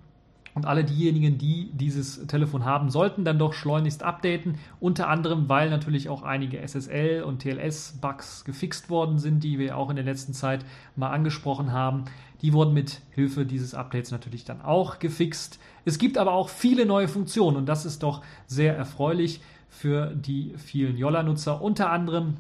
und 0.54 0.66
alle 0.66 0.84
diejenigen, 0.84 1.38
die 1.38 1.72
dieses 1.74 2.28
Telefon 2.28 2.66
haben, 2.66 2.90
sollten 2.90 3.24
dann 3.24 3.40
doch 3.40 3.54
schleunigst 3.54 4.04
updaten. 4.04 4.56
Unter 4.80 5.08
anderem, 5.08 5.48
weil 5.48 5.70
natürlich 5.70 6.10
auch 6.10 6.24
einige 6.24 6.62
SSL- 6.62 7.22
und 7.22 7.40
TLS-Bugs 7.40 8.44
gefixt 8.44 8.90
worden 8.90 9.18
sind, 9.18 9.44
die 9.44 9.60
wir 9.60 9.78
auch 9.78 9.90
in 9.90 9.96
der 9.96 10.06
letzten 10.06 10.34
Zeit 10.34 10.66
mal 10.96 11.12
angesprochen 11.12 11.72
haben. 11.72 12.06
Die 12.42 12.54
wurden 12.54 12.74
mit 12.74 13.02
Hilfe 13.12 13.46
dieses 13.46 13.74
Updates 13.74 14.12
natürlich 14.12 14.44
dann 14.44 14.62
auch 14.62 15.00
gefixt. 15.00 15.60
Es 15.86 15.98
gibt 15.98 16.18
aber 16.18 16.34
auch 16.34 16.50
viele 16.50 16.86
neue 16.86 17.08
Funktionen 17.08 17.58
und 17.58 17.68
das 17.68 17.86
ist 17.86 18.04
doch 18.04 18.22
sehr 18.48 18.76
erfreulich 18.76 19.42
für 19.70 20.14
die 20.14 20.54
vielen 20.58 20.98
Yolla-Nutzer. 20.98 21.62
Unter 21.62 21.92
anderem 21.92 22.38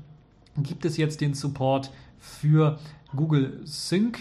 gibt 0.57 0.83
es 0.83 0.97
jetzt 0.97 1.21
den 1.21 1.33
Support 1.33 1.91
für 2.19 2.77
Google 3.15 3.61
Sync 3.63 4.19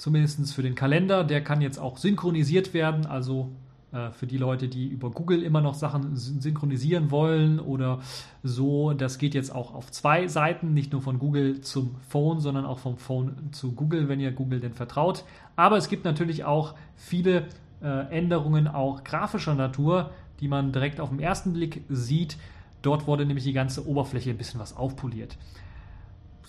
zumindest 0.00 0.54
für 0.54 0.62
den 0.62 0.74
Kalender. 0.74 1.24
Der 1.24 1.44
kann 1.44 1.60
jetzt 1.60 1.78
auch 1.78 1.98
synchronisiert 1.98 2.72
werden, 2.72 3.04
also 3.04 3.50
äh, 3.92 4.10
für 4.12 4.26
die 4.26 4.38
Leute, 4.38 4.66
die 4.68 4.88
über 4.88 5.10
Google 5.10 5.42
immer 5.42 5.60
noch 5.60 5.74
Sachen 5.74 6.16
synchronisieren 6.16 7.10
wollen 7.10 7.60
oder 7.60 8.00
so. 8.42 8.94
Das 8.94 9.18
geht 9.18 9.34
jetzt 9.34 9.54
auch 9.54 9.74
auf 9.74 9.90
zwei 9.90 10.26
Seiten, 10.26 10.72
nicht 10.72 10.92
nur 10.92 11.02
von 11.02 11.18
Google 11.18 11.60
zum 11.60 11.96
Phone, 12.08 12.40
sondern 12.40 12.64
auch 12.64 12.78
vom 12.78 12.96
Phone 12.96 13.52
zu 13.52 13.72
Google, 13.72 14.08
wenn 14.08 14.20
ihr 14.20 14.32
Google 14.32 14.60
denn 14.60 14.72
vertraut. 14.72 15.24
Aber 15.54 15.76
es 15.76 15.88
gibt 15.88 16.06
natürlich 16.06 16.44
auch 16.44 16.74
viele 16.96 17.48
äh, 17.82 18.08
Änderungen, 18.10 18.68
auch 18.68 19.04
grafischer 19.04 19.54
Natur, 19.54 20.10
die 20.40 20.48
man 20.48 20.72
direkt 20.72 20.98
auf 20.98 21.10
den 21.10 21.20
ersten 21.20 21.52
Blick 21.52 21.82
sieht. 21.90 22.38
Dort 22.80 23.06
wurde 23.06 23.26
nämlich 23.26 23.44
die 23.44 23.52
ganze 23.52 23.86
Oberfläche 23.86 24.30
ein 24.30 24.38
bisschen 24.38 24.60
was 24.60 24.74
aufpoliert. 24.74 25.36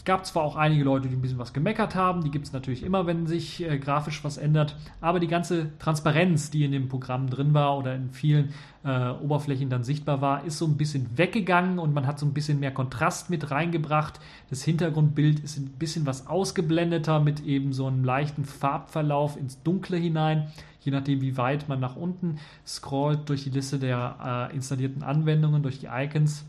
Es 0.02 0.06
gab 0.06 0.26
zwar 0.26 0.42
auch 0.42 0.56
einige 0.56 0.84
Leute, 0.84 1.10
die 1.10 1.16
ein 1.16 1.22
bisschen 1.22 1.38
was 1.38 1.54
gemeckert 1.54 1.94
haben, 1.94 2.24
die 2.24 2.32
gibt 2.32 2.48
es 2.48 2.54
natürlich 2.54 2.82
immer, 2.82 3.06
wenn 3.06 3.28
sich 3.28 3.62
äh, 3.62 3.78
grafisch 3.78 4.24
was 4.24 4.38
ändert, 4.38 4.76
aber 5.00 5.20
die 5.20 5.28
ganze 5.28 5.78
Transparenz, 5.78 6.50
die 6.50 6.66
in 6.66 6.72
dem 6.72 6.90
Programm 6.90 7.30
drin 7.30 7.54
war 7.54 7.78
oder 7.78 7.94
in 7.94 8.10
vielen 8.10 8.52
äh, 8.84 9.12
Oberflächen 9.12 9.70
dann 9.70 9.84
sichtbar 9.84 10.20
war, 10.20 10.44
ist 10.44 10.58
so 10.58 10.66
ein 10.66 10.76
bisschen 10.76 11.20
weggegangen 11.20 11.78
und 11.78 11.94
man 11.94 12.08
hat 12.08 12.18
so 12.18 12.26
ein 12.26 12.34
bisschen 12.34 12.60
mehr 12.60 12.72
Kontrast 12.74 13.30
mit 13.30 13.52
reingebracht. 13.52 14.20
Das 14.50 14.64
Hintergrundbild 14.64 15.40
ist 15.40 15.60
ein 15.60 15.68
bisschen 15.78 16.08
was 16.08 16.26
ausgeblendeter 16.26 17.20
mit 17.20 17.42
eben 17.46 17.72
so 17.72 17.86
einem 17.86 18.04
leichten 18.04 18.44
Farbverlauf 18.44 19.38
ins 19.38 19.62
Dunkle 19.62 19.98
hinein 19.98 20.52
je 20.84 20.92
nachdem, 20.92 21.22
wie 21.22 21.38
weit 21.38 21.70
man 21.70 21.80
nach 21.80 21.96
unten 21.96 22.40
scrollt 22.66 23.30
durch 23.30 23.44
die 23.44 23.52
Liste 23.52 23.78
der 23.78 24.50
äh, 24.52 24.56
installierten 24.56 25.04
Anwendungen, 25.04 25.62
durch 25.62 25.78
die 25.78 25.90
Icons. 25.92 26.44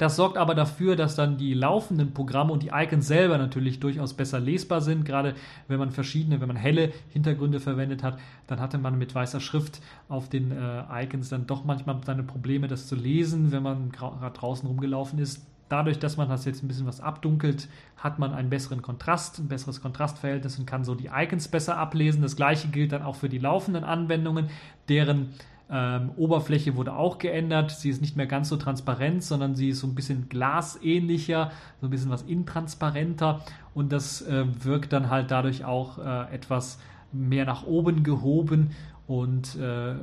Das 0.00 0.16
sorgt 0.16 0.38
aber 0.38 0.54
dafür, 0.54 0.96
dass 0.96 1.14
dann 1.14 1.36
die 1.36 1.52
laufenden 1.52 2.14
Programme 2.14 2.54
und 2.54 2.62
die 2.62 2.70
Icons 2.72 3.06
selber 3.06 3.36
natürlich 3.36 3.80
durchaus 3.80 4.14
besser 4.14 4.40
lesbar 4.40 4.80
sind. 4.80 5.04
Gerade 5.04 5.34
wenn 5.68 5.78
man 5.78 5.90
verschiedene, 5.90 6.40
wenn 6.40 6.48
man 6.48 6.56
helle 6.56 6.90
Hintergründe 7.10 7.60
verwendet 7.60 8.02
hat, 8.02 8.18
dann 8.46 8.60
hatte 8.60 8.78
man 8.78 8.96
mit 8.96 9.14
weißer 9.14 9.40
Schrift 9.40 9.82
auf 10.08 10.30
den 10.30 10.52
äh, 10.52 11.04
Icons 11.04 11.28
dann 11.28 11.46
doch 11.46 11.66
manchmal 11.66 12.00
seine 12.02 12.22
Probleme, 12.22 12.66
das 12.66 12.86
zu 12.86 12.94
lesen, 12.94 13.52
wenn 13.52 13.62
man 13.62 13.92
gerade 13.92 14.32
draußen 14.32 14.66
rumgelaufen 14.66 15.18
ist. 15.18 15.46
Dadurch, 15.68 15.98
dass 15.98 16.16
man 16.16 16.30
das 16.30 16.46
jetzt 16.46 16.64
ein 16.64 16.68
bisschen 16.68 16.86
was 16.86 17.02
abdunkelt, 17.02 17.68
hat 17.98 18.18
man 18.18 18.32
einen 18.32 18.48
besseren 18.48 18.80
Kontrast, 18.80 19.38
ein 19.38 19.48
besseres 19.48 19.82
Kontrastverhältnis 19.82 20.58
und 20.58 20.64
kann 20.64 20.82
so 20.82 20.94
die 20.94 21.10
Icons 21.14 21.48
besser 21.48 21.76
ablesen. 21.76 22.22
Das 22.22 22.36
gleiche 22.36 22.68
gilt 22.68 22.92
dann 22.92 23.02
auch 23.02 23.16
für 23.16 23.28
die 23.28 23.38
laufenden 23.38 23.84
Anwendungen, 23.84 24.48
deren 24.88 25.34
ähm, 25.70 26.10
Oberfläche 26.16 26.76
wurde 26.76 26.94
auch 26.94 27.18
geändert. 27.18 27.70
Sie 27.70 27.90
ist 27.90 28.00
nicht 28.00 28.16
mehr 28.16 28.26
ganz 28.26 28.48
so 28.48 28.56
transparent, 28.56 29.22
sondern 29.22 29.54
sie 29.54 29.68
ist 29.68 29.80
so 29.80 29.86
ein 29.86 29.94
bisschen 29.94 30.28
glasähnlicher, 30.28 31.52
so 31.80 31.86
ein 31.86 31.90
bisschen 31.90 32.10
was 32.10 32.22
intransparenter 32.22 33.40
und 33.74 33.92
das 33.92 34.22
äh, 34.22 34.44
wirkt 34.64 34.92
dann 34.92 35.10
halt 35.10 35.30
dadurch 35.30 35.64
auch 35.64 35.98
äh, 35.98 36.34
etwas 36.34 36.80
mehr 37.12 37.44
nach 37.44 37.66
oben 37.66 38.02
gehoben 38.02 38.70
und 39.06 39.56
äh, 39.56 39.94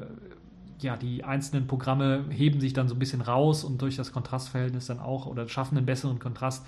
ja, 0.79 0.95
die 0.95 1.23
einzelnen 1.23 1.65
Programme 1.65 2.25
heben 2.29 2.61
sich 2.61 2.73
dann 2.73 2.87
so 2.87 2.95
ein 2.95 2.99
bisschen 2.99 3.21
raus 3.21 3.63
und 3.63 3.81
durch 3.81 3.95
das 3.95 4.11
Kontrastverhältnis 4.11 4.85
dann 4.85 4.99
auch 4.99 5.25
oder 5.25 5.47
schaffen 5.49 5.75
einen 5.75 5.87
besseren 5.87 6.19
Kontrast, 6.19 6.65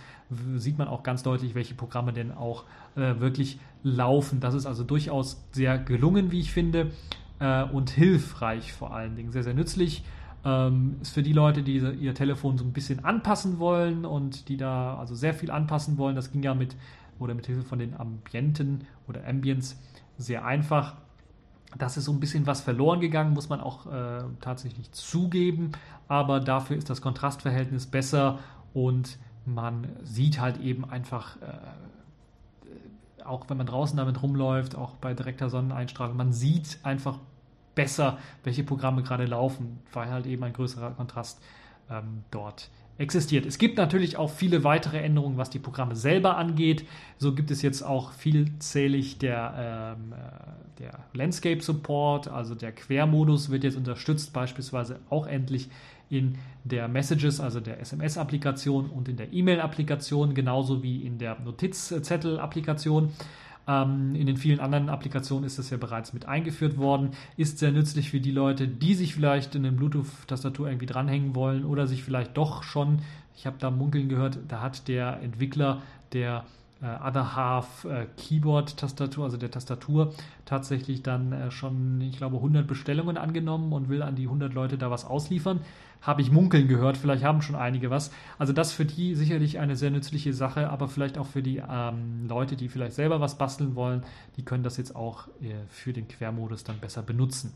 sieht 0.56 0.78
man 0.78 0.88
auch 0.88 1.04
ganz 1.04 1.22
deutlich, 1.22 1.54
welche 1.54 1.76
Programme 1.76 2.12
denn 2.12 2.32
auch 2.32 2.64
äh, 2.96 3.20
wirklich 3.20 3.60
laufen. 3.84 4.40
Das 4.40 4.56
ist 4.56 4.66
also 4.66 4.84
durchaus 4.84 5.46
sehr 5.52 5.78
gelungen, 5.78 6.32
wie 6.32 6.40
ich 6.40 6.52
finde 6.52 6.92
äh, 7.40 7.64
und 7.64 7.90
hilfreich 7.90 8.74
vor 8.74 8.94
allen 8.94 9.16
Dingen. 9.16 9.32
Sehr, 9.32 9.44
sehr 9.44 9.54
nützlich. 9.54 10.04
Ähm, 10.46 10.98
ist 11.02 11.14
für 11.14 11.24
die 11.24 11.34
Leute, 11.34 11.64
die 11.64 11.78
ihr 11.78 12.14
Telefon 12.14 12.58
so 12.58 12.64
ein 12.64 12.72
bisschen 12.72 13.04
anpassen 13.04 13.60
wollen 13.60 14.06
und 14.06 14.48
die 14.48 14.58
da 14.58 14.98
also 14.98 15.16
sehr 15.16 15.34
viel 15.34 15.52
anpassen 15.52 15.98
wollen. 15.98 16.16
Das 16.16 16.32
ging 16.32 16.44
ja 16.44 16.54
mit 16.54 16.76
oder 17.20 17.34
mit 17.34 17.48
Hilfe 17.48 17.64
von 17.64 17.80
den 17.80 18.00
Ambienten 18.00 18.86
oder 19.08 19.28
Ambience 19.28 19.78
sehr 20.18 20.46
einfach. 20.46 20.96
Das 21.78 21.98
ist 21.98 22.06
so 22.06 22.14
ein 22.14 22.20
bisschen 22.20 22.48
was 22.48 22.62
verloren 22.62 23.02
gegangen, 23.02 23.34
muss 23.34 23.50
man 23.50 23.60
auch 23.60 23.86
äh, 23.86 24.24
tatsächlich 24.40 24.92
zugeben. 24.92 25.74
Aber 26.08 26.40
dafür 26.40 26.78
ist 26.78 26.90
das 26.90 27.02
Kontrastverhältnis 27.02 27.86
besser 27.86 28.40
und 28.74 29.20
man 29.46 29.88
sieht 30.04 30.40
halt 30.40 30.60
eben 30.62 30.90
einfach 30.90 31.36
äh, 31.42 31.48
auch 33.30 33.46
wenn 33.48 33.58
man 33.58 33.68
draußen 33.68 33.96
damit 33.96 34.22
rumläuft, 34.22 34.76
auch 34.76 34.96
bei 34.96 35.14
direkter 35.14 35.50
Sonneneinstrahlung, 35.50 36.18
man 36.18 36.34
sieht 36.34 36.80
einfach 36.84 37.20
besser, 37.80 38.18
welche 38.44 38.66
Programme 38.66 39.04
gerade 39.04 39.24
laufen, 39.24 39.80
weil 39.94 40.10
halt 40.10 40.26
eben 40.26 40.44
ein 40.44 40.52
größerer 40.52 40.92
Kontrast 40.92 41.42
ähm, 41.90 42.24
dort 42.30 42.70
existiert. 42.98 43.46
Es 43.46 43.58
gibt 43.58 43.78
natürlich 43.78 44.18
auch 44.18 44.30
viele 44.30 44.66
weitere 44.66 44.98
Änderungen, 44.98 45.38
was 45.38 45.50
die 45.50 45.60
Programme 45.60 45.96
selber 45.96 46.36
angeht. 46.36 46.86
So 47.18 47.34
gibt 47.34 47.52
es 47.52 47.62
jetzt 47.62 47.82
auch 47.82 48.12
vielzählig 48.12 49.18
der, 49.20 49.96
ähm, 49.98 50.12
äh, 50.12 50.80
der 50.80 51.00
Landscape 51.14 51.62
Support, 51.62 52.28
also 52.28 52.54
der 52.54 52.74
Quermodus 52.74 53.50
wird 53.50 53.64
jetzt 53.64 53.78
unterstützt, 53.78 54.34
beispielsweise 54.34 55.00
auch 55.10 55.26
endlich 55.26 55.70
in 56.10 56.38
der 56.66 56.90
Messages, 56.90 57.40
also 57.40 57.62
der 57.62 57.80
SMS-Applikation 57.80 58.90
und 58.90 59.08
in 59.08 59.16
der 59.16 59.32
E-Mail-Applikation, 59.32 60.34
genauso 60.34 60.84
wie 60.84 61.06
in 61.06 61.18
der 61.18 61.40
Notizzettel-Applikation. 61.40 63.14
Ähm, 63.70 64.16
in 64.16 64.26
den 64.26 64.38
vielen 64.38 64.60
anderen 64.60 64.90
Applikationen 64.90 65.46
ist 65.46 65.60
das 65.60 65.70
ja 65.70 65.78
bereits 65.78 66.12
mit 66.12 66.26
eingeführt 66.26 66.78
worden. 66.78 67.12
Ist 67.38 67.60
sehr 67.60 67.72
nützlich 67.72 68.10
für 68.10 68.20
die 68.20 68.32
Leute, 68.32 68.68
die 68.68 68.96
sich 68.96 69.14
vielleicht 69.14 69.54
in 69.54 69.64
eine 69.64 69.76
Bluetooth-Tastatur 69.76 70.68
irgendwie 70.68 70.88
dranhängen 70.88 71.36
wollen 71.36 71.64
oder 71.64 71.86
sich 71.86 72.04
vielleicht 72.04 72.36
doch 72.36 72.64
schon, 72.64 73.04
ich 73.36 73.46
habe 73.46 73.58
da 73.60 73.70
munkeln 73.70 74.10
gehört, 74.10 74.40
da 74.48 74.62
hat 74.62 74.88
der 74.88 75.22
Entwickler 75.22 75.84
der 76.14 76.46
Other 76.86 77.36
Half 77.36 77.86
äh, 77.86 78.08
Keyboard-Tastatur, 78.18 79.26
also 79.26 79.38
der 79.38 79.52
Tastatur, 79.52 80.14
tatsächlich 80.46 81.04
dann 81.04 81.34
äh, 81.34 81.52
schon, 81.52 82.00
ich 82.02 82.18
glaube, 82.18 82.38
100 82.38 82.66
Bestellungen 82.66 83.18
angenommen 83.18 83.74
und 83.74 83.90
will 83.90 84.02
an 84.02 84.16
die 84.16 84.24
100 84.24 84.54
Leute 84.54 84.78
da 84.78 84.90
was 84.90 85.04
ausliefern. 85.04 85.60
Habe 86.02 86.22
ich 86.22 86.32
munkeln 86.32 86.70
gehört, 86.70 86.96
vielleicht 86.96 87.26
haben 87.26 87.42
schon 87.42 87.58
einige 87.58 87.90
was. 87.90 88.12
Also 88.38 88.54
das 88.54 88.72
für 88.72 88.86
die 88.86 89.16
sicherlich 89.16 89.60
eine 89.60 89.76
sehr 89.76 89.92
nützliche 89.92 90.34
Sache, 90.34 90.70
aber 90.70 90.88
vielleicht 90.88 91.18
auch 91.18 91.28
für 91.28 91.44
die 91.44 91.62
ähm, 91.70 92.28
Leute, 92.30 92.56
die 92.56 92.70
vielleicht 92.70 92.94
selber 92.94 93.20
was 93.20 93.38
basteln 93.38 93.76
wollen, 93.76 94.04
die 94.38 94.46
können 94.46 94.64
das 94.64 94.78
jetzt 94.78 94.96
auch 94.96 95.28
äh, 95.42 95.56
für 95.68 95.92
den 95.92 96.08
Quermodus 96.08 96.64
dann 96.64 96.80
besser 96.80 97.02
benutzen. 97.02 97.54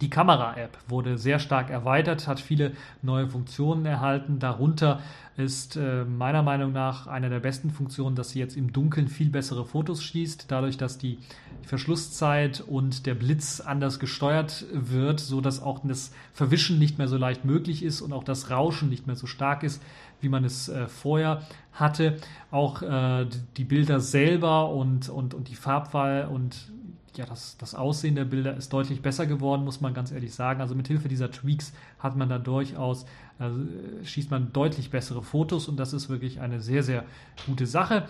Die 0.00 0.10
Kamera-App 0.10 0.76
wurde 0.88 1.18
sehr 1.18 1.38
stark 1.38 1.70
erweitert, 1.70 2.26
hat 2.26 2.40
viele 2.40 2.72
neue 3.02 3.28
Funktionen 3.28 3.86
erhalten. 3.86 4.38
Darunter 4.38 5.00
ist 5.36 5.76
äh, 5.76 6.04
meiner 6.04 6.42
Meinung 6.42 6.72
nach 6.72 7.06
eine 7.06 7.28
der 7.28 7.40
besten 7.40 7.70
Funktionen, 7.70 8.14
dass 8.14 8.30
sie 8.30 8.38
jetzt 8.38 8.56
im 8.56 8.72
Dunkeln 8.72 9.08
viel 9.08 9.30
bessere 9.30 9.64
Fotos 9.64 10.02
schießt, 10.02 10.46
dadurch, 10.48 10.76
dass 10.76 10.98
die 10.98 11.18
Verschlusszeit 11.62 12.60
und 12.60 13.06
der 13.06 13.14
Blitz 13.14 13.60
anders 13.60 13.98
gesteuert 13.98 14.64
wird, 14.72 15.18
so 15.18 15.40
dass 15.40 15.62
auch 15.62 15.80
das 15.84 16.12
Verwischen 16.32 16.78
nicht 16.78 16.98
mehr 16.98 17.08
so 17.08 17.16
leicht 17.16 17.44
möglich 17.44 17.82
ist 17.82 18.00
und 18.00 18.12
auch 18.12 18.24
das 18.24 18.50
Rauschen 18.50 18.90
nicht 18.90 19.06
mehr 19.06 19.16
so 19.16 19.26
stark 19.26 19.62
ist, 19.64 19.82
wie 20.20 20.28
man 20.28 20.44
es 20.44 20.68
äh, 20.68 20.86
vorher 20.86 21.42
hatte. 21.72 22.16
Auch 22.50 22.82
äh, 22.82 23.26
die 23.56 23.64
Bilder 23.64 24.00
selber 24.00 24.70
und, 24.70 25.08
und, 25.08 25.34
und 25.34 25.48
die 25.48 25.56
Farbwahl 25.56 26.28
und 26.32 26.70
ja, 27.16 27.26
das, 27.26 27.56
das 27.58 27.74
Aussehen 27.74 28.14
der 28.14 28.24
Bilder 28.24 28.56
ist 28.56 28.72
deutlich 28.72 29.02
besser 29.02 29.26
geworden, 29.26 29.64
muss 29.64 29.80
man 29.80 29.94
ganz 29.94 30.12
ehrlich 30.12 30.34
sagen. 30.34 30.60
Also 30.60 30.74
mit 30.74 30.88
Hilfe 30.88 31.08
dieser 31.08 31.30
Tweaks 31.30 31.72
hat 31.98 32.16
man 32.16 32.28
da 32.28 32.38
durchaus, 32.38 33.06
also 33.38 33.60
schießt 34.02 34.30
man 34.30 34.52
deutlich 34.52 34.90
bessere 34.90 35.22
Fotos 35.22 35.68
und 35.68 35.76
das 35.76 35.92
ist 35.92 36.08
wirklich 36.08 36.40
eine 36.40 36.60
sehr, 36.60 36.82
sehr 36.82 37.04
gute 37.46 37.66
Sache. 37.66 38.06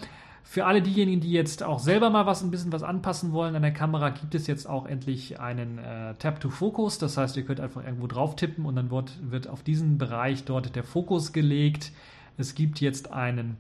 Für 0.47 0.67
alle 0.67 0.83
diejenigen, 0.83 1.23
die 1.23 1.33
jetzt 1.33 1.63
auch 1.63 1.79
selber 1.79 2.11
mal 2.11 2.27
was 2.27 2.43
ein 2.43 2.51
bisschen 2.51 2.71
was 2.71 2.83
anpassen 2.83 3.33
wollen 3.33 3.57
an 3.57 3.63
der 3.63 3.73
Kamera, 3.73 4.11
gibt 4.11 4.35
es 4.35 4.47
jetzt 4.47 4.69
auch 4.69 4.85
endlich 4.85 5.41
einen 5.41 5.79
äh, 5.79 6.15
Tap 6.17 6.39
to 6.39 6.51
Focus. 6.51 6.99
Das 6.99 7.17
heißt, 7.17 7.37
ihr 7.39 7.45
könnt 7.45 7.61
einfach 7.61 7.83
irgendwo 7.83 8.07
drauf 8.07 8.37
tippen 8.37 8.67
und 8.67 8.77
dann 8.77 8.91
wird, 8.91 9.19
wird 9.31 9.49
auf 9.49 9.63
diesen 9.63 9.97
Bereich 9.97 10.45
dort 10.45 10.77
der 10.77 10.85
Fokus 10.85 11.33
gelegt. 11.33 11.93
Es 12.37 12.55
gibt 12.55 12.81
jetzt 12.83 13.11
einen, 13.11 13.57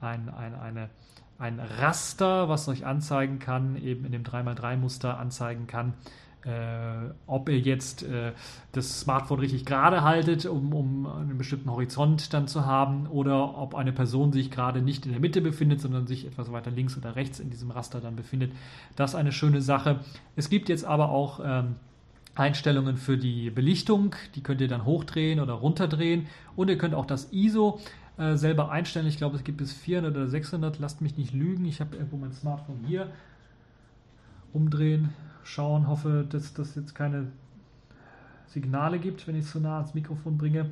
ein, 0.00 0.28
ein, 0.28 0.54
eine 0.54 0.90
ein 1.38 1.60
Raster, 1.60 2.48
was 2.48 2.68
euch 2.68 2.84
anzeigen 2.84 3.38
kann, 3.38 3.76
eben 3.76 4.04
in 4.04 4.12
dem 4.12 4.24
3x3-Muster 4.24 5.18
anzeigen 5.18 5.66
kann, 5.66 5.94
äh, 6.44 7.10
ob 7.26 7.48
ihr 7.48 7.58
jetzt 7.58 8.02
äh, 8.02 8.32
das 8.72 9.00
Smartphone 9.00 9.40
richtig 9.40 9.64
gerade 9.64 10.02
haltet, 10.02 10.46
um, 10.46 10.72
um 10.72 11.06
einen 11.06 11.38
bestimmten 11.38 11.70
Horizont 11.70 12.32
dann 12.32 12.48
zu 12.48 12.66
haben, 12.66 13.06
oder 13.06 13.56
ob 13.56 13.74
eine 13.74 13.92
Person 13.92 14.32
sich 14.32 14.50
gerade 14.50 14.82
nicht 14.82 15.06
in 15.06 15.12
der 15.12 15.20
Mitte 15.20 15.40
befindet, 15.40 15.80
sondern 15.80 16.06
sich 16.06 16.26
etwas 16.26 16.50
weiter 16.50 16.70
links 16.70 16.96
oder 16.96 17.16
rechts 17.16 17.38
in 17.38 17.50
diesem 17.50 17.70
Raster 17.70 18.00
dann 18.00 18.16
befindet. 18.16 18.52
Das 18.96 19.10
ist 19.10 19.16
eine 19.16 19.32
schöne 19.32 19.62
Sache. 19.62 20.00
Es 20.36 20.48
gibt 20.48 20.68
jetzt 20.68 20.84
aber 20.84 21.10
auch 21.10 21.40
ähm, 21.44 21.76
Einstellungen 22.34 22.96
für 22.96 23.18
die 23.18 23.50
Belichtung, 23.50 24.14
die 24.34 24.42
könnt 24.42 24.60
ihr 24.60 24.68
dann 24.68 24.84
hochdrehen 24.84 25.40
oder 25.40 25.54
runterdrehen 25.54 26.26
und 26.56 26.68
ihr 26.68 26.78
könnt 26.78 26.94
auch 26.94 27.06
das 27.06 27.32
ISO 27.32 27.80
äh, 28.18 28.36
selber 28.36 28.70
einstellen. 28.70 29.06
Ich 29.06 29.16
glaube, 29.16 29.36
es 29.36 29.44
gibt 29.44 29.58
bis 29.58 29.72
400 29.72 30.16
oder 30.16 30.26
600. 30.26 30.78
Lasst 30.78 31.00
mich 31.00 31.16
nicht 31.16 31.32
lügen. 31.32 31.64
Ich 31.64 31.80
habe 31.80 31.96
irgendwo 31.96 32.16
mein 32.16 32.32
Smartphone 32.32 32.80
hier. 32.86 33.08
Umdrehen, 34.52 35.10
schauen. 35.44 35.86
Hoffe, 35.86 36.26
dass 36.28 36.52
das 36.52 36.74
jetzt 36.74 36.94
keine 36.94 37.28
Signale 38.48 38.98
gibt, 38.98 39.26
wenn 39.28 39.36
ich 39.36 39.44
es 39.44 39.52
zu 39.52 39.60
nah 39.60 39.76
ans 39.76 39.94
Mikrofon 39.94 40.36
bringe. 40.36 40.70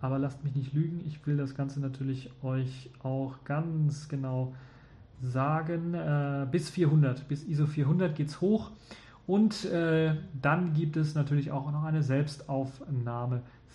Aber 0.00 0.18
lasst 0.18 0.44
mich 0.44 0.54
nicht 0.54 0.74
lügen. 0.74 1.00
Ich 1.06 1.26
will 1.26 1.36
das 1.36 1.54
Ganze 1.54 1.80
natürlich 1.80 2.30
euch 2.42 2.90
auch 3.02 3.42
ganz 3.44 4.08
genau 4.08 4.54
sagen. 5.22 5.94
Äh, 5.94 6.46
bis 6.50 6.70
400, 6.70 7.26
bis 7.26 7.44
ISO 7.44 7.66
400 7.66 8.14
geht 8.14 8.28
es 8.28 8.40
hoch. 8.40 8.70
Und 9.26 9.64
äh, 9.64 10.14
dann 10.40 10.72
gibt 10.72 10.96
es 10.96 11.14
natürlich 11.14 11.50
auch 11.50 11.72
noch 11.72 11.82
eine 11.82 12.02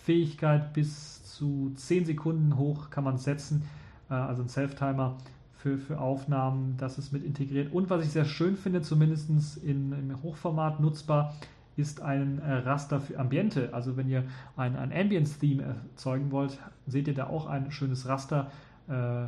Selbstaufnahmefähigkeit 0.01 0.73
bis 0.73 1.23
zu 1.23 1.71
10 1.75 2.05
Sekunden 2.05 2.57
hoch 2.57 2.89
kann 2.89 3.03
man 3.03 3.17
setzen, 3.17 3.63
äh, 4.09 4.13
also 4.13 4.43
ein 4.43 4.49
Self-Timer 4.49 5.17
für, 5.53 5.77
für 5.77 5.99
Aufnahmen, 5.99 6.75
das 6.77 6.97
ist 6.97 7.11
mit 7.13 7.23
integriert. 7.23 7.71
Und 7.73 7.89
was 7.89 8.03
ich 8.03 8.11
sehr 8.11 8.25
schön 8.25 8.55
finde, 8.55 8.81
zumindest 8.81 9.29
in, 9.57 9.91
im 9.93 10.23
Hochformat 10.23 10.79
nutzbar, 10.79 11.35
ist 11.77 12.01
ein 12.01 12.39
äh, 12.39 12.53
Raster 12.53 12.99
für 12.99 13.17
Ambiente. 13.17 13.69
Also 13.73 13.95
wenn 13.95 14.09
ihr 14.09 14.25
ein, 14.57 14.75
ein 14.75 14.91
Ambience-Theme 14.91 15.63
erzeugen 15.91 16.31
wollt, 16.31 16.57
seht 16.87 17.07
ihr 17.07 17.13
da 17.13 17.27
auch 17.27 17.45
ein 17.45 17.71
schönes 17.71 18.07
Raster, 18.07 18.51
äh, 18.87 19.27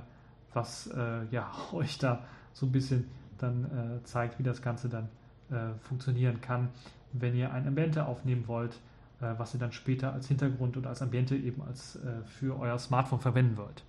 was 0.54 0.88
äh, 0.88 1.26
ja, 1.32 1.52
euch 1.72 1.98
da 2.00 2.24
so 2.54 2.66
ein 2.66 2.72
bisschen 2.72 3.06
dann 3.38 3.66
äh, 3.66 4.04
zeigt, 4.04 4.40
wie 4.40 4.44
das 4.44 4.62
Ganze 4.62 4.90
dann 4.90 5.10
äh, 5.50 5.74
funktionieren 5.80 6.42
kann, 6.42 6.70
wenn 7.14 7.36
ihr 7.36 7.54
ein 7.54 7.68
Ambiente 7.68 8.06
aufnehmen 8.06 8.48
wollt 8.48 8.80
was 9.20 9.54
ihr 9.54 9.60
dann 9.60 9.72
später 9.72 10.14
als 10.14 10.28
Hintergrund 10.28 10.78
oder 10.78 10.90
als 10.90 11.02
Ambiente 11.02 11.36
eben 11.36 11.62
als 11.62 11.96
äh, 11.98 12.24
für 12.26 12.60
euer 12.60 12.78
Smartphone 12.78 13.20
verwenden 13.20 13.58
wollt. 13.58 13.84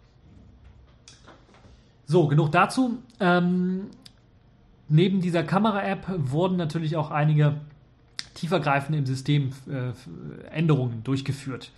So, 2.06 2.28
genug 2.28 2.52
dazu. 2.52 2.98
Ähm, 3.18 3.86
neben 4.88 5.20
dieser 5.20 5.42
Kamera-App 5.42 6.06
wurden 6.16 6.56
natürlich 6.56 6.96
auch 6.96 7.10
einige 7.10 7.54
tiefergreifende 8.34 8.98
im 8.98 9.06
System 9.06 9.52
äh, 9.68 9.92
Änderungen 10.50 11.02
durchgeführt. 11.02 11.70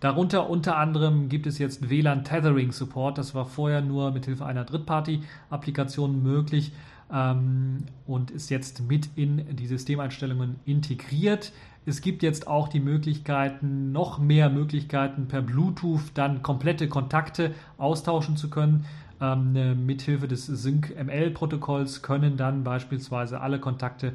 Darunter 0.00 0.50
unter 0.50 0.76
anderem 0.76 1.28
gibt 1.28 1.46
es 1.46 1.58
jetzt 1.58 1.88
WLAN 1.88 2.24
Tethering 2.24 2.72
Support. 2.72 3.18
Das 3.18 3.34
war 3.34 3.46
vorher 3.46 3.80
nur 3.80 4.10
mit 4.10 4.24
Hilfe 4.24 4.44
einer 4.44 4.64
Drittparty-Applikation 4.64 6.22
möglich 6.22 6.72
ähm, 7.12 7.84
und 8.06 8.30
ist 8.30 8.50
jetzt 8.50 8.82
mit 8.88 9.10
in 9.16 9.54
die 9.54 9.66
Systemeinstellungen 9.66 10.56
integriert. 10.64 11.52
Es 11.84 12.00
gibt 12.00 12.22
jetzt 12.22 12.46
auch 12.46 12.68
die 12.68 12.80
Möglichkeiten, 12.80 13.90
noch 13.90 14.18
mehr 14.18 14.50
Möglichkeiten 14.50 15.26
per 15.26 15.42
Bluetooth 15.42 16.12
dann 16.14 16.42
komplette 16.42 16.88
Kontakte 16.88 17.54
austauschen 17.76 18.36
zu 18.36 18.50
können. 18.50 18.84
Ähm, 19.20 19.56
äh, 19.56 19.74
mithilfe 19.74 20.28
des 20.28 20.46
Sync-ML-Protokolls 20.46 22.02
können 22.02 22.36
dann 22.36 22.62
beispielsweise 22.62 23.40
alle 23.40 23.58
Kontakte 23.58 24.14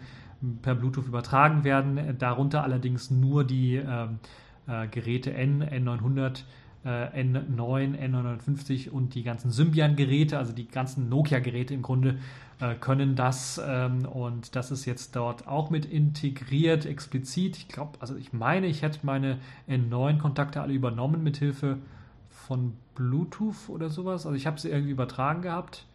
per 0.61 0.75
Bluetooth 0.75 1.07
übertragen 1.07 1.63
werden, 1.63 2.15
darunter 2.19 2.63
allerdings 2.63 3.09
nur 3.09 3.43
die 3.43 3.75
ähm, 3.75 4.19
äh, 4.67 4.87
Geräte 4.87 5.33
N, 5.33 5.63
N900, 5.63 6.29
äh, 6.29 6.43
N9, 6.89 7.97
N950 7.97 8.89
und 8.89 9.15
die 9.15 9.23
ganzen 9.23 9.51
Symbian-Geräte, 9.51 10.37
also 10.37 10.53
die 10.53 10.67
ganzen 10.67 11.09
Nokia-Geräte 11.09 11.73
im 11.73 11.81
Grunde 11.81 12.17
äh, 12.59 12.75
können 12.75 13.15
das 13.15 13.61
ähm, 13.63 14.05
und 14.05 14.55
das 14.55 14.71
ist 14.71 14.85
jetzt 14.85 15.15
dort 15.15 15.47
auch 15.47 15.69
mit 15.69 15.85
integriert, 15.85 16.85
explizit. 16.85 17.57
Ich 17.57 17.67
glaube, 17.67 17.91
also 17.99 18.15
ich 18.15 18.33
meine, 18.33 18.67
ich 18.67 18.81
hätte 18.81 18.99
meine 19.03 19.37
N9-Kontakte 19.69 20.61
alle 20.61 20.73
übernommen 20.73 21.23
mit 21.23 21.37
Hilfe 21.37 21.77
von 22.29 22.73
Bluetooth 22.95 23.69
oder 23.69 23.89
sowas. 23.89 24.25
Also 24.25 24.35
ich 24.35 24.47
habe 24.47 24.59
sie 24.59 24.69
irgendwie 24.69 24.91
übertragen 24.91 25.41
gehabt. 25.41 25.85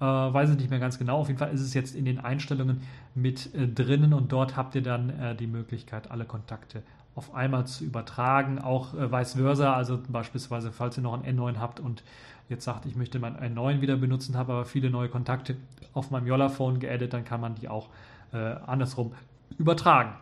Äh, 0.00 0.04
weiß 0.04 0.50
ich 0.50 0.56
nicht 0.56 0.70
mehr 0.70 0.78
ganz 0.78 0.98
genau. 0.98 1.18
Auf 1.18 1.28
jeden 1.28 1.38
Fall 1.38 1.52
ist 1.52 1.60
es 1.60 1.74
jetzt 1.74 1.96
in 1.96 2.04
den 2.04 2.20
Einstellungen 2.20 2.82
mit 3.14 3.52
äh, 3.54 3.66
drinnen 3.66 4.14
und 4.14 4.30
dort 4.30 4.56
habt 4.56 4.76
ihr 4.76 4.82
dann 4.82 5.10
äh, 5.10 5.34
die 5.34 5.48
Möglichkeit, 5.48 6.10
alle 6.10 6.24
Kontakte 6.24 6.82
auf 7.18 7.34
einmal 7.34 7.66
zu 7.66 7.84
übertragen. 7.84 8.58
Auch 8.58 8.94
äh, 8.94 9.12
vice 9.12 9.34
versa, 9.34 9.74
also 9.74 9.98
beispielsweise, 10.08 10.72
falls 10.72 10.96
ihr 10.96 11.02
noch 11.02 11.12
ein 11.12 11.36
N9 11.36 11.58
habt 11.58 11.80
und 11.80 12.02
jetzt 12.48 12.64
sagt, 12.64 12.86
ich 12.86 12.96
möchte 12.96 13.18
mein 13.18 13.36
N9 13.36 13.80
wieder 13.80 13.96
benutzen, 13.96 14.36
habe 14.36 14.52
aber 14.52 14.64
viele 14.64 14.88
neue 14.88 15.08
Kontakte 15.08 15.56
auf 15.92 16.10
meinem 16.10 16.26
Yolla-Phone 16.26 16.78
geaddet, 16.78 17.12
dann 17.12 17.24
kann 17.24 17.40
man 17.40 17.56
die 17.56 17.68
auch 17.68 17.88
äh, 18.32 18.36
andersrum 18.36 19.12
übertragen. 19.58 20.12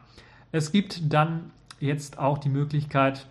Es 0.52 0.72
gibt 0.72 1.12
dann 1.12 1.50
jetzt 1.78 2.18
auch 2.18 2.38
die 2.38 2.48
Möglichkeit, 2.48 3.26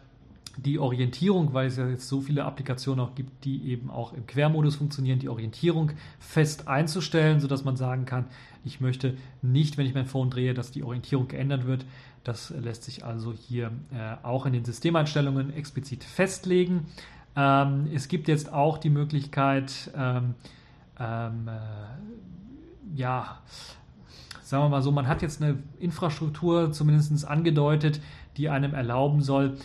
die 0.57 0.79
Orientierung, 0.79 1.53
weil 1.53 1.67
es 1.67 1.77
ja 1.77 1.87
jetzt 1.87 2.07
so 2.07 2.21
viele 2.21 2.45
Applikationen 2.45 3.03
auch 3.03 3.15
gibt, 3.15 3.43
die 3.43 3.69
eben 3.69 3.89
auch 3.89 4.13
im 4.13 4.25
Quermodus 4.25 4.75
funktionieren, 4.75 5.19
die 5.19 5.27
Orientierung 5.27 5.91
fest 6.19 6.67
einzustellen, 6.67 7.39
sodass 7.39 7.65
man 7.65 7.75
sagen 7.75 8.05
kann, 8.05 8.25
ich 8.63 8.79
möchte 8.79 9.17
nicht, 9.41 9.77
wenn 9.77 9.85
ich 9.85 9.93
mein 9.93 10.05
Phone 10.05 10.29
drehe, 10.29 10.53
dass 10.53 10.71
die 10.71 10.83
Orientierung 10.83 11.27
geändert 11.27 11.65
wird. 11.65 11.85
Das 12.25 12.49
lässt 12.49 12.83
sich 12.83 13.05
also 13.05 13.33
hier 13.33 13.71
äh, 13.93 14.15
auch 14.23 14.47
in 14.47 14.53
den 14.53 14.65
Systemeinstellungen 14.65 15.53
explizit 15.53 16.03
festlegen. 16.03 16.87
Ähm, 17.35 17.87
es 17.93 18.07
gibt 18.07 18.27
jetzt 18.27 18.51
auch 18.51 18.79
die 18.79 18.89
Möglichkeit, 18.89 19.91
ähm, 19.95 20.33
ähm, 20.99 21.47
äh, 21.47 22.97
ja, 22.97 23.37
sagen 24.41 24.63
wir 24.63 24.69
mal 24.69 24.81
so, 24.81 24.91
man 24.91 25.07
hat 25.07 25.21
jetzt 25.21 25.39
eine 25.39 25.59
Infrastruktur 25.79 26.71
zumindest 26.71 27.27
angedeutet, 27.27 28.01
die 28.37 28.49
einem 28.49 28.73
erlauben 28.73 29.21
soll, 29.21 29.57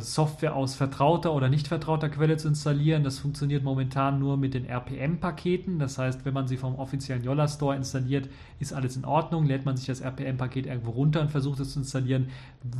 Software 0.00 0.54
aus 0.54 0.74
vertrauter 0.74 1.32
oder 1.32 1.48
nicht 1.48 1.66
vertrauter 1.66 2.08
Quelle 2.08 2.36
zu 2.36 2.48
installieren. 2.48 3.04
Das 3.04 3.18
funktioniert 3.18 3.64
momentan 3.64 4.18
nur 4.18 4.36
mit 4.36 4.54
den 4.54 4.64
RPM-Paketen. 4.64 5.78
Das 5.78 5.98
heißt, 5.98 6.24
wenn 6.24 6.34
man 6.34 6.46
sie 6.46 6.56
vom 6.56 6.76
offiziellen 6.76 7.24
Yolla 7.24 7.48
Store 7.48 7.74
installiert, 7.74 8.28
ist 8.60 8.72
alles 8.72 8.96
in 8.96 9.04
Ordnung. 9.04 9.44
Lädt 9.44 9.64
man 9.64 9.76
sich 9.76 9.86
das 9.86 10.00
RPM-Paket 10.00 10.66
irgendwo 10.66 10.90
runter 10.90 11.20
und 11.20 11.30
versucht 11.30 11.60
es 11.60 11.72
zu 11.72 11.80
installieren, 11.80 12.28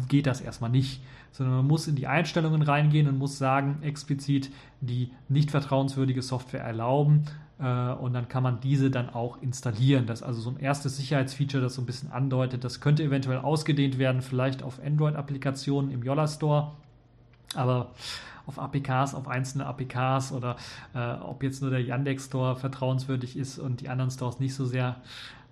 geht 0.08 0.26
das 0.26 0.40
erstmal 0.40 0.70
nicht. 0.70 1.02
Sondern 1.32 1.56
man 1.56 1.66
muss 1.66 1.88
in 1.88 1.96
die 1.96 2.06
Einstellungen 2.06 2.62
reingehen 2.62 3.08
und 3.08 3.18
muss 3.18 3.38
sagen, 3.38 3.78
explizit 3.82 4.50
die 4.80 5.10
nicht 5.28 5.50
vertrauenswürdige 5.50 6.22
Software 6.22 6.62
erlauben 6.62 7.24
äh, 7.58 7.92
und 7.92 8.12
dann 8.12 8.28
kann 8.28 8.42
man 8.42 8.60
diese 8.60 8.90
dann 8.90 9.08
auch 9.08 9.40
installieren. 9.40 10.06
Das 10.06 10.20
ist 10.20 10.26
also 10.26 10.40
so 10.40 10.50
ein 10.50 10.58
erstes 10.58 10.96
Sicherheitsfeature, 10.96 11.62
das 11.62 11.74
so 11.74 11.82
ein 11.82 11.86
bisschen 11.86 12.10
andeutet. 12.10 12.64
Das 12.64 12.80
könnte 12.80 13.04
eventuell 13.04 13.38
ausgedehnt 13.38 13.98
werden, 13.98 14.20
vielleicht 14.20 14.62
auf 14.62 14.80
Android-Applikationen 14.84 15.90
im 15.90 16.02
Yolla 16.02 16.26
Store, 16.26 16.72
aber 17.56 17.90
auf 18.46 18.58
APKs, 18.58 19.14
auf 19.14 19.28
einzelne 19.28 19.66
APKs 19.66 20.32
oder 20.32 20.56
äh, 20.94 21.12
ob 21.20 21.42
jetzt 21.42 21.62
nur 21.62 21.70
der 21.70 21.82
Yandex 21.82 22.26
Store 22.26 22.56
vertrauenswürdig 22.56 23.36
ist 23.36 23.58
und 23.58 23.80
die 23.80 23.88
anderen 23.88 24.10
Stores 24.10 24.40
nicht 24.40 24.54
so 24.54 24.66
sehr, 24.66 24.96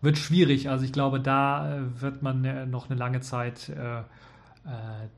wird 0.01 0.19
schwierig. 0.19 0.69
Also 0.69 0.85
ich 0.85 0.93
glaube, 0.93 1.21
da 1.21 1.77
äh, 1.77 2.01
wird 2.01 2.23
man 2.23 2.45
äh, 2.45 2.67
noch 2.67 2.91
eine 2.91 2.99
lange 2.99 3.21
Zeit 3.21 3.69
äh, 3.69 4.03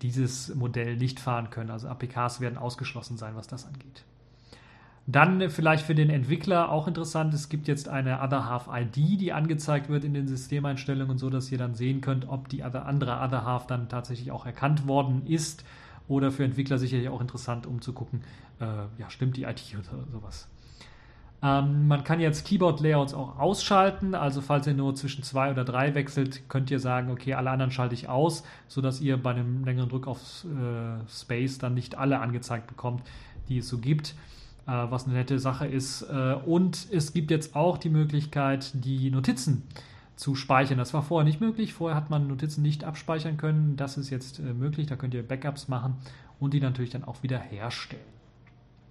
dieses 0.03 0.55
Modell 0.55 0.97
nicht 0.97 1.19
fahren 1.19 1.51
können. 1.51 1.71
Also 1.71 1.89
APKs 1.89 2.41
werden 2.41 2.59
ausgeschlossen 2.59 3.17
sein, 3.17 3.35
was 3.35 3.49
das 3.49 3.67
angeht. 3.67 4.05
Dann 5.07 5.51
vielleicht 5.51 5.85
für 5.85 5.97
den 5.97 6.11
Entwickler 6.11 6.71
auch 6.71 6.87
interessant, 6.87 7.35
es 7.35 7.49
gibt 7.49 7.67
jetzt 7.67 7.89
eine 7.89 8.21
Other 8.23 8.49
Half 8.49 8.69
ID, 8.73 9.21
die 9.21 9.33
angezeigt 9.33 9.89
wird 9.89 10.05
in 10.05 10.15
den 10.15 10.29
Systemeinstellungen, 10.29 11.19
so 11.19 11.29
dass 11.29 11.51
ihr 11.51 11.59
dann 11.59 11.75
sehen 11.75 12.01
könnt, 12.01 12.29
ob 12.29 12.49
die 12.49 12.63
andere 12.63 13.21
Other 13.21 13.45
Half 13.45 13.67
dann 13.67 13.89
tatsächlich 13.89 14.31
auch 14.31 14.47
erkannt 14.47 14.87
worden 14.87 15.27
ist. 15.27 15.65
Oder 16.09 16.31
für 16.31 16.45
Entwickler 16.45 16.79
sicherlich 16.79 17.09
auch 17.09 17.21
interessant, 17.21 17.67
um 17.67 17.81
zu 17.81 17.93
gucken, 17.93 18.23
äh, 18.61 18.65
ja, 18.99 19.09
stimmt 19.09 19.37
die 19.37 19.45
IT 19.45 19.75
oder 19.79 20.05
sowas. 20.11 20.49
Ähm, 21.43 21.89
man 21.89 22.05
kann 22.05 22.21
jetzt 22.21 22.47
Keyboard-Layouts 22.47 23.15
auch 23.15 23.39
ausschalten. 23.39 24.15
Also 24.15 24.41
falls 24.41 24.67
ihr 24.67 24.75
nur 24.75 24.95
zwischen 24.95 25.23
zwei 25.23 25.51
oder 25.51 25.65
drei 25.65 25.95
wechselt, 25.95 26.49
könnt 26.49 26.71
ihr 26.71 26.79
sagen, 26.79 27.11
okay, 27.11 27.35
alle 27.35 27.51
anderen 27.51 27.73
schalte 27.73 27.95
ich 27.95 28.09
aus, 28.09 28.45
sodass 28.69 29.01
ihr 29.01 29.17
bei 29.17 29.31
einem 29.31 29.65
längeren 29.65 29.89
Druck 29.89 30.07
auf 30.07 30.45
äh, 30.45 31.09
Space 31.09 31.59
dann 31.59 31.75
nicht 31.75 31.97
alle 31.97 32.21
angezeigt 32.21 32.67
bekommt, 32.69 33.03
die 33.49 33.59
es 33.59 33.69
so 33.69 33.79
gibt. 33.79 34.15
Äh, 34.67 34.71
was 34.91 35.07
eine 35.07 35.15
nette 35.15 35.41
Sache 35.41 35.67
ist. 35.67 36.03
Äh, 36.03 36.35
und 36.47 36.87
es 36.93 37.13
gibt 37.13 37.33
jetzt 37.33 37.57
auch 37.57 37.79
die 37.79 37.91
Möglichkeit, 37.91 38.71
die 38.75 39.11
Notizen 39.11 39.65
zu 40.17 40.35
speichern. 40.35 40.79
Das 40.79 40.95
war 40.95 41.03
vorher 41.03 41.25
nicht 41.25 41.41
möglich. 41.41 41.73
Vorher 41.73 41.97
hat 41.97 42.11
man 42.11 42.29
Notizen 42.29 42.63
nicht 42.63 42.85
abspeichern 42.85 43.37
können. 43.37 43.77
Das 43.77 43.97
ist 43.97 44.11
jetzt 44.11 44.39
äh, 44.39 44.55
möglich. 44.55 44.87
Da 44.87 44.97
könnt 44.97 45.15
ihr 45.15 45.27
Backups 45.27 45.69
machen 45.69 45.97
und 46.39 46.55
die 46.55 46.61
natürlich 46.61 46.91
dann 46.91 47.05
auch 47.05 47.23
wieder 47.23 47.39
herstellen. 47.39 48.03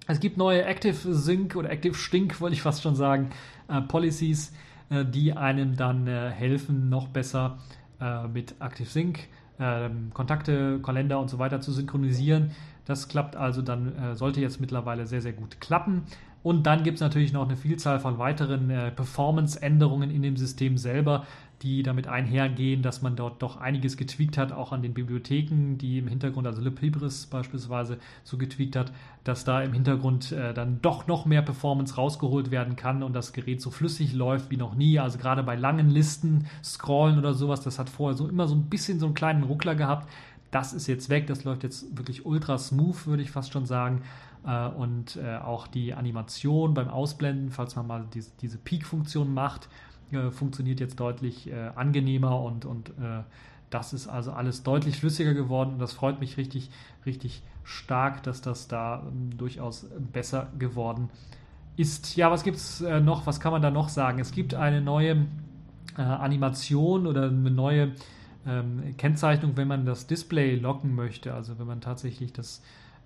Es 0.07 0.19
gibt 0.19 0.37
neue 0.37 0.65
Active 0.65 1.13
Sync 1.13 1.55
oder 1.55 1.69
Active 1.69 1.93
Stink, 1.93 2.41
wollte 2.41 2.55
ich 2.55 2.61
fast 2.61 2.81
schon 2.81 2.95
sagen, 2.95 3.29
äh, 3.67 3.81
Policies, 3.81 4.53
äh, 4.89 5.05
die 5.05 5.33
einem 5.33 5.77
dann 5.77 6.07
äh, 6.07 6.29
helfen, 6.29 6.89
noch 6.89 7.07
besser 7.07 7.57
mit 8.33 8.55
Active 8.59 8.89
Sync 8.89 9.29
ähm, 9.61 10.11
Kontakte, 10.13 10.79
Kalender 10.81 11.19
und 11.19 11.29
so 11.29 11.39
weiter 11.39 11.61
zu 11.61 11.71
synchronisieren. 11.71 12.51
Das 12.85 13.07
klappt 13.07 13.35
also 13.35 13.61
dann, 13.61 13.95
äh, 13.95 14.15
sollte 14.15 14.41
jetzt 14.41 14.59
mittlerweile 14.59 15.05
sehr, 15.05 15.21
sehr 15.21 15.33
gut 15.33 15.61
klappen. 15.61 16.03
Und 16.43 16.63
dann 16.65 16.83
gibt 16.83 16.95
es 16.95 17.01
natürlich 17.01 17.33
noch 17.33 17.45
eine 17.45 17.55
Vielzahl 17.55 17.99
von 17.99 18.17
weiteren 18.17 18.69
äh, 18.69 18.91
Performance-Änderungen 18.91 20.09
in 20.09 20.23
dem 20.23 20.37
System 20.37 20.77
selber, 20.77 21.25
die 21.61 21.83
damit 21.83 22.07
einhergehen, 22.07 22.81
dass 22.81 23.03
man 23.03 23.15
dort 23.15 23.41
doch 23.43 23.57
einiges 23.57 23.95
getweakt 23.95 24.37
hat, 24.37 24.51
auch 24.51 24.71
an 24.71 24.81
den 24.81 24.95
Bibliotheken, 24.95 25.77
die 25.77 25.99
im 25.99 26.07
Hintergrund, 26.07 26.47
also 26.47 26.61
Libris 26.61 27.27
beispielsweise, 27.27 27.99
so 28.23 28.37
getweakt 28.37 28.75
hat, 28.75 28.91
dass 29.23 29.43
da 29.43 29.61
im 29.61 29.73
Hintergrund 29.73 30.31
äh, 30.31 30.53
dann 30.53 30.79
doch 30.81 31.05
noch 31.05 31.25
mehr 31.25 31.43
Performance 31.43 31.95
rausgeholt 31.95 32.49
werden 32.49 32.75
kann 32.75 33.03
und 33.03 33.13
das 33.13 33.33
Gerät 33.33 33.61
so 33.61 33.69
flüssig 33.69 34.13
läuft 34.13 34.49
wie 34.49 34.57
noch 34.57 34.73
nie. 34.73 34.97
Also 34.97 35.19
gerade 35.19 35.43
bei 35.43 35.55
langen 35.55 35.89
Listen, 35.89 36.47
Scrollen 36.63 37.19
oder 37.19 37.35
sowas, 37.35 37.61
das 37.61 37.77
hat 37.77 37.89
vorher 37.89 38.17
so 38.17 38.27
immer 38.27 38.47
so 38.47 38.55
ein 38.55 38.63
bisschen 38.63 38.99
so 38.99 39.05
einen 39.05 39.15
kleinen 39.15 39.43
Ruckler 39.43 39.75
gehabt. 39.75 40.09
Das 40.49 40.73
ist 40.73 40.87
jetzt 40.87 41.09
weg, 41.09 41.27
das 41.27 41.43
läuft 41.43 41.63
jetzt 41.63 41.95
wirklich 41.95 42.25
ultra 42.25 42.57
smooth, 42.57 43.05
würde 43.05 43.23
ich 43.23 43.31
fast 43.31 43.53
schon 43.53 43.65
sagen. 43.65 44.01
Äh, 44.45 44.67
und 44.69 45.17
äh, 45.17 45.37
auch 45.37 45.67
die 45.67 45.93
Animation 45.93 46.73
beim 46.73 46.89
Ausblenden, 46.89 47.51
falls 47.51 47.75
man 47.75 47.87
mal 47.87 48.05
diese, 48.13 48.31
diese 48.41 48.57
Peak-Funktion 48.57 49.33
macht, 49.33 49.69
äh, 50.11 50.31
funktioniert 50.31 50.79
jetzt 50.79 50.99
deutlich 50.99 51.51
angenehmer 51.75 52.41
und, 52.41 52.65
und 52.65 52.91
das 53.69 53.93
ist 53.93 54.07
also 54.07 54.31
alles 54.31 54.63
deutlich 54.63 54.97
flüssiger 54.97 55.33
geworden 55.33 55.73
und 55.73 55.79
das 55.79 55.93
freut 55.93 56.19
mich 56.19 56.37
richtig, 56.37 56.69
richtig 57.05 57.41
stark, 57.63 58.23
dass 58.23 58.41
das 58.41 58.67
da 58.67 59.03
ähm, 59.07 59.37
durchaus 59.37 59.87
besser 60.11 60.47
geworden 60.59 61.09
ist. 61.77 62.17
Ja, 62.17 62.31
was 62.31 62.43
gibt 62.43 62.57
es 62.57 62.81
noch? 62.81 63.25
Was 63.27 63.39
kann 63.39 63.53
man 63.53 63.61
da 63.61 63.71
noch 63.71 63.87
sagen? 63.87 64.19
Es 64.19 64.31
gibt 64.31 64.53
eine 64.53 64.81
neue 64.81 65.25
Animation 65.95 67.07
oder 67.07 67.23
eine 67.25 67.51
neue 67.51 67.93
ähm, 68.45 68.95
Kennzeichnung, 68.97 69.55
wenn 69.55 69.67
man 69.67 69.85
das 69.85 70.07
Display 70.07 70.55
locken 70.55 70.95
möchte, 70.95 71.33
also 71.33 71.59
wenn 71.59 71.67
man 71.67 71.79
tatsächlich 71.81 72.33
das 72.33 72.61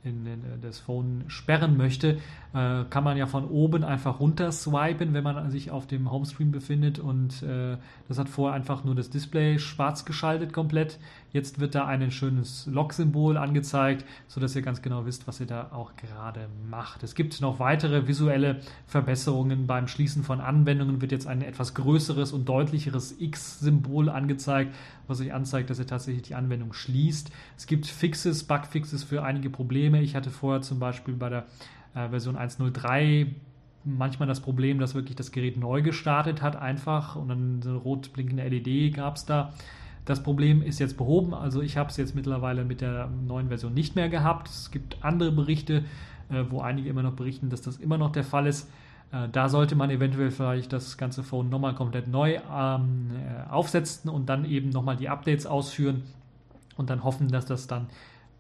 in, 0.05 0.25
in, 0.25 0.39
äh, 0.39 0.57
das 0.61 0.79
Phone 0.79 1.23
sperren 1.27 1.77
möchte, 1.77 2.17
äh, 2.53 2.83
kann 2.89 3.03
man 3.03 3.17
ja 3.17 3.25
von 3.25 3.45
oben 3.45 3.83
einfach 3.83 4.19
runter 4.19 4.51
swipen, 4.51 5.13
wenn 5.13 5.23
man 5.23 5.49
sich 5.51 5.71
auf 5.71 5.87
dem 5.87 6.11
Homescreen 6.11 6.51
befindet 6.51 6.99
und 6.99 7.43
äh, 7.43 7.77
das 8.07 8.17
hat 8.17 8.29
vorher 8.29 8.55
einfach 8.55 8.83
nur 8.83 8.95
das 8.95 9.09
Display 9.09 9.59
schwarz 9.59 10.05
geschaltet 10.05 10.53
komplett. 10.53 10.99
Jetzt 11.36 11.59
wird 11.59 11.75
da 11.75 11.86
ein 11.86 12.11
schönes 12.11 12.65
Lock-Symbol 12.65 13.36
angezeigt, 13.36 14.05
sodass 14.25 14.55
ihr 14.55 14.61
ganz 14.61 14.81
genau 14.81 15.05
wisst, 15.05 15.27
was 15.27 15.41
ihr 15.41 15.45
da 15.45 15.69
auch 15.73 15.97
gerade 15.97 16.47
macht. 16.69 17.03
Es 17.03 17.13
gibt 17.13 17.41
noch 17.41 17.59
weitere 17.59 18.07
visuelle 18.07 18.61
Verbesserungen. 18.88 19.67
Beim 19.67 19.89
Schließen 19.89 20.23
von 20.23 20.39
Anwendungen 20.39 21.01
wird 21.01 21.11
jetzt 21.11 21.27
ein 21.27 21.41
etwas 21.41 21.73
größeres 21.73 22.31
und 22.31 22.47
deutlicheres 22.47 23.19
X-Symbol 23.19 24.07
angezeigt, 24.07 24.73
was 25.07 25.19
euch 25.19 25.33
anzeigt, 25.33 25.69
dass 25.69 25.77
ihr 25.77 25.86
tatsächlich 25.86 26.23
die 26.23 26.36
Anwendung 26.36 26.71
schließt. 26.71 27.31
Es 27.57 27.67
gibt 27.67 27.86
Fixes, 27.86 28.45
Bugfixes 28.45 29.03
für 29.03 29.21
einige 29.21 29.49
Probleme. 29.49 30.01
Ich 30.01 30.15
hatte 30.15 30.29
vorher 30.29 30.61
zum 30.61 30.79
Beispiel 30.79 31.15
bei 31.15 31.27
der 31.27 31.47
äh, 31.95 32.07
Version 32.07 32.38
1.03 32.38 33.27
manchmal 33.83 34.29
das 34.29 34.39
Problem, 34.39 34.79
dass 34.79 34.95
wirklich 34.95 35.17
das 35.17 35.33
Gerät 35.33 35.57
neu 35.57 35.81
gestartet 35.81 36.41
hat, 36.41 36.55
einfach 36.55 37.17
und 37.17 37.27
dann 37.27 37.61
so 37.61 37.71
eine 37.71 37.77
rot 37.77 38.13
blinkende 38.13 38.47
LED 38.47 38.95
gab 38.95 39.17
es 39.17 39.25
da. 39.25 39.51
Das 40.05 40.21
Problem 40.21 40.61
ist 40.61 40.79
jetzt 40.79 40.97
behoben, 40.97 41.33
also 41.33 41.61
ich 41.61 41.77
habe 41.77 41.89
es 41.89 41.97
jetzt 41.97 42.15
mittlerweile 42.15 42.63
mit 42.63 42.81
der 42.81 43.07
neuen 43.07 43.47
Version 43.47 43.73
nicht 43.73 43.95
mehr 43.95 44.07
gehabt. 44.07 44.49
Es 44.49 44.71
gibt 44.71 45.03
andere 45.03 45.31
Berichte, 45.31 45.83
äh, 46.29 46.43
wo 46.49 46.61
einige 46.61 46.89
immer 46.89 47.03
noch 47.03 47.13
berichten, 47.13 47.49
dass 47.49 47.61
das 47.61 47.77
immer 47.77 47.97
noch 47.97 48.11
der 48.11 48.23
Fall 48.23 48.45
ist. 48.45 48.69
Äh, 49.11 49.29
da 49.31 49.49
sollte 49.49 49.75
man 49.75 49.89
eventuell 49.89 50.31
vielleicht 50.31 50.73
das 50.73 50.97
ganze 50.97 51.23
Phone 51.23 51.49
nochmal 51.49 51.73
komplett 51.73 52.07
neu 52.07 52.39
ähm, 52.51 53.11
äh, 53.15 53.49
aufsetzen 53.49 54.09
und 54.09 54.27
dann 54.27 54.45
eben 54.45 54.69
nochmal 54.69 54.95
die 54.95 55.09
Updates 55.09 55.47
ausführen 55.47 56.03
und 56.77 56.89
dann 56.89 57.03
hoffen, 57.03 57.29
dass 57.29 57.45
das 57.45 57.67
dann 57.67 57.87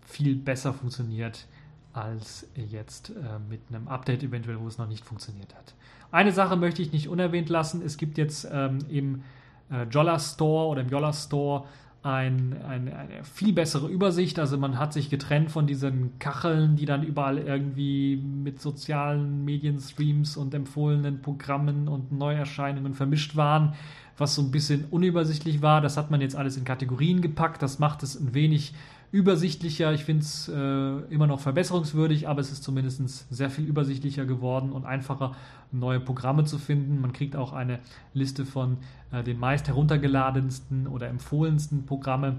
viel 0.01 0.35
besser 0.35 0.73
funktioniert 0.73 1.47
als 1.93 2.47
jetzt 2.55 3.09
äh, 3.09 3.39
mit 3.49 3.61
einem 3.69 3.87
Update 3.87 4.21
eventuell, 4.21 4.59
wo 4.59 4.67
es 4.67 4.77
noch 4.77 4.87
nicht 4.87 5.05
funktioniert 5.05 5.55
hat. 5.55 5.73
Eine 6.11 6.31
Sache 6.31 6.57
möchte 6.57 6.81
ich 6.81 6.91
nicht 6.91 7.07
unerwähnt 7.07 7.49
lassen. 7.49 7.81
Es 7.81 7.97
gibt 7.97 8.17
jetzt 8.17 8.47
ähm, 8.51 8.79
im 8.89 9.23
äh, 9.71 9.83
Jolla 9.89 10.19
Store 10.19 10.67
oder 10.67 10.81
im 10.81 10.89
Jolla 10.89 11.13
Store 11.13 11.65
ein, 12.05 12.55
ein, 12.69 12.93
eine 12.93 13.23
viel 13.23 13.51
bessere 13.51 13.87
Übersicht. 13.87 14.37
Also 14.37 14.59
man 14.59 14.77
hat 14.77 14.93
sich 14.93 15.09
getrennt 15.09 15.49
von 15.49 15.65
diesen 15.65 16.19
Kacheln, 16.19 16.75
die 16.75 16.85
dann 16.85 17.01
überall 17.01 17.39
irgendwie 17.39 18.17
mit 18.17 18.61
sozialen 18.61 19.43
Medienstreams 19.43 20.37
und 20.37 20.53
empfohlenen 20.53 21.23
Programmen 21.23 21.87
und 21.87 22.11
Neuerscheinungen 22.11 22.93
vermischt 22.93 23.35
waren, 23.35 23.73
was 24.19 24.35
so 24.35 24.43
ein 24.43 24.51
bisschen 24.51 24.85
unübersichtlich 24.91 25.63
war. 25.63 25.81
Das 25.81 25.97
hat 25.97 26.11
man 26.11 26.21
jetzt 26.21 26.35
alles 26.35 26.57
in 26.57 26.63
Kategorien 26.63 27.21
gepackt. 27.21 27.63
Das 27.63 27.79
macht 27.79 28.03
es 28.03 28.15
ein 28.15 28.35
wenig 28.35 28.75
übersichtlicher. 29.15 29.93
Ich 29.93 30.03
finde 30.03 30.23
es 30.23 30.49
äh, 30.49 31.13
immer 31.13 31.25
noch 31.25 31.39
verbesserungswürdig, 31.39 32.27
aber 32.27 32.41
es 32.41 32.51
ist 32.51 32.65
zumindest 32.65 33.33
sehr 33.33 33.49
viel 33.49 33.65
übersichtlicher 33.65 34.25
geworden 34.25 34.73
und 34.73 34.85
einfacher, 34.85 35.37
neue 35.71 36.01
Programme 36.01 36.43
zu 36.43 36.57
finden. 36.57 36.99
Man 36.99 37.13
kriegt 37.13 37.37
auch 37.37 37.53
eine 37.53 37.79
Liste 38.13 38.45
von 38.45 38.77
äh, 39.13 39.23
den 39.23 39.39
meist 39.39 39.69
heruntergeladensten 39.69 40.85
oder 40.87 41.07
empfohlensten 41.07 41.85
Programme 41.85 42.35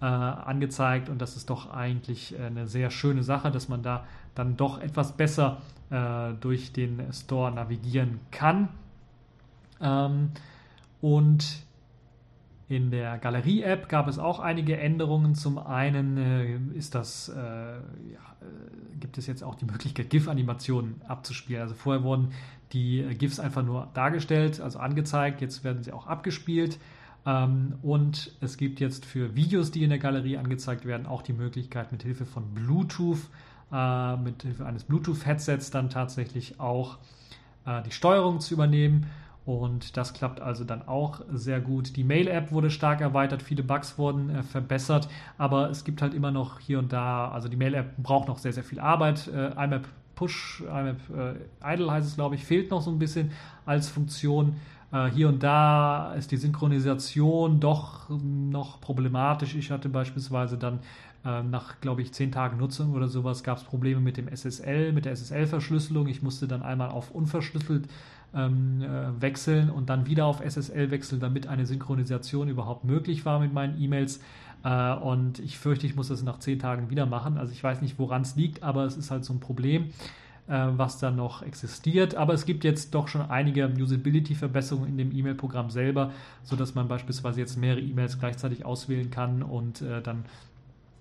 äh, 0.00 0.04
angezeigt 0.04 1.08
und 1.08 1.22
das 1.22 1.36
ist 1.36 1.48
doch 1.48 1.70
eigentlich 1.70 2.36
eine 2.36 2.66
sehr 2.66 2.90
schöne 2.90 3.22
Sache, 3.22 3.52
dass 3.52 3.68
man 3.68 3.84
da 3.84 4.04
dann 4.34 4.56
doch 4.56 4.80
etwas 4.80 5.16
besser 5.16 5.62
äh, 5.90 6.32
durch 6.40 6.72
den 6.72 7.12
Store 7.12 7.52
navigieren 7.52 8.18
kann. 8.32 8.68
Ähm, 9.80 10.32
und 11.00 11.65
in 12.68 12.90
der 12.90 13.18
Galerie-App 13.18 13.88
gab 13.88 14.08
es 14.08 14.18
auch 14.18 14.40
einige 14.40 14.76
Änderungen. 14.76 15.34
Zum 15.36 15.58
einen 15.58 16.16
äh, 16.16 16.76
ist 16.76 16.96
das, 16.96 17.28
äh, 17.28 17.36
ja, 17.36 17.78
äh, 18.40 18.98
gibt 18.98 19.18
es 19.18 19.26
jetzt 19.28 19.44
auch 19.44 19.54
die 19.54 19.66
Möglichkeit, 19.66 20.10
GIF-Animationen 20.10 21.00
abzuspielen. 21.06 21.62
Also 21.62 21.74
vorher 21.74 22.02
wurden 22.02 22.32
die 22.72 23.00
äh, 23.00 23.14
GIFs 23.14 23.38
einfach 23.38 23.62
nur 23.62 23.88
dargestellt, 23.94 24.60
also 24.60 24.80
angezeigt. 24.80 25.40
Jetzt 25.40 25.62
werden 25.62 25.84
sie 25.84 25.92
auch 25.92 26.08
abgespielt. 26.08 26.78
Ähm, 27.24 27.74
und 27.82 28.32
es 28.40 28.56
gibt 28.56 28.80
jetzt 28.80 29.04
für 29.04 29.36
Videos, 29.36 29.70
die 29.70 29.84
in 29.84 29.90
der 29.90 30.00
Galerie 30.00 30.36
angezeigt 30.36 30.86
werden, 30.86 31.06
auch 31.06 31.22
die 31.22 31.34
Möglichkeit, 31.34 31.92
mit 31.92 32.02
Hilfe 32.02 32.26
von 32.26 32.52
Bluetooth, 32.52 33.20
äh, 33.72 34.16
mit 34.16 34.42
Hilfe 34.42 34.66
eines 34.66 34.82
Bluetooth-Headsets 34.84 35.70
dann 35.70 35.88
tatsächlich 35.88 36.58
auch 36.58 36.98
äh, 37.64 37.82
die 37.82 37.92
Steuerung 37.92 38.40
zu 38.40 38.54
übernehmen. 38.54 39.06
Und 39.46 39.96
das 39.96 40.12
klappt 40.12 40.40
also 40.40 40.64
dann 40.64 40.86
auch 40.88 41.20
sehr 41.32 41.60
gut. 41.60 41.96
Die 41.96 42.02
Mail-App 42.02 42.50
wurde 42.50 42.68
stark 42.68 43.00
erweitert, 43.00 43.42
viele 43.42 43.62
Bugs 43.62 43.96
wurden 43.96 44.28
äh, 44.28 44.42
verbessert, 44.42 45.08
aber 45.38 45.70
es 45.70 45.84
gibt 45.84 46.02
halt 46.02 46.14
immer 46.14 46.32
noch 46.32 46.58
hier 46.58 46.80
und 46.80 46.92
da, 46.92 47.30
also 47.30 47.48
die 47.48 47.56
Mail-App 47.56 47.96
braucht 47.96 48.26
noch 48.26 48.38
sehr, 48.38 48.52
sehr 48.52 48.64
viel 48.64 48.80
Arbeit. 48.80 49.28
Äh, 49.28 49.52
IMAP 49.52 49.86
Push, 50.16 50.64
IMAP 50.66 50.98
äh, 51.16 51.74
Idle 51.74 51.92
heißt 51.92 52.08
es, 52.08 52.16
glaube 52.16 52.34
ich, 52.34 52.44
fehlt 52.44 52.72
noch 52.72 52.82
so 52.82 52.90
ein 52.90 52.98
bisschen 52.98 53.30
als 53.64 53.88
Funktion. 53.88 54.56
Äh, 54.90 55.10
hier 55.10 55.28
und 55.28 55.40
da 55.44 56.14
ist 56.14 56.32
die 56.32 56.38
Synchronisation 56.38 57.60
doch 57.60 58.08
noch 58.08 58.80
problematisch. 58.80 59.54
Ich 59.54 59.70
hatte 59.70 59.88
beispielsweise 59.88 60.58
dann 60.58 60.80
äh, 61.24 61.42
nach, 61.42 61.80
glaube 61.80 62.02
ich, 62.02 62.12
zehn 62.12 62.32
Tagen 62.32 62.56
Nutzung 62.58 62.94
oder 62.94 63.08
sowas 63.08 63.42
gab 63.42 63.58
es 63.58 63.64
Probleme 63.64 64.00
mit 64.00 64.16
dem 64.16 64.28
SSL, 64.28 64.92
mit 64.92 65.04
der 65.04 65.12
SSL-Verschlüsselung. 65.12 66.08
Ich 66.08 66.22
musste 66.22 66.48
dann 66.48 66.62
einmal 66.62 66.88
auf 66.88 67.10
unverschlüsselt 67.10 67.88
ähm, 68.34 68.82
äh, 68.82 69.20
wechseln 69.20 69.70
und 69.70 69.88
dann 69.88 70.06
wieder 70.06 70.26
auf 70.26 70.40
SSL 70.40 70.90
wechseln, 70.90 71.20
damit 71.20 71.46
eine 71.46 71.66
Synchronisation 71.66 72.48
überhaupt 72.48 72.84
möglich 72.84 73.24
war 73.24 73.40
mit 73.40 73.52
meinen 73.52 73.80
E-Mails. 73.80 74.20
Äh, 74.64 74.94
und 74.94 75.38
ich 75.38 75.58
fürchte, 75.58 75.86
ich 75.86 75.96
muss 75.96 76.08
das 76.08 76.22
nach 76.22 76.38
zehn 76.38 76.58
Tagen 76.58 76.90
wieder 76.90 77.06
machen. 77.06 77.38
Also 77.38 77.52
ich 77.52 77.62
weiß 77.62 77.82
nicht, 77.82 77.98
woran 77.98 78.22
es 78.22 78.36
liegt, 78.36 78.62
aber 78.62 78.84
es 78.84 78.96
ist 78.96 79.10
halt 79.10 79.24
so 79.24 79.32
ein 79.32 79.40
Problem, 79.40 79.90
äh, 80.48 80.66
was 80.76 80.98
da 80.98 81.10
noch 81.10 81.42
existiert. 81.42 82.14
Aber 82.14 82.34
es 82.34 82.46
gibt 82.46 82.64
jetzt 82.64 82.94
doch 82.94 83.08
schon 83.08 83.22
einige 83.22 83.68
Usability-Verbesserungen 83.68 84.88
in 84.88 84.98
dem 84.98 85.12
E-Mail-Programm 85.12 85.70
selber, 85.70 86.12
sodass 86.42 86.74
man 86.74 86.88
beispielsweise 86.88 87.40
jetzt 87.40 87.56
mehrere 87.56 87.80
E-Mails 87.80 88.18
gleichzeitig 88.18 88.64
auswählen 88.64 89.10
kann 89.10 89.42
und 89.42 89.82
äh, 89.82 90.02
dann 90.02 90.24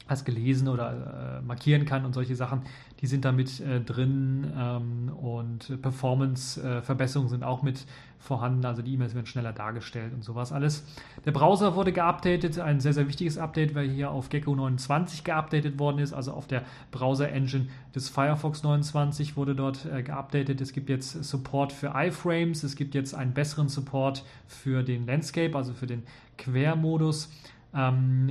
als 0.07 0.23
gelesen 0.23 0.67
oder 0.67 1.39
äh, 1.39 1.45
markieren 1.45 1.85
kann 1.85 2.05
und 2.05 2.13
solche 2.13 2.35
Sachen, 2.35 2.61
die 3.01 3.07
sind 3.07 3.25
da 3.25 3.31
mit 3.31 3.59
äh, 3.59 3.81
drin 3.81 4.51
ähm, 4.57 5.09
und 5.09 5.81
Performance-Verbesserungen 5.81 7.27
äh, 7.27 7.31
sind 7.31 7.43
auch 7.43 7.63
mit 7.63 7.85
vorhanden, 8.19 8.65
also 8.65 8.81
die 8.81 8.93
E-Mails 8.93 9.13
werden 9.13 9.25
schneller 9.27 9.53
dargestellt 9.53 10.13
und 10.13 10.23
sowas 10.23 10.51
alles. 10.51 10.85
Der 11.25 11.31
Browser 11.31 11.75
wurde 11.75 11.91
geupdatet, 11.91 12.59
ein 12.59 12.79
sehr, 12.79 12.93
sehr 12.93 13.07
wichtiges 13.07 13.37
Update, 13.37 13.75
weil 13.75 13.89
hier 13.89 14.11
auf 14.11 14.29
Gecko 14.29 14.55
29 14.55 15.23
geupdatet 15.23 15.79
worden 15.79 15.99
ist, 15.99 16.13
also 16.13 16.33
auf 16.33 16.47
der 16.47 16.63
Browser-Engine 16.91 17.67
des 17.93 18.09
Firefox 18.09 18.63
29 18.63 19.37
wurde 19.37 19.55
dort 19.55 19.85
äh, 19.85 20.03
geupdatet. 20.03 20.61
Es 20.61 20.73
gibt 20.73 20.89
jetzt 20.89 21.23
Support 21.23 21.71
für 21.71 21.93
iFrames, 21.95 22.63
es 22.63 22.75
gibt 22.75 22.95
jetzt 22.95 23.13
einen 23.13 23.33
besseren 23.33 23.69
Support 23.69 24.23
für 24.47 24.83
den 24.83 25.05
Landscape, 25.05 25.55
also 25.55 25.73
für 25.73 25.87
den 25.87 26.03
Quermodus. 26.37 27.25
Ähm, 27.25 27.54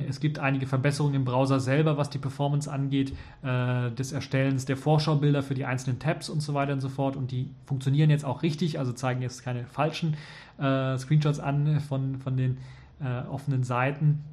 es 0.09 0.21
gibt 0.21 0.39
einige 0.39 0.67
Verbesserungen 0.67 1.15
im 1.15 1.25
Browser 1.27 1.61
selber, 1.61 1.99
was 1.99 2.09
die 2.09 2.19
Performance 2.19 2.71
angeht, 2.71 3.13
äh, 3.43 3.91
des 3.91 4.13
Erstellens 4.13 4.65
der 4.65 4.79
Vorschaubilder 4.79 5.43
für 5.43 5.55
die 5.55 5.67
einzelnen 5.67 5.99
Tabs 5.99 6.31
und 6.31 6.41
so 6.41 6.55
weiter 6.55 6.73
und 6.73 6.81
so 6.81 6.89
fort. 6.89 7.15
Und 7.15 7.31
die 7.31 7.51
funktionieren 7.67 8.09
jetzt 8.09 8.25
auch 8.25 8.43
richtig, 8.43 8.79
also 8.79 8.93
zeigen 8.93 9.21
jetzt 9.21 9.43
keine 9.43 9.67
falschen 9.67 10.17
äh, 10.59 10.97
Screenshots 10.97 11.41
an 11.41 11.81
von, 11.81 12.17
von 12.17 12.39
den 12.39 12.57
äh, 13.03 13.27
offenen 13.29 13.65
Seiten. 13.65 14.25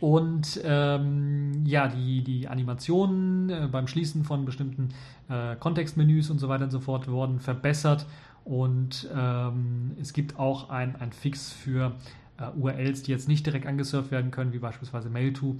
Und 0.00 0.58
ähm, 0.64 1.66
ja, 1.66 1.88
die, 1.88 2.24
die 2.24 2.48
Animationen 2.48 3.50
äh, 3.50 3.68
beim 3.70 3.86
Schließen 3.86 4.24
von 4.24 4.46
bestimmten 4.46 4.88
äh, 5.28 5.56
Kontextmenüs 5.56 6.30
und 6.30 6.38
so 6.38 6.48
weiter 6.48 6.64
und 6.64 6.70
so 6.70 6.80
fort 6.80 7.08
wurden 7.08 7.40
verbessert. 7.40 8.06
Und 8.44 9.06
ähm, 9.14 9.92
es 10.00 10.14
gibt 10.14 10.38
auch 10.38 10.70
ein, 10.70 10.96
ein 10.96 11.12
Fix 11.12 11.52
für 11.52 11.92
URLs, 12.48 13.02
die 13.02 13.12
jetzt 13.12 13.28
nicht 13.28 13.46
direkt 13.46 13.66
angesurft 13.66 14.10
werden 14.10 14.30
können, 14.30 14.52
wie 14.52 14.58
beispielsweise 14.58 15.10
Mail-to, 15.10 15.56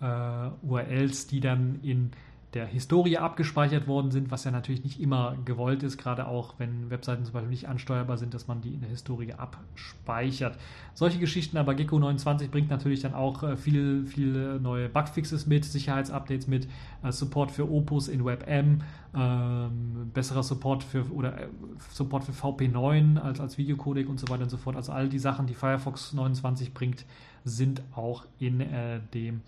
äh, 0.00 0.48
URLs, 0.62 1.26
die 1.26 1.40
dann 1.40 1.80
in 1.82 2.10
der 2.54 2.66
Historie 2.66 3.18
abgespeichert 3.18 3.88
worden 3.88 4.10
sind, 4.10 4.30
was 4.30 4.44
ja 4.44 4.50
natürlich 4.50 4.84
nicht 4.84 5.00
immer 5.00 5.36
gewollt 5.44 5.82
ist, 5.82 5.98
gerade 5.98 6.28
auch 6.28 6.54
wenn 6.58 6.88
Webseiten 6.88 7.24
zum 7.24 7.34
Beispiel 7.34 7.50
nicht 7.50 7.68
ansteuerbar 7.68 8.16
sind, 8.16 8.32
dass 8.32 8.46
man 8.46 8.60
die 8.60 8.74
in 8.74 8.80
der 8.80 8.90
Historie 8.90 9.32
abspeichert. 9.32 10.56
Solche 10.94 11.18
Geschichten, 11.18 11.56
aber 11.56 11.74
Gecko 11.74 11.98
29 11.98 12.50
bringt 12.50 12.70
natürlich 12.70 13.00
dann 13.00 13.14
auch 13.14 13.42
äh, 13.42 13.56
viel, 13.56 14.06
viele 14.06 14.60
neue 14.60 14.88
Bugfixes 14.88 15.46
mit, 15.46 15.64
Sicherheitsupdates 15.64 16.46
mit, 16.46 16.68
äh, 17.02 17.10
Support 17.10 17.50
für 17.50 17.70
Opus 17.70 18.08
in 18.08 18.24
WebM, 18.24 18.82
ähm, 19.16 20.10
besserer 20.14 20.42
Support 20.44 20.84
für 20.84 21.10
oder 21.12 21.40
äh, 21.40 21.48
Support 21.90 22.24
für 22.24 22.32
VP9 22.32 23.18
als, 23.18 23.40
als 23.40 23.58
Videocodec 23.58 24.08
und 24.08 24.20
so 24.20 24.28
weiter 24.28 24.44
und 24.44 24.50
so 24.50 24.56
fort. 24.56 24.76
Also 24.76 24.92
all 24.92 25.08
die 25.08 25.18
Sachen, 25.18 25.46
die 25.46 25.54
Firefox 25.54 26.12
29 26.12 26.72
bringt, 26.72 27.04
sind 27.44 27.82
auch 27.94 28.24
in 28.38 28.60
äh, 28.60 29.00
dem 29.12 29.42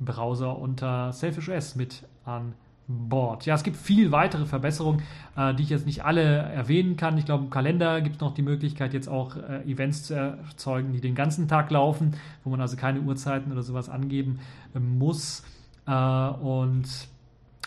Browser 0.00 0.58
unter 0.58 1.12
Selfish 1.12 1.48
OS 1.48 1.74
mit 1.74 2.04
an 2.28 2.54
Bord. 2.88 3.44
Ja, 3.44 3.54
es 3.54 3.64
gibt 3.64 3.76
viel 3.76 4.12
weitere 4.12 4.46
Verbesserungen, 4.46 5.02
äh, 5.36 5.54
die 5.54 5.62
ich 5.62 5.68
jetzt 5.68 5.84
nicht 5.84 6.04
alle 6.04 6.22
erwähnen 6.22 6.96
kann. 6.96 7.18
Ich 7.18 7.26
glaube, 7.26 7.44
im 7.44 7.50
Kalender 7.50 8.00
gibt 8.00 8.16
es 8.16 8.20
noch 8.20 8.32
die 8.32 8.42
Möglichkeit, 8.42 8.94
jetzt 8.94 9.08
auch 9.08 9.36
äh, 9.36 9.70
Events 9.70 10.04
zu 10.04 10.14
erzeugen, 10.14 10.92
die 10.92 11.00
den 11.00 11.14
ganzen 11.14 11.48
Tag 11.48 11.70
laufen, 11.70 12.16
wo 12.44 12.50
man 12.50 12.60
also 12.60 12.76
keine 12.76 13.00
Uhrzeiten 13.00 13.52
oder 13.52 13.62
sowas 13.62 13.90
angeben 13.90 14.40
äh, 14.74 14.78
muss. 14.78 15.44
Äh, 15.86 15.92
und 15.92 16.86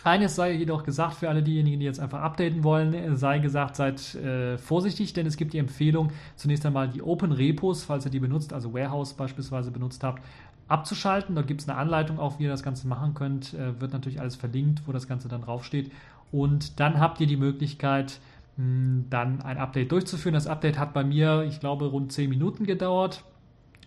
eines 0.02 0.34
sei 0.34 0.54
jedoch 0.54 0.82
gesagt 0.82 1.14
für 1.14 1.28
alle 1.28 1.44
diejenigen, 1.44 1.78
die 1.78 1.86
jetzt 1.86 2.00
einfach 2.00 2.20
updaten 2.20 2.64
wollen, 2.64 3.16
sei 3.16 3.38
gesagt, 3.38 3.76
seid 3.76 4.16
äh, 4.16 4.58
vorsichtig, 4.58 5.12
denn 5.12 5.26
es 5.26 5.36
gibt 5.36 5.52
die 5.52 5.58
Empfehlung, 5.58 6.10
zunächst 6.34 6.66
einmal 6.66 6.88
die 6.88 7.02
Open 7.02 7.30
Repos, 7.30 7.84
falls 7.84 8.04
ihr 8.04 8.10
die 8.10 8.18
benutzt, 8.18 8.52
also 8.52 8.74
Warehouse 8.74 9.14
beispielsweise 9.14 9.70
benutzt 9.70 10.02
habt, 10.02 10.20
abzuschalten. 10.72 11.34
Dort 11.34 11.46
gibt 11.46 11.60
es 11.60 11.68
eine 11.68 11.78
Anleitung 11.78 12.18
auch, 12.18 12.38
wie 12.38 12.44
ihr 12.44 12.50
das 12.50 12.62
Ganze 12.62 12.88
machen 12.88 13.14
könnt. 13.14 13.54
Äh, 13.54 13.80
wird 13.80 13.92
natürlich 13.92 14.20
alles 14.20 14.36
verlinkt, 14.36 14.82
wo 14.86 14.92
das 14.92 15.06
Ganze 15.06 15.28
dann 15.28 15.42
draufsteht. 15.42 15.92
Und 16.32 16.80
dann 16.80 16.98
habt 16.98 17.20
ihr 17.20 17.26
die 17.26 17.36
Möglichkeit, 17.36 18.18
mh, 18.56 19.04
dann 19.10 19.42
ein 19.42 19.58
Update 19.58 19.92
durchzuführen. 19.92 20.34
Das 20.34 20.46
Update 20.46 20.78
hat 20.78 20.94
bei 20.94 21.04
mir, 21.04 21.44
ich 21.46 21.60
glaube, 21.60 21.86
rund 21.86 22.12
10 22.12 22.30
Minuten 22.30 22.64
gedauert. 22.64 23.22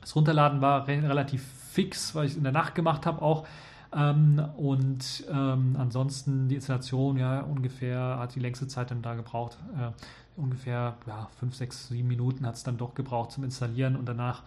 Das 0.01 0.15
Runterladen 0.15 0.61
war 0.61 0.88
re 0.88 1.01
relativ 1.01 1.43
fix, 1.71 2.13
weil 2.13 2.25
ich 2.25 2.33
es 2.33 2.38
in 2.38 2.43
der 2.43 2.53
Nacht 2.53 2.75
gemacht 2.75 3.05
habe 3.05 3.21
auch. 3.21 3.47
Ähm, 3.93 4.43
und 4.57 5.25
ähm, 5.31 5.75
ansonsten 5.79 6.47
die 6.49 6.55
Installation, 6.55 7.17
ja, 7.17 7.41
ungefähr 7.41 8.19
hat 8.19 8.36
die 8.36 8.39
längste 8.39 8.67
Zeit 8.67 8.91
dann 8.91 9.01
da 9.01 9.15
gebraucht. 9.15 9.57
Äh, 9.75 9.91
ungefähr 10.39 10.97
ja, 11.07 11.29
5, 11.39 11.55
6, 11.55 11.88
7 11.89 12.07
Minuten 12.07 12.45
hat 12.45 12.55
es 12.55 12.63
dann 12.63 12.77
doch 12.77 12.93
gebraucht 12.93 13.31
zum 13.31 13.43
Installieren 13.43 13.95
und 13.95 14.07
danach 14.07 14.43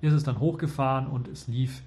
ist 0.00 0.12
es 0.12 0.24
dann 0.24 0.40
hochgefahren 0.40 1.06
und 1.06 1.28
es 1.28 1.48
lief 1.48 1.82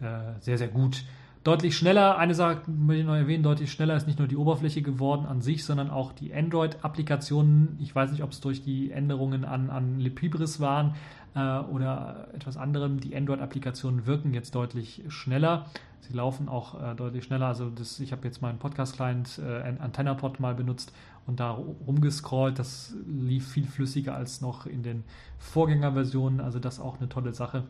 äh, 0.00 0.40
sehr, 0.40 0.58
sehr 0.58 0.68
gut. 0.68 1.04
Deutlich 1.44 1.76
schneller, 1.76 2.18
eine 2.18 2.34
Sache 2.34 2.62
möchte 2.66 3.00
ich 3.00 3.06
noch 3.06 3.14
erwähnen, 3.14 3.42
deutlich 3.42 3.72
schneller 3.72 3.96
ist 3.96 4.06
nicht 4.06 4.18
nur 4.18 4.28
die 4.28 4.36
Oberfläche 4.36 4.82
geworden 4.82 5.24
an 5.24 5.40
sich, 5.40 5.64
sondern 5.64 5.88
auch 5.88 6.12
die 6.12 6.34
Android-Applikationen. 6.34 7.78
Ich 7.80 7.94
weiß 7.94 8.10
nicht, 8.10 8.22
ob 8.22 8.32
es 8.32 8.40
durch 8.40 8.62
die 8.62 8.90
Änderungen 8.90 9.44
an, 9.44 9.70
an 9.70 9.98
Libris 9.98 10.60
waren 10.60 10.94
äh, 11.34 11.58
oder 11.60 12.28
etwas 12.34 12.56
anderem. 12.56 13.00
Die 13.00 13.16
Android-Applikationen 13.16 14.06
wirken 14.06 14.34
jetzt 14.34 14.54
deutlich 14.54 15.04
schneller. 15.08 15.66
Sie 16.00 16.12
laufen 16.12 16.48
auch 16.48 16.74
äh, 16.82 16.94
deutlich 16.94 17.24
schneller. 17.24 17.46
Also 17.46 17.70
das, 17.70 18.00
ich 18.00 18.12
habe 18.12 18.26
jetzt 18.26 18.42
meinen 18.42 18.58
Podcast-Client 18.58 19.40
äh, 19.42 19.62
AntennaPod 19.80 20.40
mal 20.40 20.54
benutzt 20.54 20.92
und 21.28 21.40
da 21.40 21.50
rumgescrollt. 21.50 22.58
Das 22.58 22.94
lief 23.06 23.52
viel 23.52 23.66
flüssiger 23.66 24.16
als 24.16 24.40
noch 24.40 24.66
in 24.66 24.82
den 24.82 25.04
Vorgängerversionen. 25.38 26.40
Also 26.40 26.58
das 26.58 26.80
auch 26.80 26.98
eine 26.98 27.08
tolle 27.08 27.32
Sache. 27.32 27.64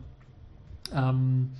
Ähm, 0.93 1.51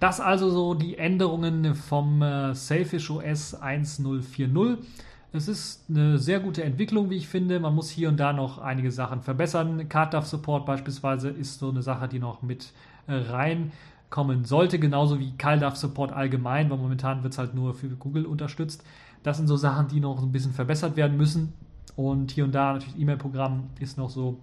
das 0.00 0.20
also 0.20 0.50
so 0.50 0.74
die 0.74 0.96
Änderungen 0.96 1.74
vom 1.74 2.22
äh, 2.22 2.54
Selfish 2.54 3.10
OS 3.10 3.54
1040. 3.54 4.78
Es 5.32 5.48
ist 5.48 5.84
eine 5.90 6.18
sehr 6.18 6.40
gute 6.40 6.64
Entwicklung, 6.64 7.10
wie 7.10 7.16
ich 7.16 7.28
finde. 7.28 7.60
Man 7.60 7.74
muss 7.74 7.90
hier 7.90 8.08
und 8.08 8.18
da 8.18 8.32
noch 8.32 8.58
einige 8.58 8.90
Sachen 8.90 9.20
verbessern. 9.20 9.88
CardDAV 9.88 10.26
Support 10.26 10.64
beispielsweise 10.64 11.28
ist 11.28 11.58
so 11.58 11.70
eine 11.70 11.82
Sache, 11.82 12.08
die 12.08 12.20
noch 12.20 12.42
mit 12.42 12.72
äh, 13.06 13.14
reinkommen 13.14 14.44
sollte, 14.44 14.78
genauso 14.78 15.18
wie 15.20 15.32
CalDAV 15.32 15.76
Support 15.76 16.12
allgemein, 16.12 16.70
weil 16.70 16.78
momentan 16.78 17.22
wird 17.22 17.32
es 17.32 17.38
halt 17.38 17.54
nur 17.54 17.74
für 17.74 17.88
Google 17.88 18.26
unterstützt. 18.26 18.82
Das 19.24 19.38
sind 19.38 19.48
so 19.48 19.56
Sachen, 19.56 19.88
die 19.88 19.98
noch 19.98 20.22
ein 20.22 20.30
bisschen 20.30 20.52
verbessert 20.52 20.96
werden 20.96 21.16
müssen. 21.16 21.54
Und 21.96 22.30
hier 22.30 22.44
und 22.44 22.54
da 22.54 22.74
natürlich 22.74 23.00
E-Mail-Programm 23.00 23.70
ist 23.80 23.98
noch 23.98 24.10
so 24.10 24.38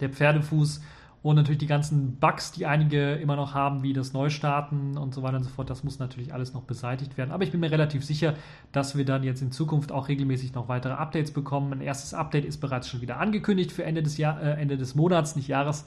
der 0.00 0.10
Pferdefuß. 0.10 0.82
Und 1.22 1.34
natürlich 1.34 1.58
die 1.58 1.66
ganzen 1.66 2.18
Bugs, 2.18 2.52
die 2.52 2.66
einige 2.66 3.14
immer 3.14 3.34
noch 3.34 3.54
haben, 3.54 3.82
wie 3.82 3.92
das 3.92 4.12
Neustarten 4.12 4.96
und 4.96 5.12
so 5.12 5.24
weiter 5.24 5.38
und 5.38 5.42
so 5.42 5.50
fort, 5.50 5.68
das 5.70 5.82
muss 5.82 5.98
natürlich 5.98 6.32
alles 6.32 6.54
noch 6.54 6.62
beseitigt 6.62 7.16
werden. 7.16 7.32
Aber 7.32 7.42
ich 7.42 7.50
bin 7.50 7.58
mir 7.58 7.70
relativ 7.70 8.04
sicher, 8.04 8.34
dass 8.70 8.96
wir 8.96 9.04
dann 9.04 9.24
jetzt 9.24 9.42
in 9.42 9.50
Zukunft 9.50 9.90
auch 9.90 10.06
regelmäßig 10.06 10.54
noch 10.54 10.68
weitere 10.68 10.92
Updates 10.92 11.32
bekommen. 11.32 11.72
Ein 11.72 11.80
erstes 11.80 12.14
Update 12.14 12.44
ist 12.44 12.58
bereits 12.58 12.88
schon 12.88 13.00
wieder 13.00 13.18
angekündigt 13.18 13.72
für 13.72 13.82
Ende 13.82 14.04
des, 14.04 14.18
Jahr, 14.18 14.40
äh, 14.40 14.60
Ende 14.60 14.76
des 14.76 14.94
Monats, 14.94 15.34
nicht 15.34 15.48
Jahres. 15.48 15.84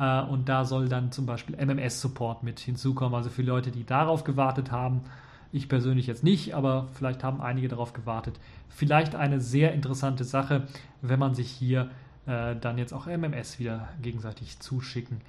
Äh, 0.00 0.22
und 0.22 0.48
da 0.48 0.64
soll 0.64 0.88
dann 0.88 1.12
zum 1.12 1.26
Beispiel 1.26 1.54
MMS-Support 1.54 2.42
mit 2.42 2.58
hinzukommen. 2.58 3.14
Also 3.14 3.30
für 3.30 3.42
Leute, 3.42 3.70
die 3.70 3.84
darauf 3.84 4.24
gewartet 4.24 4.72
haben, 4.72 5.02
ich 5.52 5.68
persönlich 5.68 6.06
jetzt 6.06 6.22
nicht, 6.22 6.54
aber 6.54 6.88
vielleicht 6.94 7.24
haben 7.24 7.40
einige 7.40 7.68
darauf 7.68 7.92
gewartet. 7.92 8.38
Vielleicht 8.68 9.14
eine 9.14 9.40
sehr 9.40 9.72
interessante 9.72 10.24
Sache, 10.24 10.68
wenn 11.02 11.18
man 11.18 11.34
sich 11.34 11.50
hier 11.50 11.90
äh, 12.26 12.54
dann 12.56 12.78
jetzt 12.78 12.92
auch 12.92 13.06
MMS 13.06 13.58
wieder 13.58 13.88
gegenseitig 14.00 14.60
zuschicken 14.60 15.20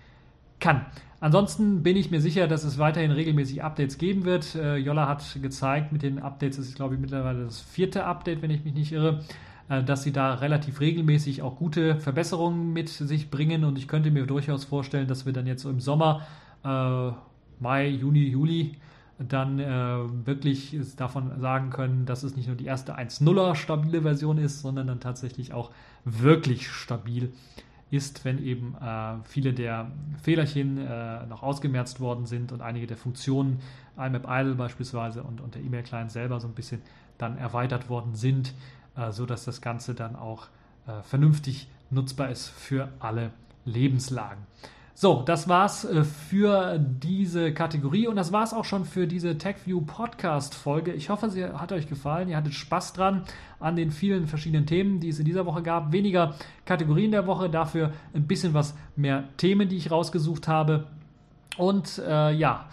kann. 0.60 0.86
Ansonsten 1.20 1.84
bin 1.84 1.98
ich 1.98 2.12
mir 2.12 2.22
sicher, 2.22 2.48
dass 2.48 2.64
es 2.64 2.78
weiterhin 2.78 3.12
regelmäßig 3.12 3.64
Updates 3.64 3.98
geben 3.98 4.26
wird. 4.26 4.56
Äh, 4.56 4.78
Jolla 4.78 5.08
hat 5.08 5.38
gezeigt 5.42 5.92
mit 5.92 6.04
den 6.04 6.20
Updates, 6.20 6.58
das 6.58 6.68
ist 6.68 6.76
glaube 6.76 6.96
ich 6.96 7.02
mittlerweile 7.02 7.44
das 7.46 7.60
vierte 7.60 8.06
Update, 8.06 8.42
wenn 8.42 8.52
ich 8.52 8.64
mich 8.64 8.74
nicht 8.74 8.92
irre, 8.92 9.24
äh, 9.70 9.84
dass 9.84 10.04
sie 10.04 10.12
da 10.12 10.36
relativ 10.36 10.80
regelmäßig 10.80 11.42
auch 11.42 11.58
gute 11.58 12.00
Verbesserungen 12.00 12.74
mit 12.74 12.90
sich 12.90 13.30
bringen 13.30 13.66
und 13.66 13.78
ich 13.78 13.88
könnte 13.88 14.12
mir 14.12 14.26
durchaus 14.26 14.64
vorstellen, 14.66 15.08
dass 15.08 15.26
wir 15.26 15.34
dann 15.34 15.48
jetzt 15.48 15.66
im 15.66 15.80
Sommer, 15.80 16.22
äh, 16.64 17.12
Mai, 17.60 17.88
Juni, 17.90 18.28
Juli, 18.28 18.78
dann 19.28 19.60
äh, 19.60 20.26
wirklich 20.26 20.78
davon 20.98 21.40
sagen 21.40 21.70
können, 21.70 22.06
dass 22.06 22.24
es 22.24 22.36
nicht 22.36 22.48
nur 22.48 22.56
die 22.56 22.66
erste 22.66 22.98
1.0er 22.98 23.56
stabile 23.56 24.02
Version 24.02 24.38
ist, 24.38 24.62
sondern 24.62 24.88
dann 24.88 25.00
tatsächlich 25.00 25.54
auch 25.54 25.72
wirklich 26.06 26.70
stabil 26.70 27.32
ist 27.92 28.24
wenn 28.24 28.44
eben 28.44 28.76
äh, 28.82 29.16
viele 29.26 29.54
der 29.54 29.92
Fehlerchen 30.24 30.78
äh, 30.78 31.26
noch 31.26 31.44
ausgemerzt 31.44 32.00
worden 32.00 32.26
sind 32.26 32.54
und 32.54 32.62
einige 32.62 32.88
der 32.88 32.98
Funktionen, 32.98 33.60
IMAP 33.98 34.26
Idle 34.28 34.56
beispielsweise 34.56 35.24
und, 35.24 35.42
und 35.42 35.56
der 35.56 35.62
E-Mail-Client 35.62 36.10
selber 36.10 36.40
so 36.40 36.48
ein 36.48 36.54
bisschen 36.54 36.82
dann 37.18 37.38
erweitert 37.38 37.90
worden 37.90 38.16
sind, 38.16 38.54
äh, 38.96 39.12
sodass 39.12 39.44
das 39.44 39.62
Ganze 39.62 39.94
dann 39.94 40.16
auch 40.16 40.48
äh, 40.88 41.04
vernünftig 41.04 41.68
nutzbar 41.90 42.30
ist 42.30 42.48
für 42.48 42.88
alle 43.00 43.32
Lebenslagen. 43.66 44.42
So, 44.94 45.24
das 45.26 45.48
war's 45.48 45.86
äh, 45.86 46.04
für 46.04 46.78
diese 46.78 47.54
Kategorie 47.54 48.08
und 48.08 48.18
das 48.18 48.32
war's 48.32 48.54
auch 48.54 48.66
schon 48.66 48.84
für 48.86 49.08
diese 49.08 49.38
TechView 49.38 49.82
Podcast 49.82 50.54
Folge. 50.54 50.92
Ich 50.92 51.10
hoffe, 51.10 51.30
sie 51.30 51.46
hat 51.46 51.72
euch 51.72 51.88
gefallen. 51.88 52.28
Ihr 52.28 52.36
hattet 52.36 52.54
Spaß 52.54 52.94
dran 52.94 53.24
an 53.60 53.76
den 53.76 53.92
vielen 53.92 54.28
verschiedenen 54.28 54.66
Themen, 54.66 55.00
die 55.00 55.10
es 55.10 55.20
in 55.20 55.26
dieser 55.26 55.46
Woche 55.46 55.64
gab. 55.64 55.94
Weniger 55.94 56.36
Kategorien 56.66 57.12
der 57.12 57.26
Woche, 57.26 57.50
dafür 57.50 57.94
ein 58.14 58.28
bisschen 58.28 58.54
was 58.54 58.76
mehr 58.96 59.24
Themen, 59.38 59.70
die 59.70 59.78
ich 59.78 59.92
rausgesucht 59.92 60.48
habe. 60.48 60.88
Und 61.58 61.98
äh, 62.06 62.34
ja, 62.34 62.66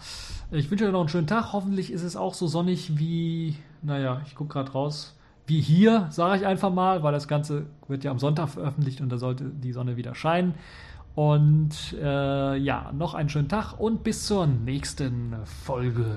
ich 0.51 0.69
wünsche 0.69 0.85
euch 0.85 0.91
noch 0.91 0.99
einen 0.99 1.09
schönen 1.09 1.27
Tag. 1.27 1.53
Hoffentlich 1.53 1.91
ist 1.91 2.03
es 2.03 2.17
auch 2.17 2.33
so 2.33 2.47
sonnig 2.47 2.97
wie, 2.99 3.55
naja, 3.81 4.21
ich 4.25 4.35
gucke 4.35 4.53
gerade 4.53 4.71
raus, 4.71 5.15
wie 5.47 5.61
hier, 5.61 6.07
sage 6.11 6.37
ich 6.37 6.45
einfach 6.45 6.71
mal, 6.71 7.01
weil 7.01 7.11
das 7.11 7.27
Ganze 7.27 7.65
wird 7.87 8.03
ja 8.03 8.11
am 8.11 8.19
Sonntag 8.19 8.49
veröffentlicht 8.49 9.01
und 9.01 9.09
da 9.09 9.17
sollte 9.17 9.45
die 9.45 9.71
Sonne 9.71 9.97
wieder 9.97 10.15
scheinen. 10.15 10.53
Und 11.19 11.97
äh, 12.01 12.55
ja, 12.55 12.93
noch 12.93 13.13
einen 13.13 13.27
schönen 13.27 13.49
Tag 13.49 13.77
und 13.77 14.05
bis 14.05 14.25
zur 14.25 14.47
nächsten 14.47 15.35
Folge. 15.65 16.15